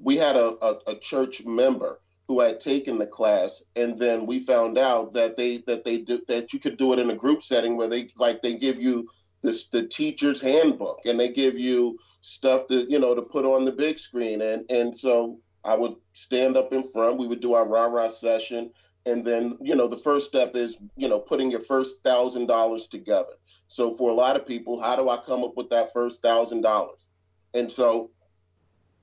we 0.00 0.16
had 0.16 0.36
a, 0.36 0.56
a, 0.64 0.78
a 0.88 0.98
church 0.98 1.44
member 1.44 2.00
who 2.32 2.40
had 2.40 2.58
taken 2.58 2.98
the 2.98 3.06
class, 3.06 3.62
and 3.76 3.98
then 3.98 4.24
we 4.24 4.40
found 4.40 4.78
out 4.78 5.12
that 5.12 5.36
they 5.36 5.58
that 5.66 5.84
they 5.84 5.98
do, 5.98 6.18
that 6.28 6.50
you 6.54 6.58
could 6.58 6.78
do 6.78 6.94
it 6.94 6.98
in 6.98 7.10
a 7.10 7.14
group 7.14 7.42
setting 7.42 7.76
where 7.76 7.88
they 7.88 8.08
like 8.16 8.40
they 8.40 8.54
give 8.54 8.80
you 8.80 9.06
this 9.42 9.68
the 9.68 9.86
teacher's 9.86 10.40
handbook, 10.40 11.00
and 11.04 11.20
they 11.20 11.28
give 11.28 11.58
you 11.58 11.98
stuff 12.22 12.66
to 12.68 12.90
you 12.90 12.98
know 12.98 13.14
to 13.14 13.20
put 13.20 13.44
on 13.44 13.66
the 13.66 13.72
big 13.72 13.98
screen, 13.98 14.40
and 14.40 14.64
and 14.70 14.96
so 14.96 15.38
I 15.62 15.76
would 15.76 15.96
stand 16.14 16.56
up 16.56 16.72
in 16.72 16.90
front. 16.90 17.18
We 17.18 17.26
would 17.26 17.40
do 17.40 17.52
our 17.52 17.68
rah 17.68 17.84
rah 17.84 18.08
session 18.08 18.70
and 19.04 19.24
then 19.24 19.58
you 19.60 19.74
know 19.74 19.88
the 19.88 19.96
first 19.96 20.28
step 20.28 20.54
is 20.54 20.76
you 20.96 21.08
know 21.08 21.18
putting 21.18 21.50
your 21.50 21.60
first 21.60 22.04
thousand 22.04 22.46
dollars 22.46 22.86
together 22.86 23.34
so 23.66 23.92
for 23.96 24.10
a 24.10 24.14
lot 24.14 24.36
of 24.36 24.46
people 24.46 24.80
how 24.80 24.94
do 24.94 25.08
i 25.08 25.16
come 25.26 25.42
up 25.42 25.56
with 25.56 25.68
that 25.70 25.92
first 25.92 26.22
thousand 26.22 26.60
dollars 26.60 27.08
and 27.52 27.72
so 27.72 28.12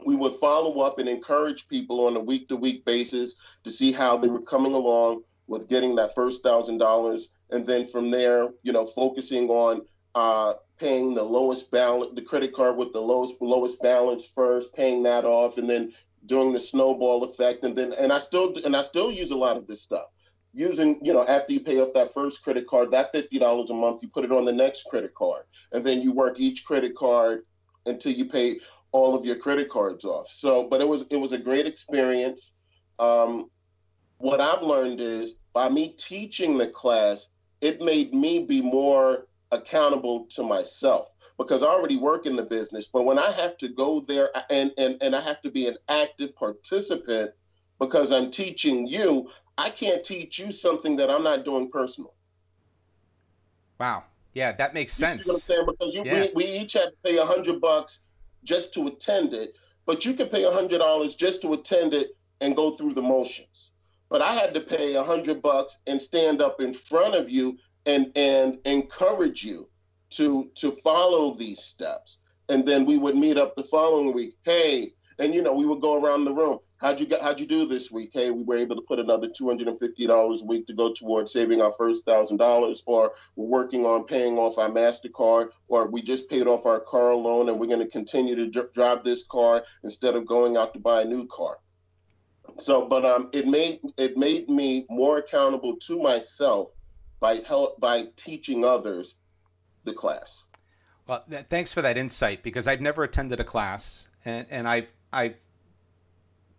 we 0.06 0.16
would 0.16 0.36
follow 0.36 0.82
up 0.82 1.00
and 1.00 1.10
encourage 1.10 1.68
people 1.68 2.06
on 2.06 2.16
a 2.16 2.20
week 2.20 2.48
to 2.48 2.56
week 2.56 2.86
basis 2.86 3.36
to 3.64 3.72
see 3.72 3.92
how 3.92 4.18
they 4.18 4.28
were 4.28 4.42
coming 4.42 4.74
along 4.74 5.24
with 5.48 5.68
getting 5.68 5.96
that 5.96 6.16
first 6.16 6.44
thousand 6.44 6.78
dollars. 6.78 7.30
And 7.52 7.66
then 7.66 7.86
from 7.86 8.12
there 8.12 8.50
you 8.64 8.72
know 8.72 8.86
focusing 8.86 9.50
on 9.50 9.82
uh, 10.16 10.54
paying 10.78 11.14
the 11.14 11.24
lowest 11.24 11.72
balance 11.72 12.12
the 12.16 12.22
credit 12.22 12.54
card 12.54 12.78
with 12.78 12.94
the 12.94 13.02
lowest 13.02 13.36
lowest 13.42 13.82
balance 13.82 14.28
first 14.34 14.74
paying 14.74 15.04
that 15.04 15.26
off 15.26 15.58
and 15.58 15.70
then 15.70 15.94
doing 16.26 16.52
the 16.52 16.60
snowball 16.60 17.24
effect. 17.24 17.64
And 17.64 17.76
then 17.76 17.94
and 17.94 18.12
i 18.12 18.20
still 18.20 18.56
and 18.64 18.76
i 18.76 18.82
still 18.82 19.12
use 19.12 19.32
a 19.32 19.38
lot 19.38 19.58
of 19.58 19.68
this 19.68 19.82
stuff. 19.82 20.08
Using 20.54 21.00
you 21.04 21.14
know 21.14 21.28
after 21.28 21.54
you 21.54 21.60
pay 21.60 21.80
off 21.80 21.94
that 21.94 22.14
first 22.14 22.44
credit 22.44 22.68
card 22.68 22.92
that 22.92 23.14
$50 23.14 23.70
a 23.70 23.74
month 23.74 24.02
you 24.02 24.10
put 24.10 24.26
it 24.26 24.32
on 24.32 24.46
the 24.46 24.52
next 24.52 24.84
credit 24.90 25.14
card. 25.14 25.44
And 25.74 25.86
then 25.86 26.02
you 26.02 26.12
work 26.12 26.40
each 26.40 26.64
credit 26.64 26.96
card 26.96 27.44
until 27.86 28.14
you 28.14 28.26
pay 28.26 28.60
all 28.92 29.16
of 29.16 29.26
your 29.26 29.36
credit 29.36 29.70
cards 29.70 30.06
off 30.06 30.28
so 30.30 30.68
but 30.68 30.82
it 30.82 30.88
was 30.88 31.06
it 31.12 31.18
was 31.18 31.32
a 31.32 31.38
great 31.38 31.66
experience 31.66 32.54
um, 33.00 33.50
what 34.18 34.42
i've 34.42 34.64
learned 34.64 35.00
is 35.00 35.36
by 35.54 35.70
me 35.70 35.96
teaching 35.98 36.58
the 36.58 36.68
class 36.68 37.30
it 37.62 37.82
made 37.82 38.14
me 38.14 38.40
be 38.46 38.62
more 38.62 39.26
accountable 39.52 40.26
to 40.30 40.44
myself 40.44 41.08
because 41.38 41.64
I 41.64 41.68
already 41.68 41.98
work 41.98 42.26
in 42.26 42.36
the 42.36 42.44
business. 42.44 42.90
But 42.92 43.04
when 43.04 43.18
I 43.18 43.32
have 43.32 43.58
to 43.60 43.70
go 43.70 44.02
there 44.02 44.30
and, 44.52 44.72
and, 44.78 45.02
and 45.02 45.16
I 45.16 45.22
have 45.22 45.42
to 45.42 45.52
be 45.52 45.68
an 45.68 45.78
active 45.90 46.36
participant 46.36 47.32
because 47.80 48.12
I'm 48.12 48.30
teaching 48.30 48.88
you, 48.88 49.30
I 49.58 49.70
can't 49.70 50.04
teach 50.04 50.38
you 50.38 50.52
something 50.52 50.98
that 50.98 51.10
I'm 51.10 51.24
not 51.24 51.46
doing 51.46 51.72
personal. 51.72 52.14
Wow. 53.80 54.04
Yeah, 54.34 54.52
that 54.54 54.74
makes 54.74 55.00
You 55.00 55.06
sense. 55.08 55.24
see 55.24 55.32
what 55.32 55.36
I'm 55.36 55.40
saying? 55.40 55.66
Because 55.68 55.96
you, 55.96 56.04
Yeah. 56.04 56.22
we, 56.22 56.32
we 56.36 56.46
each 56.46 56.74
had 56.74 56.90
to 56.90 56.94
pay 57.04 57.18
a 57.18 57.26
hundred 57.26 57.62
bucks 57.62 58.02
just 58.44 58.74
to 58.74 58.88
attend 58.88 59.34
it, 59.34 59.56
but 59.86 60.06
you 60.06 60.14
could 60.14 60.32
pay 60.32 60.44
a 60.44 60.52
hundred 60.52 60.80
dollars 60.80 61.16
just 61.16 61.42
to 61.42 61.54
attend 61.54 61.94
it 61.94 62.16
and 62.42 62.56
go 62.56 62.72
through 62.72 62.94
the 62.94 63.02
motions. 63.02 63.72
But 64.10 64.22
I 64.22 64.34
had 64.34 64.54
to 64.54 64.62
pay 64.62 64.96
a 64.96 65.04
hundred 65.04 65.42
bucks 65.42 65.78
and 65.88 66.02
stand 66.02 66.42
up 66.42 66.62
in 66.62 66.74
front 66.74 67.16
of 67.16 67.30
you 67.30 67.58
and 67.86 68.12
and 68.16 68.60
encourage 68.66 69.44
you 69.44 69.70
to 70.12 70.50
to 70.56 70.72
follow 70.72 71.34
these 71.34 71.62
steps. 71.62 72.18
And 72.50 72.68
then 72.68 72.86
we 72.86 72.98
would 72.98 73.16
meet 73.16 73.38
up 73.38 73.56
the 73.56 73.64
following 73.64 74.14
week. 74.14 74.38
Hey, 74.44 74.94
and 75.20 75.34
you 75.34 75.42
know 75.42 75.54
we 75.54 75.66
would 75.66 75.82
go 75.82 76.02
around 76.02 76.26
the 76.26 76.34
room. 76.34 76.60
How'd 76.80 77.02
you 77.02 77.06
get? 77.06 77.22
How'd 77.22 77.42
you 77.42 77.46
do 77.46 77.66
this 77.66 77.92
week? 77.92 78.12
Hey, 78.14 78.32
we 78.32 78.42
were 78.44 78.58
able 78.58 78.78
to 78.78 78.82
put 78.82 79.00
another 79.00 79.28
two 79.28 79.48
hundred 79.48 79.68
and 79.68 79.78
fifty 79.78 80.08
dollars 80.08 80.42
a 80.42 80.46
week 80.46 80.66
to 80.68 80.74
go 80.74 80.94
towards 80.94 81.34
saving 81.34 81.62
our 81.62 81.74
first 81.74 82.06
thousand 82.06 82.38
dollars, 82.38 82.84
or 82.86 83.12
we're 83.36 83.48
working 83.48 83.86
on 83.86 84.06
paying 84.06 84.38
off 84.38 84.58
our 84.58 84.70
Mastercard, 84.70 85.50
or 85.68 85.88
we 85.88 86.02
just 86.02 86.30
paid 86.30 86.48
off 86.48 86.66
our 86.66 86.80
car 86.80 87.14
loan 87.14 87.50
and 87.50 87.60
we're 87.60 87.68
going 87.68 87.86
to 87.86 87.92
continue 87.92 88.34
to 88.36 88.48
dr- 88.48 88.72
drive 88.74 89.04
this 89.04 89.24
car 89.24 89.64
instead 89.84 90.16
of 90.16 90.26
going 90.26 90.56
out 90.56 90.74
to 90.74 90.80
buy 90.80 91.02
a 91.02 91.06
new 91.06 91.28
car. 91.28 91.58
So, 92.58 92.88
but 92.88 93.04
um, 93.04 93.30
it 93.34 93.46
made 93.46 93.82
it 93.98 94.16
made 94.16 94.48
me 94.48 94.86
more 94.90 95.18
accountable 95.18 95.76
to 95.76 96.02
myself 96.02 96.70
by 97.20 97.36
help 97.46 97.82
by 97.82 98.08
teaching 98.16 98.64
others 98.64 99.16
the 99.84 99.94
class. 99.94 100.46
Well, 101.08 101.26
th- 101.30 101.48
thanks 101.50 101.74
for 101.74 101.82
that 101.82 101.98
insight 101.98 102.42
because 102.42 102.68
I've 102.68 102.80
never 102.80 103.04
attended 103.04 103.42
a 103.42 103.44
class, 103.44 104.08
and, 104.24 104.48
and 104.50 104.66
I've 104.66 104.88
I've 105.12 105.36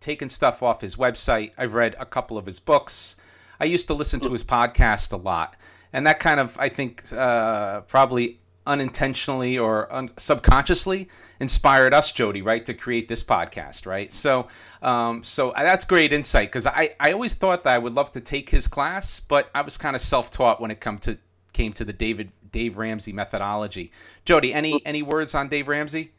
taken 0.01 0.27
stuff 0.27 0.61
off 0.61 0.81
his 0.81 0.97
website. 0.97 1.53
I've 1.57 1.73
read 1.73 1.95
a 1.99 2.05
couple 2.05 2.37
of 2.37 2.45
his 2.45 2.59
books. 2.59 3.15
I 3.59 3.65
used 3.65 3.87
to 3.87 3.93
listen 3.93 4.19
to 4.21 4.31
his 4.31 4.43
podcast 4.43 5.13
a 5.13 5.17
lot, 5.17 5.55
and 5.93 6.05
that 6.07 6.19
kind 6.19 6.39
of 6.39 6.57
I 6.59 6.67
think 6.67 7.11
uh, 7.13 7.81
probably 7.81 8.39
unintentionally 8.65 9.57
or 9.57 9.91
un- 9.93 10.11
subconsciously 10.17 11.09
inspired 11.39 11.93
us, 11.93 12.11
Jody, 12.11 12.41
right, 12.41 12.65
to 12.65 12.73
create 12.73 13.07
this 13.07 13.23
podcast, 13.23 13.85
right? 13.85 14.11
So, 14.11 14.47
um, 14.81 15.23
so 15.23 15.53
that's 15.55 15.85
great 15.85 16.11
insight 16.13 16.49
because 16.49 16.65
I 16.65 16.95
I 16.99 17.11
always 17.11 17.35
thought 17.35 17.63
that 17.63 17.73
I 17.73 17.77
would 17.77 17.93
love 17.93 18.11
to 18.13 18.21
take 18.21 18.49
his 18.49 18.67
class, 18.67 19.19
but 19.19 19.49
I 19.53 19.61
was 19.61 19.77
kind 19.77 19.95
of 19.95 20.01
self 20.01 20.31
taught 20.31 20.59
when 20.59 20.71
it 20.71 20.79
come 20.79 20.97
to 20.99 21.17
came 21.53 21.73
to 21.73 21.85
the 21.85 21.93
David 21.93 22.31
Dave 22.51 22.77
Ramsey 22.77 23.13
methodology. 23.13 23.91
Jody, 24.25 24.53
any 24.53 24.83
any 24.85 25.03
words 25.03 25.35
on 25.35 25.49
Dave 25.49 25.67
Ramsey? 25.67 26.11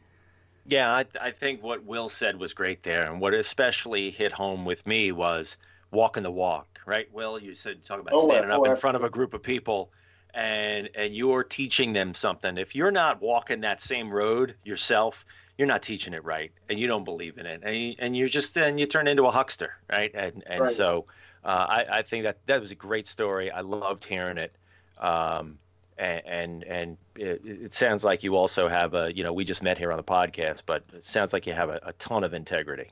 Yeah, 0.65 0.89
I, 0.91 1.05
I 1.19 1.31
think 1.31 1.61
what 1.61 1.83
Will 1.83 2.09
said 2.09 2.37
was 2.39 2.53
great 2.53 2.83
there, 2.83 3.11
and 3.11 3.19
what 3.19 3.33
especially 3.33 4.11
hit 4.11 4.31
home 4.31 4.63
with 4.65 4.85
me 4.87 5.11
was 5.11 5.57
walking 5.91 6.23
the 6.23 6.31
walk. 6.31 6.79
Right, 6.85 7.11
Will? 7.11 7.37
You 7.39 7.53
said 7.55 7.83
talk 7.85 7.99
about 7.99 8.17
Oh, 8.17 8.19
standing 8.19 8.49
up 8.51 8.65
oh, 8.65 8.65
in 8.65 8.75
front 8.75 8.95
of 8.95 9.03
a 9.03 9.09
group 9.09 9.33
of 9.33 9.43
people, 9.43 9.91
and 10.33 10.89
and 10.95 11.13
you're 11.15 11.43
teaching 11.43 11.91
them 11.93 12.13
something. 12.13 12.57
If 12.57 12.75
you're 12.75 12.91
not 12.91 13.21
walking 13.21 13.61
that 13.61 13.81
same 13.81 14.09
road 14.11 14.57
yourself, 14.63 15.25
you're 15.57 15.67
not 15.67 15.83
teaching 15.83 16.13
it 16.13 16.23
right, 16.23 16.53
and 16.69 16.79
you 16.79 16.87
don't 16.87 17.03
believe 17.03 17.37
in 17.37 17.45
it, 17.45 17.61
and 17.63 17.75
you, 17.75 17.95
and 17.99 18.15
you're 18.15 18.29
just 18.29 18.53
then 18.53 18.77
you 18.77 18.85
turn 18.85 19.07
into 19.07 19.25
a 19.25 19.31
huckster, 19.31 19.73
right? 19.91 20.11
And 20.13 20.43
and 20.47 20.69
Right. 20.69 20.69
so 20.69 21.07
uh, 21.43 21.47
I 21.69 21.99
I 21.99 22.01
think 22.03 22.23
that 22.23 22.39
that 22.47 22.61
was 22.61 22.71
a 22.71 22.75
great 22.75 23.07
story. 23.07 23.51
I 23.51 23.61
loved 23.61 24.05
hearing 24.05 24.37
it. 24.37 24.57
Um, 24.97 25.59
and 25.97 26.21
and, 26.25 26.63
and 26.63 26.97
it, 27.15 27.41
it 27.45 27.73
sounds 27.73 28.03
like 28.03 28.23
you 28.23 28.35
also 28.35 28.67
have 28.67 28.93
a 28.93 29.15
you 29.15 29.23
know 29.23 29.33
we 29.33 29.43
just 29.43 29.63
met 29.63 29.77
here 29.77 29.91
on 29.91 29.97
the 29.97 30.03
podcast 30.03 30.63
but 30.65 30.83
it 30.93 31.05
sounds 31.05 31.33
like 31.33 31.45
you 31.47 31.53
have 31.53 31.69
a, 31.69 31.79
a 31.83 31.93
ton 31.93 32.23
of 32.23 32.33
integrity 32.33 32.89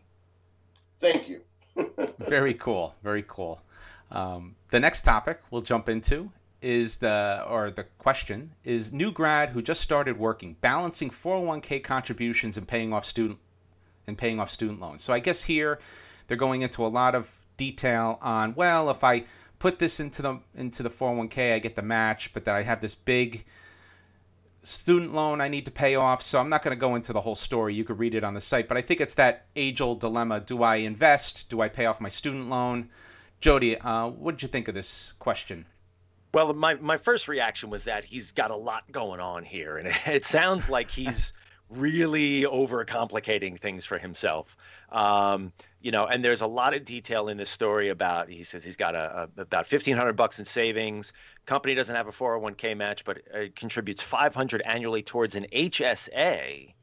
Thank 1.02 1.28
you. 1.28 1.42
Very 2.20 2.54
cool. 2.54 2.96
Very 3.04 3.26
cool. 3.28 3.60
Um, 4.12 4.56
the 4.70 4.80
next 4.80 5.02
topic 5.02 5.42
we'll 5.50 5.62
jump 5.64 5.90
into 5.90 6.32
is 6.62 6.98
the 6.98 7.44
or 7.50 7.72
the 7.72 7.86
question 7.98 8.52
is 8.64 8.94
new 8.94 9.12
grad 9.12 9.50
who 9.50 9.64
just 9.64 9.82
started 9.82 10.20
working 10.20 10.56
balancing 10.62 11.10
401k 11.10 11.82
contributions 11.84 12.56
and 12.56 12.68
paying 12.68 12.94
off 12.94 13.04
student 13.04 13.40
and 14.06 14.16
paying 14.18 14.40
off 14.40 14.52
student 14.52 14.80
loans. 14.80 15.04
So 15.04 15.12
I 15.12 15.20
guess 15.20 15.44
here 15.44 15.80
they're 16.28 16.38
going 16.38 16.62
into 16.62 16.86
a 16.86 16.88
lot 16.88 17.16
of 17.16 17.36
detail 17.58 18.20
on 18.22 18.54
well 18.54 18.90
if 18.92 19.04
I 19.04 19.24
put 19.62 19.78
this 19.78 20.00
into 20.00 20.24
the 20.24 20.40
into 20.56 20.82
the 20.82 20.90
401k 20.90 21.54
I 21.54 21.60
get 21.60 21.76
the 21.76 21.84
match 21.84 22.34
but 22.34 22.46
then 22.46 22.56
I 22.56 22.64
have 22.64 22.82
this 22.82 22.96
big 22.96 23.46
student 24.64 25.14
loan 25.14 25.40
I 25.40 25.50
need 25.50 25.66
to 25.66 25.72
pay 25.72 25.94
off. 25.94 26.24
So 26.24 26.40
I'm 26.40 26.50
not 26.50 26.64
going 26.64 26.76
to 26.76 26.80
go 26.80 26.96
into 26.96 27.14
the 27.14 27.22
whole 27.22 27.36
story. 27.36 27.76
You 27.76 27.84
could 27.84 28.00
read 28.00 28.16
it 28.16 28.24
on 28.24 28.34
the 28.34 28.42
site. 28.42 28.68
But 28.68 28.78
I 28.78 28.82
think 28.82 29.02
it's 29.02 29.14
that 29.16 29.46
age 29.56 29.82
old 29.82 30.00
dilemma 30.00 30.40
do 30.40 30.64
I 30.64 30.78
invest? 30.78 31.48
Do 31.50 31.62
I 31.62 31.70
pay 31.70 31.86
off 31.86 32.02
my 32.02 32.10
student 32.10 32.50
loan? 32.50 32.90
Jody, 33.40 33.78
uh, 33.78 34.10
what 34.10 34.32
did 34.32 34.42
you 34.42 34.48
think 34.48 34.68
of 34.68 34.74
this 34.74 35.14
question? 35.20 35.66
well 36.34 36.54
my, 36.54 36.76
my 36.76 36.98
first 36.98 37.28
reaction 37.28 37.70
was 37.70 37.84
that 37.84 38.06
he's 38.06 38.32
got 38.32 38.52
a 38.52 38.56
lot 38.56 38.90
going 38.92 39.20
on 39.20 39.44
here 39.44 39.78
and 39.78 39.94
it 40.06 40.26
sounds 40.26 40.70
like 40.70 40.90
he's 40.90 41.34
really 41.72 42.44
overcomplicating 42.44 43.60
things 43.60 43.86
for 43.86 43.98
himself. 43.98 44.56
Um, 44.92 45.54
you 45.82 45.92
know 45.92 46.06
and 46.06 46.24
there's 46.24 46.42
a 46.42 46.48
lot 46.48 46.74
of 46.74 46.86
detail 46.86 47.28
in 47.28 47.38
this 47.38 47.50
story 47.50 47.90
about 47.90 48.30
he 48.30 48.44
says 48.44 48.64
he's 48.64 48.78
got 48.78 48.96
a, 48.96 49.30
a 49.38 49.42
about 49.42 49.72
1500 49.72 50.14
bucks 50.14 50.40
in 50.40 50.46
savings. 50.46 51.14
Company 51.46 51.76
doesn't 51.76 51.96
have 51.96 52.08
a 52.08 52.12
401k 52.12 52.78
match 52.78 53.04
but 53.04 53.20
it 53.34 53.56
contributes 53.56 54.02
500 54.02 54.62
annually 54.62 55.02
towards 55.02 55.36
an 55.36 55.48
hsa 55.52 56.74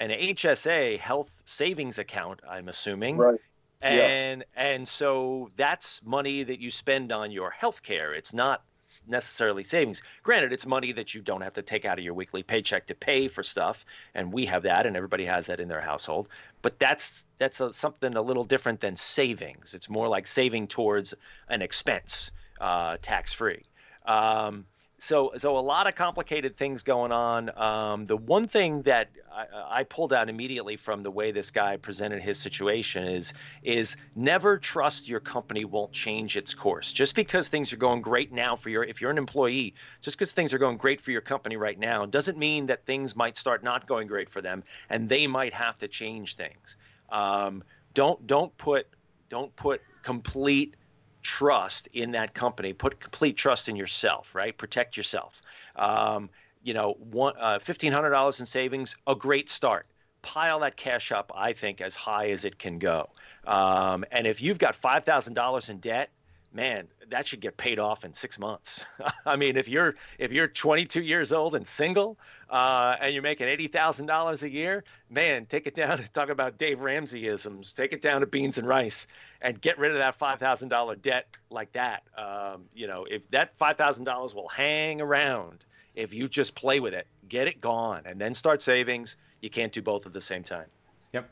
an 0.00 0.10
hsa 0.10 0.98
health 0.98 1.30
savings 1.44 1.98
account 1.98 2.40
i'm 2.48 2.68
assuming. 2.68 3.16
Right. 3.16 3.40
and 3.82 4.44
and 4.56 4.88
so 4.88 5.50
that's 5.56 6.00
money 6.04 6.42
that 6.44 6.58
you 6.58 6.70
spend 6.70 7.12
on 7.12 7.30
your 7.30 7.50
health 7.50 7.82
care 7.82 8.14
it's 8.14 8.32
not 8.32 8.62
necessarily 9.06 9.62
savings. 9.62 10.02
Granted, 10.22 10.52
it's 10.52 10.66
money 10.66 10.92
that 10.92 11.14
you 11.14 11.20
don't 11.20 11.40
have 11.40 11.54
to 11.54 11.62
take 11.62 11.84
out 11.84 11.98
of 11.98 12.04
your 12.04 12.14
weekly 12.14 12.42
paycheck 12.42 12.86
to 12.86 12.94
pay 12.94 13.28
for 13.28 13.42
stuff, 13.42 13.84
and 14.14 14.32
we 14.32 14.46
have 14.46 14.62
that, 14.62 14.86
and 14.86 14.96
everybody 14.96 15.24
has 15.24 15.46
that 15.46 15.60
in 15.60 15.68
their 15.68 15.80
household. 15.80 16.28
But 16.62 16.78
that's 16.78 17.26
that's 17.38 17.60
a, 17.60 17.72
something 17.72 18.16
a 18.16 18.22
little 18.22 18.44
different 18.44 18.80
than 18.80 18.96
savings. 18.96 19.74
It's 19.74 19.88
more 19.88 20.08
like 20.08 20.26
saving 20.26 20.68
towards 20.68 21.14
an 21.48 21.62
expense, 21.62 22.30
uh, 22.60 22.96
tax 23.02 23.32
free. 23.32 23.64
Um, 24.06 24.66
so 25.04 25.32
so 25.36 25.58
a 25.58 25.60
lot 25.60 25.86
of 25.86 25.94
complicated 25.94 26.56
things 26.56 26.82
going 26.82 27.12
on. 27.12 27.50
Um, 27.58 28.06
the 28.06 28.16
one 28.16 28.46
thing 28.46 28.82
that 28.82 29.10
I, 29.30 29.80
I, 29.80 29.84
pulled 29.84 30.12
out 30.12 30.28
immediately 30.28 30.76
from 30.76 31.02
the 31.02 31.10
way 31.10 31.30
this 31.30 31.50
guy 31.50 31.76
presented 31.76 32.22
his 32.22 32.38
situation 32.38 33.04
is 33.04 33.34
is 33.62 33.96
never 34.16 34.58
trust 34.58 35.08
your 35.08 35.20
company 35.20 35.64
won't 35.64 35.92
change 35.92 36.36
its 36.36 36.54
course. 36.54 36.92
Just 36.92 37.14
because 37.14 37.48
things 37.48 37.72
are 37.72 37.76
going 37.76 38.00
great 38.00 38.32
now 38.32 38.56
for 38.56 38.70
your 38.70 38.84
if 38.84 39.00
you're 39.00 39.10
an 39.10 39.18
employee, 39.18 39.74
just 40.00 40.18
because 40.18 40.32
things 40.32 40.54
are 40.54 40.58
going 40.58 40.78
great 40.78 41.00
for 41.00 41.10
your 41.10 41.20
company 41.20 41.56
right 41.56 41.78
now 41.78 42.06
doesn't 42.06 42.38
mean 42.38 42.66
that 42.66 42.86
things 42.86 43.14
might 43.14 43.36
start 43.36 43.62
not 43.62 43.86
going 43.86 44.06
great 44.06 44.30
for 44.30 44.40
them 44.40 44.64
and 44.88 45.08
they 45.08 45.26
might 45.26 45.52
have 45.52 45.76
to 45.78 45.88
change 45.88 46.36
things. 46.36 46.76
Um, 47.10 47.62
don't 47.92 48.26
don't 48.26 48.56
put 48.56 48.86
don't 49.28 49.54
put 49.56 49.82
complete 50.02 50.76
trust 51.24 51.88
in 51.92 52.12
that 52.12 52.34
company. 52.34 52.72
Put 52.72 53.00
complete 53.00 53.36
trust 53.36 53.68
in 53.68 53.74
yourself, 53.74 54.32
right? 54.34 54.56
Protect 54.56 54.96
yourself. 54.96 55.42
Um, 55.74 56.30
you 56.62 56.74
know, 56.74 56.96
uh, 57.38 57.58
fifteen 57.58 57.92
hundred 57.92 58.10
dollars 58.10 58.38
in 58.38 58.46
savings, 58.46 58.96
a 59.08 59.14
great 59.16 59.50
start. 59.50 59.86
Pile 60.22 60.60
that 60.60 60.76
cash 60.76 61.10
up, 61.10 61.32
I 61.34 61.52
think, 61.52 61.80
as 61.80 61.94
high 61.94 62.30
as 62.30 62.44
it 62.44 62.58
can 62.58 62.78
go. 62.78 63.10
Um, 63.46 64.04
and 64.12 64.26
if 64.26 64.40
you've 64.40 64.58
got 64.58 64.76
five 64.76 65.04
thousand 65.04 65.34
dollars 65.34 65.68
in 65.68 65.78
debt, 65.78 66.10
man, 66.52 66.86
that 67.10 67.26
should 67.26 67.40
get 67.40 67.56
paid 67.56 67.78
off 67.78 68.04
in 68.04 68.14
six 68.14 68.38
months. 68.38 68.84
I 69.26 69.36
mean, 69.36 69.56
if 69.56 69.68
you're 69.68 69.96
if 70.18 70.32
you're 70.32 70.48
22 70.48 71.02
years 71.02 71.32
old 71.32 71.54
and 71.54 71.66
single, 71.66 72.16
uh, 72.50 72.96
and 73.00 73.12
you're 73.14 73.22
making 73.22 73.48
eighty 73.48 73.68
thousand 73.68 74.06
dollars 74.06 74.42
a 74.42 74.50
year, 74.50 74.84
man, 75.10 75.46
take 75.46 75.66
it 75.66 75.74
down. 75.74 75.98
And 76.00 76.12
talk 76.14 76.28
about 76.28 76.58
Dave 76.58 76.78
Ramseyisms. 76.78 77.74
Take 77.74 77.92
it 77.92 78.02
down 78.02 78.20
to 78.20 78.26
beans 78.26 78.58
and 78.58 78.66
rice, 78.66 79.06
and 79.40 79.60
get 79.60 79.78
rid 79.78 79.92
of 79.92 79.98
that 79.98 80.18
five 80.18 80.38
thousand 80.38 80.68
dollar 80.68 80.96
debt 80.96 81.26
like 81.50 81.72
that. 81.72 82.02
Um, 82.16 82.64
you 82.74 82.86
know, 82.86 83.06
if 83.10 83.28
that 83.30 83.56
five 83.58 83.76
thousand 83.76 84.04
dollars 84.04 84.34
will 84.34 84.48
hang 84.48 85.00
around, 85.00 85.64
if 85.94 86.12
you 86.12 86.28
just 86.28 86.54
play 86.54 86.80
with 86.80 86.94
it, 86.94 87.06
get 87.28 87.48
it 87.48 87.60
gone, 87.60 88.02
and 88.04 88.20
then 88.20 88.34
start 88.34 88.62
savings. 88.62 89.16
You 89.40 89.50
can't 89.50 89.72
do 89.72 89.82
both 89.82 90.06
at 90.06 90.12
the 90.12 90.20
same 90.20 90.42
time. 90.42 90.66
Yep, 91.12 91.28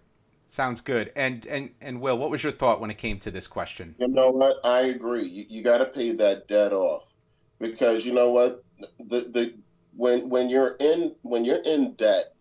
sounds 0.47 0.81
good. 0.81 1.13
And 1.17 1.47
and 1.47 1.71
and 1.81 2.01
Will, 2.01 2.19
what 2.19 2.31
was 2.31 2.43
your 2.43 2.53
thought 2.53 2.81
when 2.81 2.91
it 2.91 2.99
came 2.99 3.19
to 3.21 3.31
this 3.31 3.47
question? 3.47 3.95
You 3.99 4.09
know 4.09 4.31
what? 4.31 4.65
I 4.65 4.81
agree. 4.83 5.25
You, 5.25 5.47
you 5.49 5.63
got 5.63 5.79
to 5.79 5.87
pay 5.87 6.13
that 6.13 6.49
debt 6.49 6.73
off 6.73 7.05
because 7.59 8.05
you 8.05 8.13
know 8.13 8.31
what? 8.31 8.63
The 8.99 9.21
the 9.21 9.55
when 9.97 10.29
when 10.29 10.49
you're 10.49 10.77
in 10.81 11.15
when 11.23 11.45
you're 11.45 11.63
in 11.63 11.95
debt, 11.95 12.35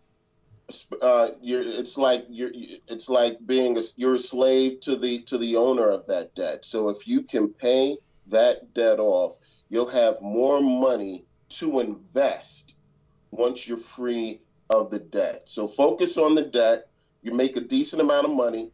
uh, 1.00 1.30
you're 1.40 1.62
it's 1.62 1.96
like 1.96 2.26
you're 2.28 2.50
it's 2.88 3.08
like 3.08 3.38
being 3.46 3.76
a, 3.76 3.82
you're 3.96 4.14
a 4.14 4.18
slave 4.18 4.80
to 4.80 4.96
the 4.96 5.22
to 5.22 5.38
the 5.38 5.56
owner 5.56 5.88
of 5.88 6.06
that 6.06 6.34
debt. 6.34 6.64
So 6.64 6.88
if 6.88 7.06
you 7.06 7.22
can 7.22 7.48
pay 7.48 7.96
that 8.28 8.74
debt 8.74 8.98
off, 8.98 9.36
you'll 9.68 9.88
have 9.88 10.20
more 10.20 10.60
money 10.60 11.24
to 11.50 11.80
invest 11.80 12.74
once 13.30 13.66
you're 13.66 13.76
free 13.76 14.40
of 14.70 14.90
the 14.90 14.98
debt. 14.98 15.42
So 15.46 15.68
focus 15.68 16.16
on 16.16 16.34
the 16.34 16.42
debt 16.44 16.88
you 17.22 17.32
make 17.32 17.56
a 17.56 17.60
decent 17.60 18.02
amount 18.02 18.26
of 18.26 18.32
money. 18.32 18.70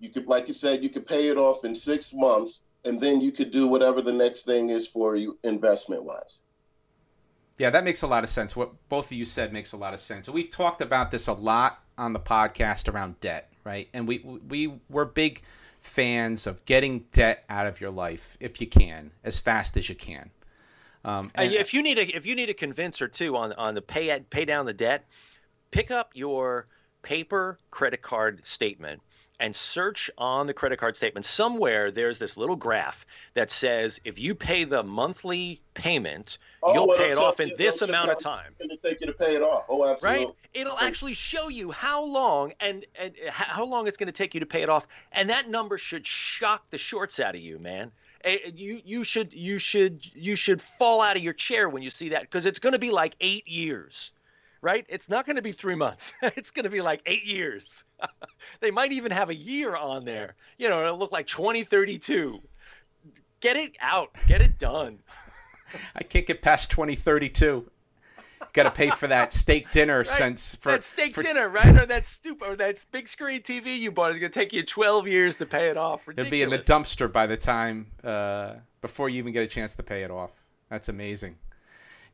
You 0.00 0.08
could, 0.08 0.26
like 0.26 0.48
you 0.48 0.54
said, 0.54 0.82
you 0.82 0.88
could 0.88 1.06
pay 1.06 1.28
it 1.28 1.36
off 1.36 1.64
in 1.64 1.74
six 1.74 2.12
months, 2.14 2.62
and 2.84 2.98
then 2.98 3.20
you 3.20 3.30
could 3.30 3.50
do 3.50 3.68
whatever 3.68 4.00
the 4.00 4.12
next 4.12 4.44
thing 4.44 4.70
is 4.70 4.88
for 4.88 5.14
you 5.16 5.38
investment 5.44 6.02
wise. 6.02 6.42
Yeah, 7.60 7.68
that 7.68 7.84
makes 7.84 8.00
a 8.00 8.06
lot 8.06 8.24
of 8.24 8.30
sense. 8.30 8.56
What 8.56 8.70
both 8.88 9.10
of 9.10 9.12
you 9.12 9.26
said 9.26 9.52
makes 9.52 9.72
a 9.74 9.76
lot 9.76 9.92
of 9.92 10.00
sense. 10.00 10.30
We've 10.30 10.48
talked 10.48 10.80
about 10.80 11.10
this 11.10 11.28
a 11.28 11.34
lot 11.34 11.84
on 11.98 12.14
the 12.14 12.18
podcast 12.18 12.90
around 12.90 13.20
debt, 13.20 13.52
right? 13.64 13.86
And 13.92 14.08
we 14.08 14.20
we 14.48 14.72
we're 14.88 15.04
big 15.04 15.42
fans 15.82 16.46
of 16.46 16.64
getting 16.64 17.00
debt 17.12 17.44
out 17.50 17.66
of 17.66 17.78
your 17.78 17.90
life 17.90 18.38
if 18.40 18.62
you 18.62 18.66
can, 18.66 19.10
as 19.24 19.38
fast 19.38 19.76
as 19.76 19.90
you 19.90 19.94
can. 19.94 20.30
Um, 21.04 21.30
and, 21.34 21.52
if 21.52 21.74
you 21.74 21.82
need 21.82 21.98
a 21.98 22.16
if 22.16 22.24
you 22.24 22.34
need 22.34 22.48
a 22.48 22.54
convincer 22.54 23.06
too 23.08 23.36
on 23.36 23.52
on 23.52 23.74
the 23.74 23.82
pay 23.82 24.18
pay 24.30 24.46
down 24.46 24.64
the 24.64 24.72
debt, 24.72 25.04
pick 25.70 25.90
up 25.90 26.12
your 26.14 26.66
paper 27.02 27.58
credit 27.70 28.00
card 28.00 28.40
statement 28.42 29.02
and 29.40 29.56
search 29.56 30.10
on 30.18 30.46
the 30.46 30.54
credit 30.54 30.78
card 30.78 30.96
statement. 30.96 31.26
Somewhere 31.26 31.90
there's 31.90 32.18
this 32.18 32.36
little 32.36 32.56
graph 32.56 33.04
that 33.34 33.50
says 33.50 34.00
if 34.04 34.18
you 34.18 34.34
pay 34.34 34.64
the 34.64 34.82
monthly 34.82 35.60
payment 35.74 36.38
oh, 36.62 36.74
you'll 36.74 36.88
well, 36.88 36.98
pay 36.98 37.10
it 37.10 37.18
off 37.18 37.40
in 37.40 37.50
this 37.58 37.82
amount 37.82 38.10
of 38.10 38.18
time. 38.18 38.44
it's 38.46 38.54
going 38.54 38.68
to 38.68 38.76
take 38.76 39.00
you 39.00 39.06
to 39.06 39.12
pay 39.12 39.34
it 39.34 39.42
off. 39.42 39.64
Oh 39.68 39.84
absolutely. 39.84 40.26
Right 40.26 40.34
it'll 40.52 40.78
actually 40.78 41.14
show 41.14 41.48
you 41.48 41.70
how 41.70 42.04
long 42.04 42.52
and, 42.60 42.84
and 42.98 43.14
how 43.28 43.64
long 43.64 43.86
it's 43.86 43.96
going 43.96 44.08
to 44.08 44.12
take 44.12 44.34
you 44.34 44.40
to 44.40 44.46
pay 44.46 44.62
it 44.62 44.68
off 44.68 44.86
and 45.12 45.30
that 45.30 45.48
number 45.48 45.78
should 45.78 46.06
shock 46.06 46.68
the 46.70 46.78
shorts 46.78 47.18
out 47.18 47.34
of 47.34 47.40
you 47.40 47.58
man. 47.58 47.90
You 48.24 48.82
you 48.84 49.02
should 49.02 49.32
you 49.32 49.58
should 49.58 50.04
you 50.14 50.36
should 50.36 50.60
fall 50.60 51.00
out 51.00 51.16
of 51.16 51.22
your 51.22 51.32
chair 51.32 51.68
when 51.70 51.82
you 51.82 51.90
see 51.90 52.10
that 52.10 52.22
because 52.22 52.44
it's 52.44 52.58
going 52.58 52.74
to 52.74 52.78
be 52.78 52.90
like 52.90 53.16
eight 53.20 53.48
years 53.48 54.12
right? 54.62 54.84
It's 54.88 55.08
not 55.08 55.26
going 55.26 55.36
to 55.36 55.42
be 55.42 55.52
three 55.52 55.74
months. 55.74 56.12
it's 56.22 56.50
going 56.50 56.64
to 56.64 56.70
be 56.70 56.80
like 56.80 57.00
eight 57.06 57.24
years. 57.24 57.84
they 58.60 58.70
might 58.70 58.92
even 58.92 59.12
have 59.12 59.30
a 59.30 59.34
year 59.34 59.76
on 59.76 60.04
there. 60.04 60.34
You 60.58 60.68
know, 60.68 60.80
it'll 60.80 60.98
look 60.98 61.12
like 61.12 61.26
2032. 61.26 62.40
Get 63.40 63.56
it 63.56 63.72
out. 63.80 64.10
Get 64.26 64.42
it 64.42 64.58
done. 64.58 64.98
I 65.96 66.02
can't 66.02 66.26
get 66.26 66.42
past 66.42 66.70
2032. 66.70 67.70
Got 68.52 68.64
to 68.64 68.70
pay 68.70 68.90
for 68.90 69.06
that 69.06 69.32
steak 69.32 69.70
dinner 69.70 69.98
right? 69.98 70.08
since 70.08 70.56
for 70.56 70.72
that 70.72 70.82
steak 70.82 71.14
for... 71.14 71.22
dinner, 71.22 71.48
right? 71.48 71.80
Or 71.80 71.86
that 71.86 72.04
stupid, 72.04 72.48
or 72.48 72.56
that 72.56 72.84
big 72.90 73.06
screen 73.06 73.42
TV 73.42 73.78
you 73.78 73.92
bought 73.92 74.10
is 74.10 74.18
going 74.18 74.32
to 74.32 74.38
take 74.38 74.52
you 74.52 74.64
12 74.64 75.06
years 75.06 75.36
to 75.36 75.46
pay 75.46 75.68
it 75.68 75.76
off. 75.76 76.08
Ridiculous. 76.08 76.26
It'll 76.26 76.30
be 76.30 76.42
in 76.42 76.50
the 76.50 76.58
dumpster 76.58 77.10
by 77.10 77.28
the 77.28 77.36
time 77.36 77.86
uh, 78.02 78.54
before 78.80 79.08
you 79.08 79.18
even 79.18 79.32
get 79.32 79.44
a 79.44 79.46
chance 79.46 79.76
to 79.76 79.84
pay 79.84 80.02
it 80.02 80.10
off. 80.10 80.32
That's 80.68 80.88
amazing. 80.88 81.36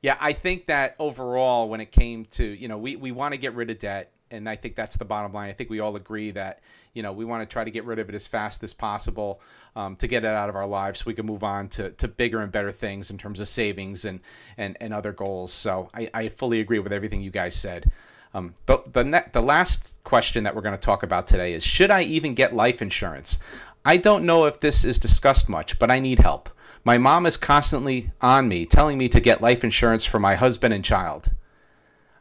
Yeah, 0.06 0.16
I 0.20 0.34
think 0.34 0.66
that 0.66 0.94
overall, 1.00 1.68
when 1.68 1.80
it 1.80 1.90
came 1.90 2.26
to, 2.26 2.44
you 2.44 2.68
know, 2.68 2.78
we, 2.78 2.94
we 2.94 3.10
want 3.10 3.34
to 3.34 3.38
get 3.38 3.54
rid 3.54 3.70
of 3.70 3.80
debt. 3.80 4.12
And 4.30 4.48
I 4.48 4.54
think 4.54 4.76
that's 4.76 4.96
the 4.96 5.04
bottom 5.04 5.32
line. 5.32 5.50
I 5.50 5.52
think 5.52 5.68
we 5.68 5.80
all 5.80 5.96
agree 5.96 6.30
that, 6.30 6.60
you 6.94 7.02
know, 7.02 7.10
we 7.10 7.24
want 7.24 7.42
to 7.42 7.52
try 7.52 7.64
to 7.64 7.72
get 7.72 7.84
rid 7.84 7.98
of 7.98 8.08
it 8.08 8.14
as 8.14 8.24
fast 8.24 8.62
as 8.62 8.72
possible 8.72 9.40
um, 9.74 9.96
to 9.96 10.06
get 10.06 10.22
it 10.22 10.28
out 10.28 10.48
of 10.48 10.54
our 10.54 10.68
lives 10.68 11.00
so 11.00 11.06
we 11.08 11.14
can 11.14 11.26
move 11.26 11.42
on 11.42 11.66
to, 11.70 11.90
to 11.90 12.06
bigger 12.06 12.40
and 12.40 12.52
better 12.52 12.70
things 12.70 13.10
in 13.10 13.18
terms 13.18 13.40
of 13.40 13.48
savings 13.48 14.04
and, 14.04 14.20
and, 14.56 14.76
and 14.80 14.94
other 14.94 15.10
goals. 15.10 15.52
So 15.52 15.90
I, 15.92 16.08
I 16.14 16.28
fully 16.28 16.60
agree 16.60 16.78
with 16.78 16.92
everything 16.92 17.20
you 17.20 17.32
guys 17.32 17.56
said. 17.56 17.90
Um, 18.32 18.54
but 18.64 18.92
the, 18.92 19.02
ne- 19.02 19.28
the 19.32 19.42
last 19.42 19.96
question 20.04 20.44
that 20.44 20.54
we're 20.54 20.62
going 20.62 20.70
to 20.70 20.80
talk 20.80 21.02
about 21.02 21.26
today 21.26 21.52
is 21.52 21.64
Should 21.64 21.90
I 21.90 22.02
even 22.02 22.34
get 22.34 22.54
life 22.54 22.80
insurance? 22.80 23.40
I 23.84 23.96
don't 23.96 24.24
know 24.24 24.44
if 24.44 24.60
this 24.60 24.84
is 24.84 25.00
discussed 25.00 25.48
much, 25.48 25.80
but 25.80 25.90
I 25.90 25.98
need 25.98 26.20
help. 26.20 26.48
My 26.86 26.98
mom 26.98 27.26
is 27.26 27.36
constantly 27.36 28.12
on 28.20 28.46
me, 28.46 28.64
telling 28.64 28.96
me 28.96 29.08
to 29.08 29.18
get 29.18 29.42
life 29.42 29.64
insurance 29.64 30.04
for 30.04 30.20
my 30.20 30.36
husband 30.36 30.72
and 30.72 30.84
child. 30.84 31.32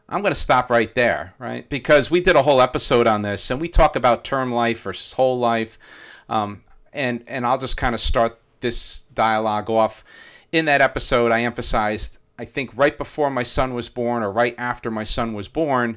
I'm 0.08 0.22
going 0.22 0.34
to 0.34 0.40
stop 0.40 0.70
right 0.70 0.92
there, 0.92 1.34
right? 1.38 1.68
Because 1.68 2.10
we 2.10 2.20
did 2.20 2.34
a 2.34 2.42
whole 2.42 2.60
episode 2.60 3.06
on 3.06 3.22
this, 3.22 3.48
and 3.48 3.60
we 3.60 3.68
talk 3.68 3.94
about 3.94 4.24
term 4.24 4.52
life 4.52 4.82
versus 4.82 5.12
whole 5.12 5.38
life, 5.38 5.78
um, 6.28 6.64
and 6.92 7.22
and 7.28 7.46
I'll 7.46 7.58
just 7.58 7.76
kind 7.76 7.94
of 7.94 8.00
start 8.00 8.40
this 8.58 9.02
dialogue 9.14 9.70
off. 9.70 10.02
In 10.50 10.64
that 10.64 10.80
episode, 10.80 11.30
I 11.30 11.42
emphasized, 11.42 12.18
I 12.36 12.44
think 12.44 12.72
right 12.74 12.98
before 12.98 13.30
my 13.30 13.44
son 13.44 13.72
was 13.72 13.88
born, 13.88 14.24
or 14.24 14.32
right 14.32 14.56
after 14.58 14.90
my 14.90 15.04
son 15.04 15.32
was 15.32 15.46
born, 15.46 15.96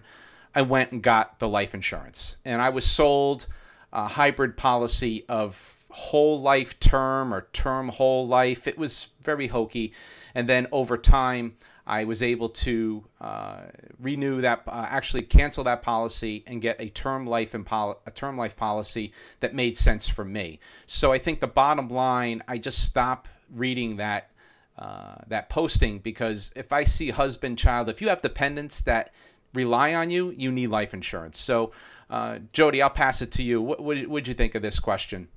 I 0.54 0.62
went 0.62 0.92
and 0.92 1.02
got 1.02 1.40
the 1.40 1.50
life 1.50 1.74
insurance, 1.74 2.36
and 2.46 2.62
I 2.62 2.70
was 2.70 2.86
sold 2.86 3.48
a 3.92 4.10
hybrid 4.10 4.58
policy 4.58 5.26
of 5.28 5.79
whole 5.92 6.40
life 6.42 6.80
term 6.80 7.34
or 7.34 7.48
term 7.54 7.90
whole 7.90 8.28
life. 8.28 8.68
It 8.68 8.78
was 8.78 9.10
very 9.22 9.48
hokey. 9.48 9.94
And 10.36 10.48
then 10.48 10.68
over 10.72 10.98
time, 10.98 11.56
I 11.90 12.04
was 12.04 12.22
able 12.22 12.50
to 12.50 13.04
uh, 13.20 13.62
renew 14.00 14.42
that, 14.42 14.62
uh, 14.68 14.86
actually 14.88 15.24
cancel 15.24 15.64
that 15.64 15.82
policy, 15.82 16.44
and 16.46 16.62
get 16.62 16.80
a 16.80 16.90
term 16.90 17.26
life 17.26 17.56
and 17.56 17.68
a 17.72 18.12
term 18.14 18.38
life 18.38 18.56
policy 18.56 19.12
that 19.40 19.56
made 19.56 19.76
sense 19.76 20.08
for 20.08 20.24
me. 20.24 20.60
So 20.86 21.12
I 21.12 21.18
think 21.18 21.40
the 21.40 21.48
bottom 21.48 21.90
line, 21.90 22.44
I 22.48 22.60
just 22.60 22.86
stop 22.86 23.28
reading 23.52 23.98
that 23.98 24.30
uh, 24.78 25.16
that 25.28 25.50
posting 25.50 26.00
because 26.00 26.54
if 26.56 26.72
I 26.72 26.84
see 26.84 27.10
husband, 27.10 27.58
child, 27.58 27.90
if 27.90 28.02
you 28.02 28.08
have 28.08 28.22
dependents 28.22 28.82
that 28.82 29.12
rely 29.54 29.94
on 29.94 30.10
you, 30.10 30.30
you 30.38 30.52
need 30.52 30.68
life 30.68 30.94
insurance. 30.94 31.40
So, 31.40 31.72
uh, 32.10 32.40
Jody, 32.54 32.82
I'll 32.82 32.90
pass 32.90 33.22
it 33.22 33.32
to 33.34 33.44
you. 33.44 33.62
What 33.62 33.82
would 33.82 34.28
you 34.28 34.34
think 34.34 34.56
of 34.56 34.62
this 34.62 34.80
question? 34.80 35.28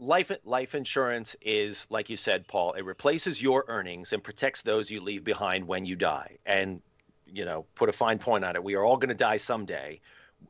Life 0.00 0.32
life 0.44 0.74
insurance 0.74 1.36
is 1.42 1.86
like 1.90 2.08
you 2.08 2.16
said 2.16 2.46
paul 2.48 2.72
it 2.72 2.84
replaces 2.84 3.40
your 3.42 3.64
earnings 3.68 4.12
and 4.12 4.24
protects 4.24 4.62
those 4.62 4.90
you 4.90 5.00
leave 5.00 5.22
behind 5.22 5.66
when 5.66 5.84
you 5.84 5.94
die 5.94 6.36
and 6.46 6.80
you 7.26 7.44
know 7.44 7.66
put 7.74 7.88
a 7.88 7.92
fine 7.92 8.18
point 8.18 8.44
on 8.44 8.56
it 8.56 8.64
we 8.64 8.74
are 8.74 8.82
all 8.82 8.96
going 8.96 9.10
to 9.10 9.14
die 9.14 9.36
someday 9.36 10.00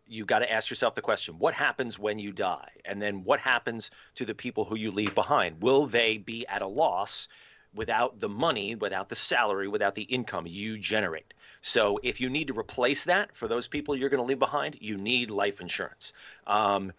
you 0.07 0.25
got 0.25 0.39
to 0.39 0.53
ask 0.53 0.71
yourself 0.71 0.95
the 0.95 1.03
question 1.03 1.35
what 1.39 1.53
happens 1.53 1.99
when 1.99 2.17
you 2.19 2.31
die 2.31 2.71
and 2.85 3.03
then 3.03 3.25
what 3.25 3.41
happens 3.41 3.91
to 4.15 4.25
the 4.25 4.35
people 4.35 4.65
who 4.65 4.77
you 4.77 4.93
leave 4.93 5.15
behind 5.17 5.61
will 5.61 5.85
they 5.85 6.17
be 6.17 6.47
at 6.47 6.63
a 6.63 6.67
loss 6.67 7.27
without 7.75 8.19
the 8.21 8.29
money, 8.29 8.75
without 8.75 9.09
the 9.09 9.17
salary, 9.17 9.69
without 9.69 9.95
the 9.95 10.03
income 10.03 10.47
you 10.47 10.79
generate. 10.79 11.33
So 11.63 12.01
if 12.03 12.21
you 12.21 12.31
need 12.31 12.49
to 12.49 12.59
replace 12.59 13.05
that 13.05 13.37
for 13.37 13.47
those 13.47 13.69
people 13.69 13.95
you're 13.95 14.09
going 14.09 14.23
to 14.23 14.27
leave 14.27 14.39
behind, 14.39 14.79
you 14.81 14.97
need 14.97 15.31
life 15.31 15.61
insurance. 15.61 16.13
Um, 16.47 16.93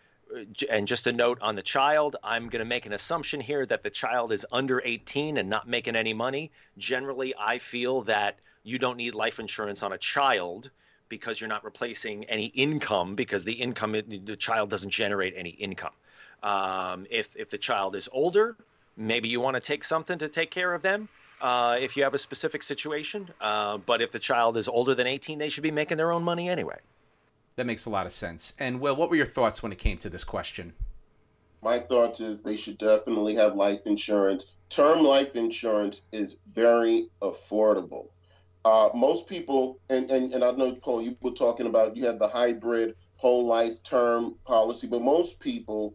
and 0.69 0.87
just 0.87 1.07
a 1.07 1.11
note 1.11 1.39
on 1.41 1.55
the 1.55 1.61
child, 1.61 2.15
I'm 2.23 2.49
going 2.49 2.59
to 2.59 2.65
make 2.65 2.85
an 2.85 2.93
assumption 2.93 3.41
here 3.41 3.65
that 3.65 3.83
the 3.83 3.89
child 3.89 4.31
is 4.31 4.45
under 4.51 4.81
18 4.83 5.37
and 5.37 5.49
not 5.49 5.67
making 5.67 5.95
any 5.95 6.13
money. 6.13 6.51
Generally, 6.77 7.35
I 7.39 7.59
feel 7.59 8.01
that 8.03 8.37
you 8.63 8.77
don't 8.79 8.97
need 8.97 9.15
life 9.15 9.39
insurance 9.39 9.83
on 9.83 9.93
a 9.93 9.97
child 9.97 10.69
because 11.09 11.41
you're 11.41 11.49
not 11.49 11.63
replacing 11.63 12.23
any 12.25 12.45
income 12.45 13.15
because 13.15 13.43
the 13.43 13.53
income 13.53 13.91
the 13.91 14.35
child 14.37 14.69
doesn't 14.69 14.91
generate 14.91 15.33
any 15.35 15.49
income. 15.49 15.93
Um, 16.43 17.05
if 17.09 17.27
if 17.35 17.49
the 17.49 17.57
child 17.57 17.95
is 17.95 18.07
older, 18.11 18.55
maybe 18.97 19.27
you 19.27 19.39
want 19.39 19.55
to 19.55 19.59
take 19.59 19.83
something 19.83 20.17
to 20.19 20.29
take 20.29 20.51
care 20.51 20.73
of 20.73 20.81
them. 20.81 21.09
Uh, 21.41 21.75
if 21.79 21.97
you 21.97 22.03
have 22.03 22.13
a 22.13 22.19
specific 22.19 22.61
situation, 22.63 23.27
uh, 23.41 23.77
but 23.77 24.01
if 24.01 24.11
the 24.11 24.19
child 24.19 24.57
is 24.57 24.67
older 24.67 24.93
than 24.93 25.07
18, 25.07 25.39
they 25.39 25.49
should 25.49 25.63
be 25.63 25.71
making 25.71 25.97
their 25.97 26.11
own 26.11 26.23
money 26.23 26.49
anyway. 26.49 26.77
That 27.55 27.65
makes 27.65 27.85
a 27.85 27.89
lot 27.89 28.05
of 28.05 28.11
sense. 28.11 28.53
And 28.59 28.79
Will, 28.79 28.95
what 28.95 29.09
were 29.09 29.15
your 29.15 29.25
thoughts 29.25 29.61
when 29.61 29.71
it 29.71 29.77
came 29.77 29.97
to 29.99 30.09
this 30.09 30.23
question? 30.23 30.73
My 31.61 31.79
thoughts 31.79 32.19
is 32.19 32.41
they 32.41 32.55
should 32.55 32.77
definitely 32.77 33.35
have 33.35 33.55
life 33.55 33.81
insurance. 33.85 34.47
Term 34.69 35.03
life 35.03 35.35
insurance 35.35 36.03
is 36.11 36.37
very 36.47 37.09
affordable. 37.21 38.07
Uh, 38.63 38.89
most 38.95 39.27
people, 39.27 39.79
and, 39.89 40.09
and, 40.09 40.33
and 40.33 40.43
I 40.43 40.51
know, 40.51 40.73
Paul, 40.75 41.01
you 41.01 41.17
were 41.21 41.31
talking 41.31 41.65
about 41.65 41.97
you 41.97 42.05
have 42.05 42.19
the 42.19 42.27
hybrid 42.27 42.95
whole 43.17 43.45
life 43.45 43.83
term 43.83 44.35
policy, 44.45 44.87
but 44.87 45.01
most 45.01 45.39
people, 45.39 45.93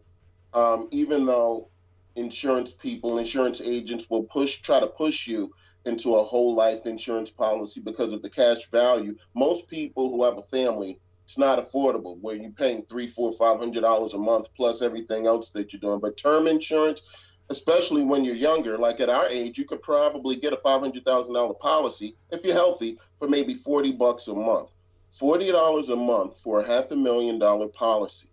um, 0.53 0.87
even 0.91 1.25
though 1.25 1.69
insurance 2.15 2.71
people, 2.71 3.17
insurance 3.17 3.61
agents 3.61 4.09
will 4.09 4.23
push, 4.23 4.61
try 4.61 4.79
to 4.79 4.87
push 4.87 5.27
you 5.27 5.51
into 5.85 6.15
a 6.15 6.23
whole 6.23 6.55
life 6.55 6.85
insurance 6.85 7.29
policy 7.29 7.81
because 7.81 8.13
of 8.13 8.21
the 8.21 8.29
cash 8.29 8.69
value. 8.69 9.15
Most 9.33 9.67
people 9.67 10.09
who 10.09 10.23
have 10.23 10.37
a 10.37 10.43
family 10.43 10.99
it's 11.27 11.37
not 11.37 11.59
affordable 11.59 12.17
where 12.21 12.37
you're 12.37 12.51
paying 12.51 12.83
three, 12.83 13.05
four, 13.05 13.33
five 13.33 13.59
hundred 13.59 13.81
dollars 13.81 14.13
a 14.13 14.17
month 14.17 14.47
plus 14.55 14.81
everything 14.81 15.27
else 15.27 15.49
that 15.49 15.73
you're 15.73 15.79
doing. 15.81 15.99
But 15.99 16.15
term 16.15 16.47
insurance, 16.47 17.01
especially 17.49 18.01
when 18.03 18.23
you're 18.23 18.33
younger, 18.33 18.77
like 18.77 19.01
at 19.01 19.09
our 19.09 19.27
age, 19.27 19.57
you 19.57 19.65
could 19.65 19.81
probably 19.81 20.37
get 20.37 20.53
a 20.53 20.57
five 20.63 20.79
hundred 20.79 21.03
thousand 21.03 21.33
dollar 21.33 21.53
policy 21.53 22.15
if 22.31 22.45
you're 22.45 22.53
healthy 22.53 22.97
for 23.19 23.27
maybe 23.27 23.55
forty 23.55 23.91
bucks 23.91 24.29
a 24.29 24.33
month. 24.33 24.71
Forty 25.11 25.51
dollars 25.51 25.89
a 25.89 25.97
month 25.97 26.37
for 26.41 26.61
a 26.61 26.65
half 26.65 26.91
a 26.91 26.95
million 26.95 27.39
dollar 27.39 27.67
policy. 27.67 28.29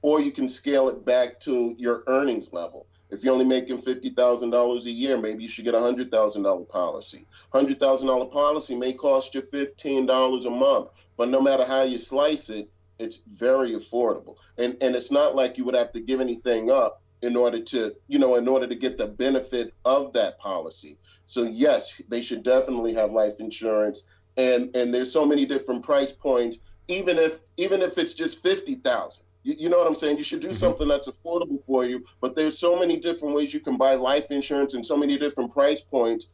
Or 0.00 0.20
you 0.20 0.32
can 0.32 0.48
scale 0.48 0.88
it 0.88 1.04
back 1.04 1.38
to 1.42 1.76
your 1.78 2.02
earnings 2.08 2.52
level. 2.52 2.88
If 3.10 3.22
you're 3.22 3.34
only 3.34 3.44
making 3.44 3.78
fifty 3.78 4.10
thousand 4.10 4.50
dollars 4.50 4.86
a 4.86 4.90
year, 4.90 5.16
maybe 5.16 5.44
you 5.44 5.48
should 5.48 5.64
get 5.64 5.76
a 5.76 5.80
hundred 5.80 6.10
thousand 6.10 6.42
dollar 6.42 6.64
policy. 6.64 7.24
Hundred 7.52 7.78
thousand 7.78 8.08
dollar 8.08 8.26
policy 8.26 8.74
may 8.74 8.94
cost 8.94 9.32
you 9.32 9.42
fifteen 9.42 10.06
dollars 10.06 10.44
a 10.44 10.50
month 10.50 10.90
but 11.16 11.28
no 11.28 11.40
matter 11.40 11.64
how 11.64 11.82
you 11.82 11.98
slice 11.98 12.48
it, 12.50 12.68
it's 12.98 13.16
very 13.16 13.72
affordable. 13.72 14.36
And 14.58 14.76
and 14.80 14.94
it's 14.94 15.10
not 15.10 15.34
like 15.34 15.58
you 15.58 15.64
would 15.64 15.74
have 15.74 15.92
to 15.92 16.00
give 16.00 16.20
anything 16.20 16.70
up 16.70 17.02
in 17.22 17.36
order 17.36 17.60
to, 17.60 17.94
you 18.08 18.18
know, 18.18 18.34
in 18.34 18.48
order 18.48 18.66
to 18.66 18.74
get 18.74 18.98
the 18.98 19.06
benefit 19.06 19.74
of 19.84 20.12
that 20.12 20.38
policy. 20.38 20.98
So 21.26 21.44
yes, 21.44 22.00
they 22.08 22.22
should 22.22 22.42
definitely 22.42 22.94
have 22.94 23.12
life 23.12 23.34
insurance. 23.38 24.06
And 24.36 24.74
and 24.76 24.92
there's 24.92 25.12
so 25.12 25.24
many 25.24 25.46
different 25.46 25.84
price 25.84 26.12
points. 26.12 26.58
Even 26.88 27.18
if 27.18 27.40
even 27.56 27.80
if 27.80 27.98
it's 27.98 28.14
just 28.14 28.42
fifty 28.42 28.74
thousand, 28.74 29.24
you, 29.42 29.54
you 29.58 29.68
know 29.68 29.78
what 29.78 29.86
I'm 29.86 29.94
saying? 29.94 30.16
You 30.16 30.22
should 30.22 30.40
do 30.40 30.48
mm-hmm. 30.48 30.56
something 30.56 30.88
that's 30.88 31.08
affordable 31.08 31.64
for 31.66 31.84
you. 31.84 32.04
But 32.20 32.34
there's 32.34 32.58
so 32.58 32.78
many 32.78 32.98
different 32.98 33.34
ways 33.34 33.54
you 33.54 33.60
can 33.60 33.76
buy 33.76 33.94
life 33.94 34.30
insurance 34.30 34.74
and 34.74 34.84
so 34.84 34.96
many 34.96 35.18
different 35.18 35.52
price 35.52 35.80
points. 35.80 36.28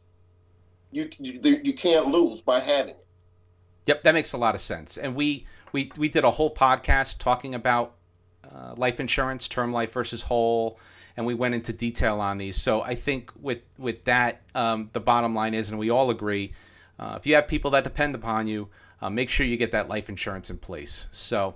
You 0.91 1.09
you, 1.19 1.61
you 1.63 1.73
can't 1.73 2.07
lose 2.07 2.41
by 2.41 2.59
having 2.59 2.95
it. 2.95 3.05
Yep, 3.85 4.03
that 4.03 4.13
makes 4.13 4.33
a 4.33 4.37
lot 4.37 4.55
of 4.55 4.61
sense. 4.61 4.97
And 4.97 5.15
we 5.15 5.47
we 5.71 5.91
we 5.97 6.09
did 6.09 6.23
a 6.23 6.31
whole 6.31 6.53
podcast 6.53 7.17
talking 7.19 7.55
about 7.55 7.95
uh, 8.49 8.73
life 8.77 8.99
insurance, 8.99 9.47
term 9.47 9.71
life 9.71 9.91
versus 9.93 10.23
whole, 10.23 10.79
and 11.17 11.25
we 11.25 11.33
went 11.33 11.55
into 11.55 11.73
detail 11.73 12.19
on 12.19 12.37
these. 12.37 12.55
So 12.55 12.81
I 12.81 12.95
think 12.95 13.31
with 13.39 13.59
with 13.77 14.03
that, 14.05 14.41
um, 14.55 14.89
the 14.93 14.99
bottom 14.99 15.33
line 15.35 15.53
is, 15.53 15.69
and 15.69 15.79
we 15.79 15.89
all 15.89 16.09
agree, 16.09 16.53
uh, 16.97 17.15
if 17.17 17.25
you 17.25 17.35
have 17.35 17.47
people 17.47 17.71
that 17.71 17.83
depend 17.83 18.15
upon 18.15 18.47
you, 18.47 18.69
uh, 19.01 19.09
make 19.09 19.29
sure 19.29 19.45
you 19.45 19.57
get 19.57 19.71
that 19.71 19.87
life 19.87 20.09
insurance 20.09 20.49
in 20.49 20.57
place. 20.57 21.07
So 21.11 21.55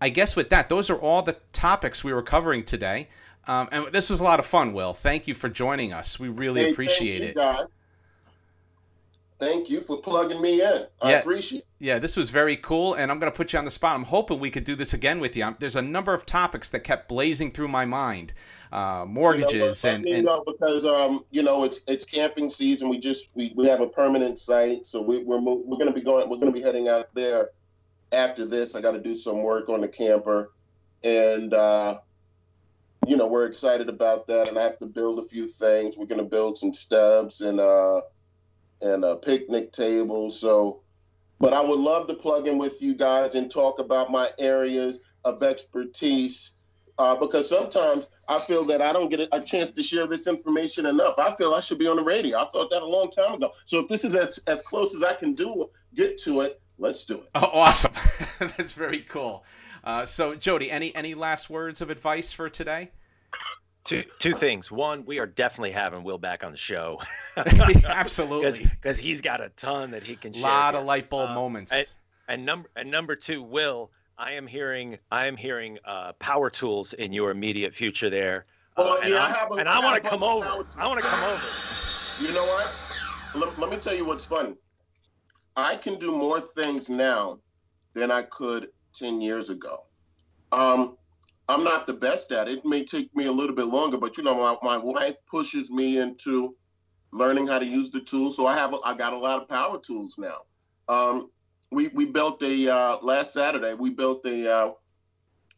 I 0.00 0.08
guess 0.10 0.36
with 0.36 0.50
that, 0.50 0.68
those 0.68 0.90
are 0.90 0.96
all 0.96 1.22
the 1.22 1.36
topics 1.52 2.04
we 2.04 2.12
were 2.12 2.22
covering 2.22 2.64
today. 2.64 3.08
Um, 3.48 3.68
and 3.70 3.86
this 3.92 4.10
was 4.10 4.20
a 4.20 4.24
lot 4.24 4.40
of 4.40 4.46
fun, 4.46 4.72
Will. 4.72 4.92
Thank 4.92 5.28
you 5.28 5.34
for 5.34 5.48
joining 5.48 5.92
us. 5.92 6.18
We 6.18 6.28
really 6.28 6.62
hey, 6.62 6.72
appreciate 6.72 7.22
it. 7.22 7.38
Thank 9.38 9.68
you 9.68 9.82
for 9.82 9.98
plugging 9.98 10.40
me 10.40 10.62
in. 10.62 10.86
I 11.02 11.10
yeah, 11.10 11.18
appreciate 11.18 11.58
it. 11.58 11.64
Yeah, 11.78 11.98
this 11.98 12.16
was 12.16 12.30
very 12.30 12.56
cool, 12.56 12.94
and 12.94 13.10
I'm 13.10 13.18
going 13.18 13.30
to 13.30 13.36
put 13.36 13.52
you 13.52 13.58
on 13.58 13.66
the 13.66 13.70
spot. 13.70 13.94
I'm 13.94 14.04
hoping 14.04 14.40
we 14.40 14.50
could 14.50 14.64
do 14.64 14.74
this 14.74 14.94
again 14.94 15.20
with 15.20 15.36
you. 15.36 15.44
I'm, 15.44 15.56
there's 15.58 15.76
a 15.76 15.82
number 15.82 16.14
of 16.14 16.24
topics 16.24 16.70
that 16.70 16.80
kept 16.80 17.08
blazing 17.08 17.52
through 17.52 17.68
my 17.68 17.84
mind. 17.84 18.32
Uh, 18.72 19.04
mortgages 19.06 19.84
you 19.84 19.90
know, 19.90 19.94
and, 19.94 20.06
and 20.06 20.24
know, 20.24 20.42
because 20.44 20.84
um, 20.84 21.24
you 21.30 21.42
know 21.42 21.62
it's 21.64 21.80
it's 21.86 22.04
camping 22.04 22.50
season. 22.50 22.88
We 22.88 22.98
just 22.98 23.28
we, 23.34 23.52
we 23.54 23.66
have 23.68 23.80
a 23.80 23.86
permanent 23.86 24.38
site, 24.38 24.86
so 24.86 25.00
we, 25.02 25.22
we're 25.22 25.38
we're 25.38 25.76
going 25.76 25.86
to 25.86 25.92
be 25.92 26.00
going. 26.00 26.28
We're 26.28 26.38
going 26.38 26.52
to 26.52 26.58
be 26.58 26.62
heading 26.62 26.88
out 26.88 27.14
there 27.14 27.50
after 28.12 28.44
this. 28.44 28.74
I 28.74 28.80
got 28.80 28.92
to 28.92 29.00
do 29.00 29.14
some 29.14 29.42
work 29.42 29.68
on 29.68 29.82
the 29.82 29.88
camper, 29.88 30.50
and 31.04 31.52
uh, 31.52 31.98
you 33.06 33.16
know 33.16 33.26
we're 33.26 33.46
excited 33.46 33.88
about 33.88 34.26
that. 34.28 34.48
And 34.48 34.58
I 34.58 34.62
have 34.62 34.78
to 34.78 34.86
build 34.86 35.18
a 35.18 35.24
few 35.24 35.46
things. 35.46 35.96
We're 35.96 36.06
going 36.06 36.24
to 36.24 36.24
build 36.24 36.56
some 36.56 36.72
stubs 36.72 37.42
and. 37.42 37.60
Uh, 37.60 38.00
and 38.80 39.04
a 39.04 39.16
picnic 39.16 39.72
table. 39.72 40.30
So, 40.30 40.80
but 41.38 41.52
I 41.52 41.60
would 41.60 41.78
love 41.78 42.06
to 42.08 42.14
plug 42.14 42.46
in 42.46 42.58
with 42.58 42.82
you 42.82 42.94
guys 42.94 43.34
and 43.34 43.50
talk 43.50 43.78
about 43.78 44.10
my 44.10 44.30
areas 44.38 45.00
of 45.24 45.42
expertise. 45.42 46.52
Uh, 46.98 47.14
because 47.14 47.46
sometimes 47.46 48.08
I 48.26 48.38
feel 48.38 48.64
that 48.64 48.80
I 48.80 48.90
don't 48.90 49.10
get 49.10 49.28
a, 49.30 49.40
chance 49.42 49.70
to 49.72 49.82
share 49.82 50.06
this 50.06 50.26
information 50.26 50.86
enough. 50.86 51.18
I 51.18 51.34
feel 51.34 51.52
I 51.52 51.60
should 51.60 51.78
be 51.78 51.86
on 51.86 51.96
the 51.96 52.02
radio. 52.02 52.38
I 52.38 52.48
thought 52.50 52.70
that 52.70 52.80
a 52.80 52.86
long 52.86 53.10
time 53.10 53.34
ago. 53.34 53.52
So 53.66 53.80
if 53.80 53.88
this 53.88 54.02
is 54.02 54.14
as, 54.14 54.38
as 54.46 54.62
close 54.62 54.94
as 54.96 55.02
I 55.02 55.12
can 55.12 55.34
do, 55.34 55.68
get 55.94 56.16
to 56.20 56.40
it, 56.40 56.58
let's 56.78 57.04
do 57.04 57.16
it. 57.16 57.28
Oh, 57.34 57.50
awesome. 57.52 57.92
That's 58.38 58.72
very 58.72 59.00
cool. 59.00 59.44
Uh, 59.84 60.06
so 60.06 60.34
Jody, 60.34 60.70
any 60.70 60.94
any 60.96 61.14
last 61.14 61.50
words 61.50 61.82
of 61.82 61.90
advice 61.90 62.32
for 62.32 62.48
today? 62.48 62.90
Two 63.86 64.02
two 64.18 64.34
things. 64.34 64.70
One, 64.70 65.04
we 65.04 65.18
are 65.20 65.26
definitely 65.26 65.70
having 65.70 66.02
Will 66.02 66.18
back 66.18 66.42
on 66.42 66.50
the 66.50 66.58
show. 66.58 67.00
Absolutely, 67.36 68.64
because 68.64 68.98
he's 68.98 69.20
got 69.20 69.40
a 69.40 69.50
ton 69.50 69.92
that 69.92 70.02
he 70.02 70.16
can 70.16 70.32
share. 70.32 70.42
A 70.42 70.44
lot 70.44 70.74
here. 70.74 70.80
of 70.80 70.86
light 70.86 71.08
bulb 71.08 71.30
uh, 71.30 71.34
moments. 71.34 71.72
And, 71.72 71.86
and, 72.28 72.44
number 72.44 72.68
and 72.74 72.90
number 72.90 73.14
two, 73.14 73.42
Will, 73.42 73.90
I 74.18 74.32
am 74.32 74.46
hearing 74.46 74.98
I 75.12 75.26
am 75.26 75.36
hearing 75.36 75.78
uh, 75.84 76.12
power 76.14 76.50
tools 76.50 76.94
in 76.94 77.12
your 77.12 77.30
immediate 77.30 77.74
future 77.74 78.10
there. 78.10 78.46
Well, 78.76 78.94
uh, 78.94 79.06
yeah, 79.06 79.22
I 79.22 79.30
have 79.30 79.52
a, 79.52 79.54
and 79.54 79.68
I, 79.68 79.76
I 79.76 79.84
want 79.84 80.02
to 80.02 80.08
come 80.08 80.22
over. 80.24 80.44
I 80.44 80.88
want 80.88 81.00
to 81.00 81.06
come 81.06 81.22
over. 81.22 81.42
You 82.20 82.34
know 82.34 82.44
what? 82.44 82.74
Let, 83.34 83.58
let 83.58 83.70
me 83.70 83.76
tell 83.76 83.94
you 83.94 84.04
what's 84.04 84.24
funny. 84.24 84.54
I 85.54 85.76
can 85.76 85.98
do 85.98 86.10
more 86.10 86.40
things 86.40 86.88
now 86.88 87.38
than 87.94 88.10
I 88.10 88.22
could 88.22 88.70
ten 88.92 89.20
years 89.20 89.48
ago. 89.48 89.84
Um, 90.50 90.96
I'm 91.48 91.62
not 91.62 91.86
the 91.86 91.92
best 91.92 92.32
at 92.32 92.48
it. 92.48 92.58
It 92.58 92.64
may 92.64 92.84
take 92.84 93.14
me 93.14 93.26
a 93.26 93.32
little 93.32 93.54
bit 93.54 93.66
longer, 93.66 93.98
but 93.98 94.16
you 94.16 94.24
know, 94.24 94.34
my, 94.34 94.56
my 94.62 94.76
wife 94.76 95.14
pushes 95.30 95.70
me 95.70 95.98
into 95.98 96.56
learning 97.12 97.46
how 97.46 97.58
to 97.58 97.64
use 97.64 97.90
the 97.90 98.00
tools. 98.00 98.36
So 98.36 98.46
I 98.46 98.56
have 98.56 98.74
I 98.84 98.94
got 98.94 99.12
a 99.12 99.18
lot 99.18 99.40
of 99.40 99.48
power 99.48 99.78
tools 99.78 100.16
now. 100.18 100.38
Um, 100.88 101.30
we 101.70 101.88
we 101.88 102.04
built 102.04 102.42
a 102.42 102.68
uh, 102.68 102.98
last 103.00 103.32
Saturday. 103.32 103.74
We 103.74 103.90
built 103.90 104.26
a 104.26 104.52
uh, 104.52 104.70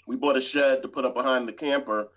we 0.06 0.16
bought 0.16 0.36
a 0.36 0.40
shed 0.40 0.82
to 0.82 0.88
put 0.88 1.04
up 1.04 1.14
behind 1.14 1.48
the 1.48 1.52
camper, 1.52 2.08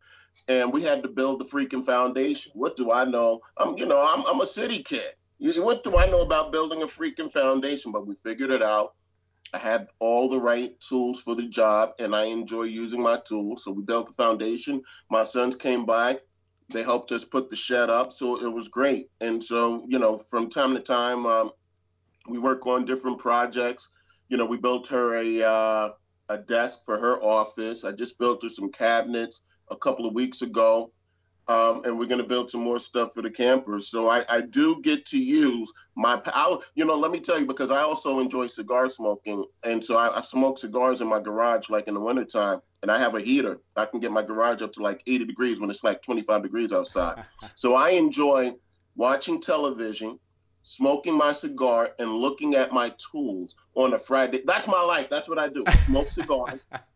and 0.47 0.71
we 0.71 0.81
had 0.81 1.03
to 1.03 1.09
build 1.09 1.39
the 1.39 1.45
freaking 1.45 1.85
foundation. 1.85 2.51
What 2.55 2.75
do 2.77 2.91
I 2.91 3.05
know? 3.05 3.41
I'm 3.57 3.77
you 3.77 3.85
know 3.85 4.01
I'm 4.01 4.25
I'm 4.25 4.41
a 4.41 4.47
city 4.47 4.83
kid. 4.83 5.13
What 5.39 5.83
do 5.83 5.97
I 5.97 6.05
know 6.05 6.21
about 6.21 6.51
building 6.51 6.83
a 6.83 6.87
freaking 6.87 7.31
foundation? 7.31 7.91
But 7.91 8.05
we 8.05 8.15
figured 8.15 8.51
it 8.51 8.61
out. 8.61 8.93
I 9.53 9.57
had 9.57 9.87
all 9.99 10.29
the 10.29 10.39
right 10.39 10.79
tools 10.79 11.21
for 11.21 11.35
the 11.35 11.47
job 11.47 11.91
and 11.99 12.15
I 12.15 12.25
enjoy 12.25 12.63
using 12.63 13.01
my 13.01 13.19
tools. 13.25 13.63
So 13.63 13.71
we 13.71 13.83
built 13.83 14.07
the 14.07 14.13
foundation. 14.13 14.81
My 15.09 15.23
sons 15.23 15.55
came 15.55 15.85
by. 15.85 16.19
They 16.69 16.83
helped 16.83 17.11
us 17.11 17.25
put 17.25 17.49
the 17.49 17.55
shed 17.55 17.89
up. 17.89 18.13
So 18.13 18.43
it 18.43 18.49
was 18.49 18.69
great. 18.69 19.09
And 19.19 19.43
so, 19.43 19.85
you 19.89 19.99
know, 19.99 20.17
from 20.17 20.49
time 20.49 20.73
to 20.73 20.79
time, 20.79 21.25
um, 21.25 21.51
we 22.29 22.37
work 22.37 22.65
on 22.65 22.85
different 22.85 23.19
projects. 23.19 23.89
You 24.29 24.37
know, 24.37 24.45
we 24.45 24.57
built 24.57 24.87
her 24.87 25.15
a, 25.15 25.43
uh, 25.43 25.89
a 26.29 26.37
desk 26.37 26.85
for 26.85 26.97
her 26.97 27.21
office. 27.21 27.83
I 27.83 27.91
just 27.91 28.17
built 28.17 28.43
her 28.43 28.49
some 28.49 28.71
cabinets 28.71 29.41
a 29.69 29.75
couple 29.75 30.07
of 30.07 30.13
weeks 30.13 30.41
ago 30.41 30.93
um, 31.47 31.83
and 31.83 31.97
we're 31.97 32.05
going 32.05 32.21
to 32.21 32.27
build 32.27 32.49
some 32.49 32.61
more 32.61 32.79
stuff 32.79 33.13
for 33.13 33.21
the 33.21 33.29
campers. 33.29 33.87
So 33.87 34.07
I, 34.07 34.23
I 34.29 34.41
do 34.41 34.81
get 34.81 35.05
to 35.07 35.17
use 35.17 35.71
my, 35.95 36.21
I, 36.25 36.57
you 36.75 36.85
know, 36.85 36.95
let 36.97 37.11
me 37.11 37.19
tell 37.19 37.39
you, 37.39 37.45
because 37.45 37.71
I 37.71 37.81
also 37.81 38.19
enjoy 38.19 38.47
cigar 38.47 38.89
smoking. 38.89 39.45
And 39.63 39.83
so 39.83 39.97
I, 39.97 40.17
I 40.17 40.21
smoke 40.21 40.59
cigars 40.59 41.01
in 41.01 41.07
my 41.07 41.19
garage, 41.19 41.69
like 41.69 41.87
in 41.87 41.95
the 41.95 41.99
wintertime, 41.99 42.61
and 42.81 42.91
I 42.91 42.97
have 42.99 43.15
a 43.15 43.21
heater. 43.21 43.59
I 43.75 43.85
can 43.85 43.99
get 43.99 44.11
my 44.11 44.23
garage 44.23 44.61
up 44.61 44.73
to 44.73 44.81
like 44.81 45.03
80 45.07 45.25
degrees 45.25 45.59
when 45.59 45.69
it's 45.69 45.83
like 45.83 46.01
25 46.01 46.43
degrees 46.43 46.73
outside. 46.73 47.23
so 47.55 47.75
I 47.75 47.91
enjoy 47.91 48.53
watching 48.95 49.41
television, 49.41 50.19
smoking 50.63 51.17
my 51.17 51.33
cigar, 51.33 51.91
and 51.99 52.13
looking 52.13 52.55
at 52.55 52.71
my 52.71 52.93
tools 53.11 53.55
on 53.75 53.93
a 53.93 53.99
Friday. 53.99 54.41
That's 54.45 54.67
my 54.67 54.81
life. 54.81 55.09
That's 55.09 55.27
what 55.27 55.39
I 55.39 55.49
do. 55.49 55.63
Smoke 55.85 56.09
cigars, 56.09 56.61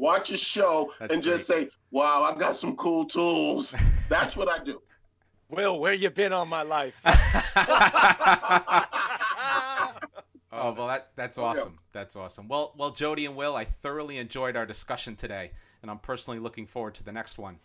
watch 0.00 0.30
a 0.30 0.36
show, 0.36 0.92
That's 0.98 1.14
and 1.14 1.22
just 1.22 1.46
say, 1.46 1.68
"Wow, 1.90 2.22
I've 2.22 2.38
got 2.38 2.56
some 2.56 2.76
cool 2.76 3.04
tools." 3.04 3.74
That's 4.08 4.36
what 4.36 4.48
I 4.48 4.62
do. 4.64 4.80
Will, 5.50 5.78
where 5.80 5.92
you 5.92 6.10
been 6.10 6.32
all 6.32 6.46
my 6.46 6.62
life? 6.62 6.94
Oh 10.52 10.72
well, 10.72 10.88
that 10.88 11.10
that's 11.14 11.38
Oh, 11.38 11.42
yeah. 11.42 11.48
awesome. 11.48 11.78
That's 11.92 12.16
awesome. 12.16 12.48
Well, 12.48 12.74
well, 12.76 12.90
Jody 12.90 13.24
and 13.24 13.36
Will, 13.36 13.54
I 13.54 13.64
thoroughly 13.64 14.18
enjoyed 14.18 14.56
our 14.56 14.66
discussion 14.66 15.14
today, 15.14 15.52
and 15.80 15.88
I'm 15.90 16.00
personally 16.00 16.40
looking 16.40 16.66
forward 16.66 16.94
to 16.96 17.04
the 17.04 17.12
next 17.12 17.38
one. 17.38 17.60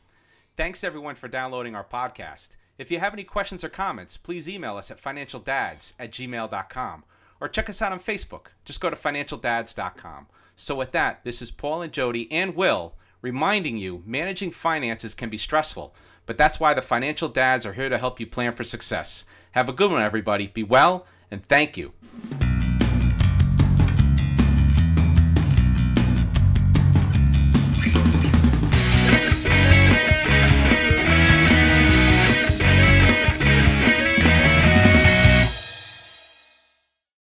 Thanks 0.55 0.83
everyone 0.83 1.15
for 1.15 1.27
downloading 1.27 1.73
our 1.75 1.83
podcast. 1.83 2.51
If 2.77 2.91
you 2.91 2.99
have 2.99 3.13
any 3.13 3.23
questions 3.23 3.63
or 3.63 3.69
comments, 3.69 4.17
please 4.17 4.47
email 4.47 4.77
us 4.77 4.91
at 4.91 5.01
financialdads 5.01 5.93
at 5.99 6.11
gmail.com 6.11 7.03
or 7.41 7.47
check 7.49 7.69
us 7.69 7.81
out 7.81 7.91
on 7.91 7.99
Facebook. 7.99 8.47
Just 8.65 8.81
go 8.81 8.89
to 8.91 8.95
financialdads.com. 8.95 10.27
So 10.55 10.75
with 10.75 10.91
that, 10.91 11.23
this 11.23 11.41
is 11.41 11.51
Paul 11.51 11.81
and 11.81 11.91
Jody 11.91 12.31
and 12.31 12.55
Will 12.55 12.93
reminding 13.21 13.77
you 13.77 14.03
managing 14.05 14.51
finances 14.51 15.15
can 15.15 15.29
be 15.29 15.37
stressful, 15.37 15.95
but 16.25 16.37
that's 16.37 16.59
why 16.59 16.73
the 16.73 16.81
financial 16.81 17.27
dads 17.27 17.65
are 17.65 17.73
here 17.73 17.89
to 17.89 17.97
help 17.97 18.19
you 18.19 18.27
plan 18.27 18.53
for 18.53 18.63
success. 18.63 19.25
Have 19.51 19.67
a 19.67 19.73
good 19.73 19.91
one, 19.91 20.03
everybody. 20.03 20.47
Be 20.47 20.63
well, 20.63 21.07
and 21.31 21.43
thank 21.43 21.75
you. 21.75 21.93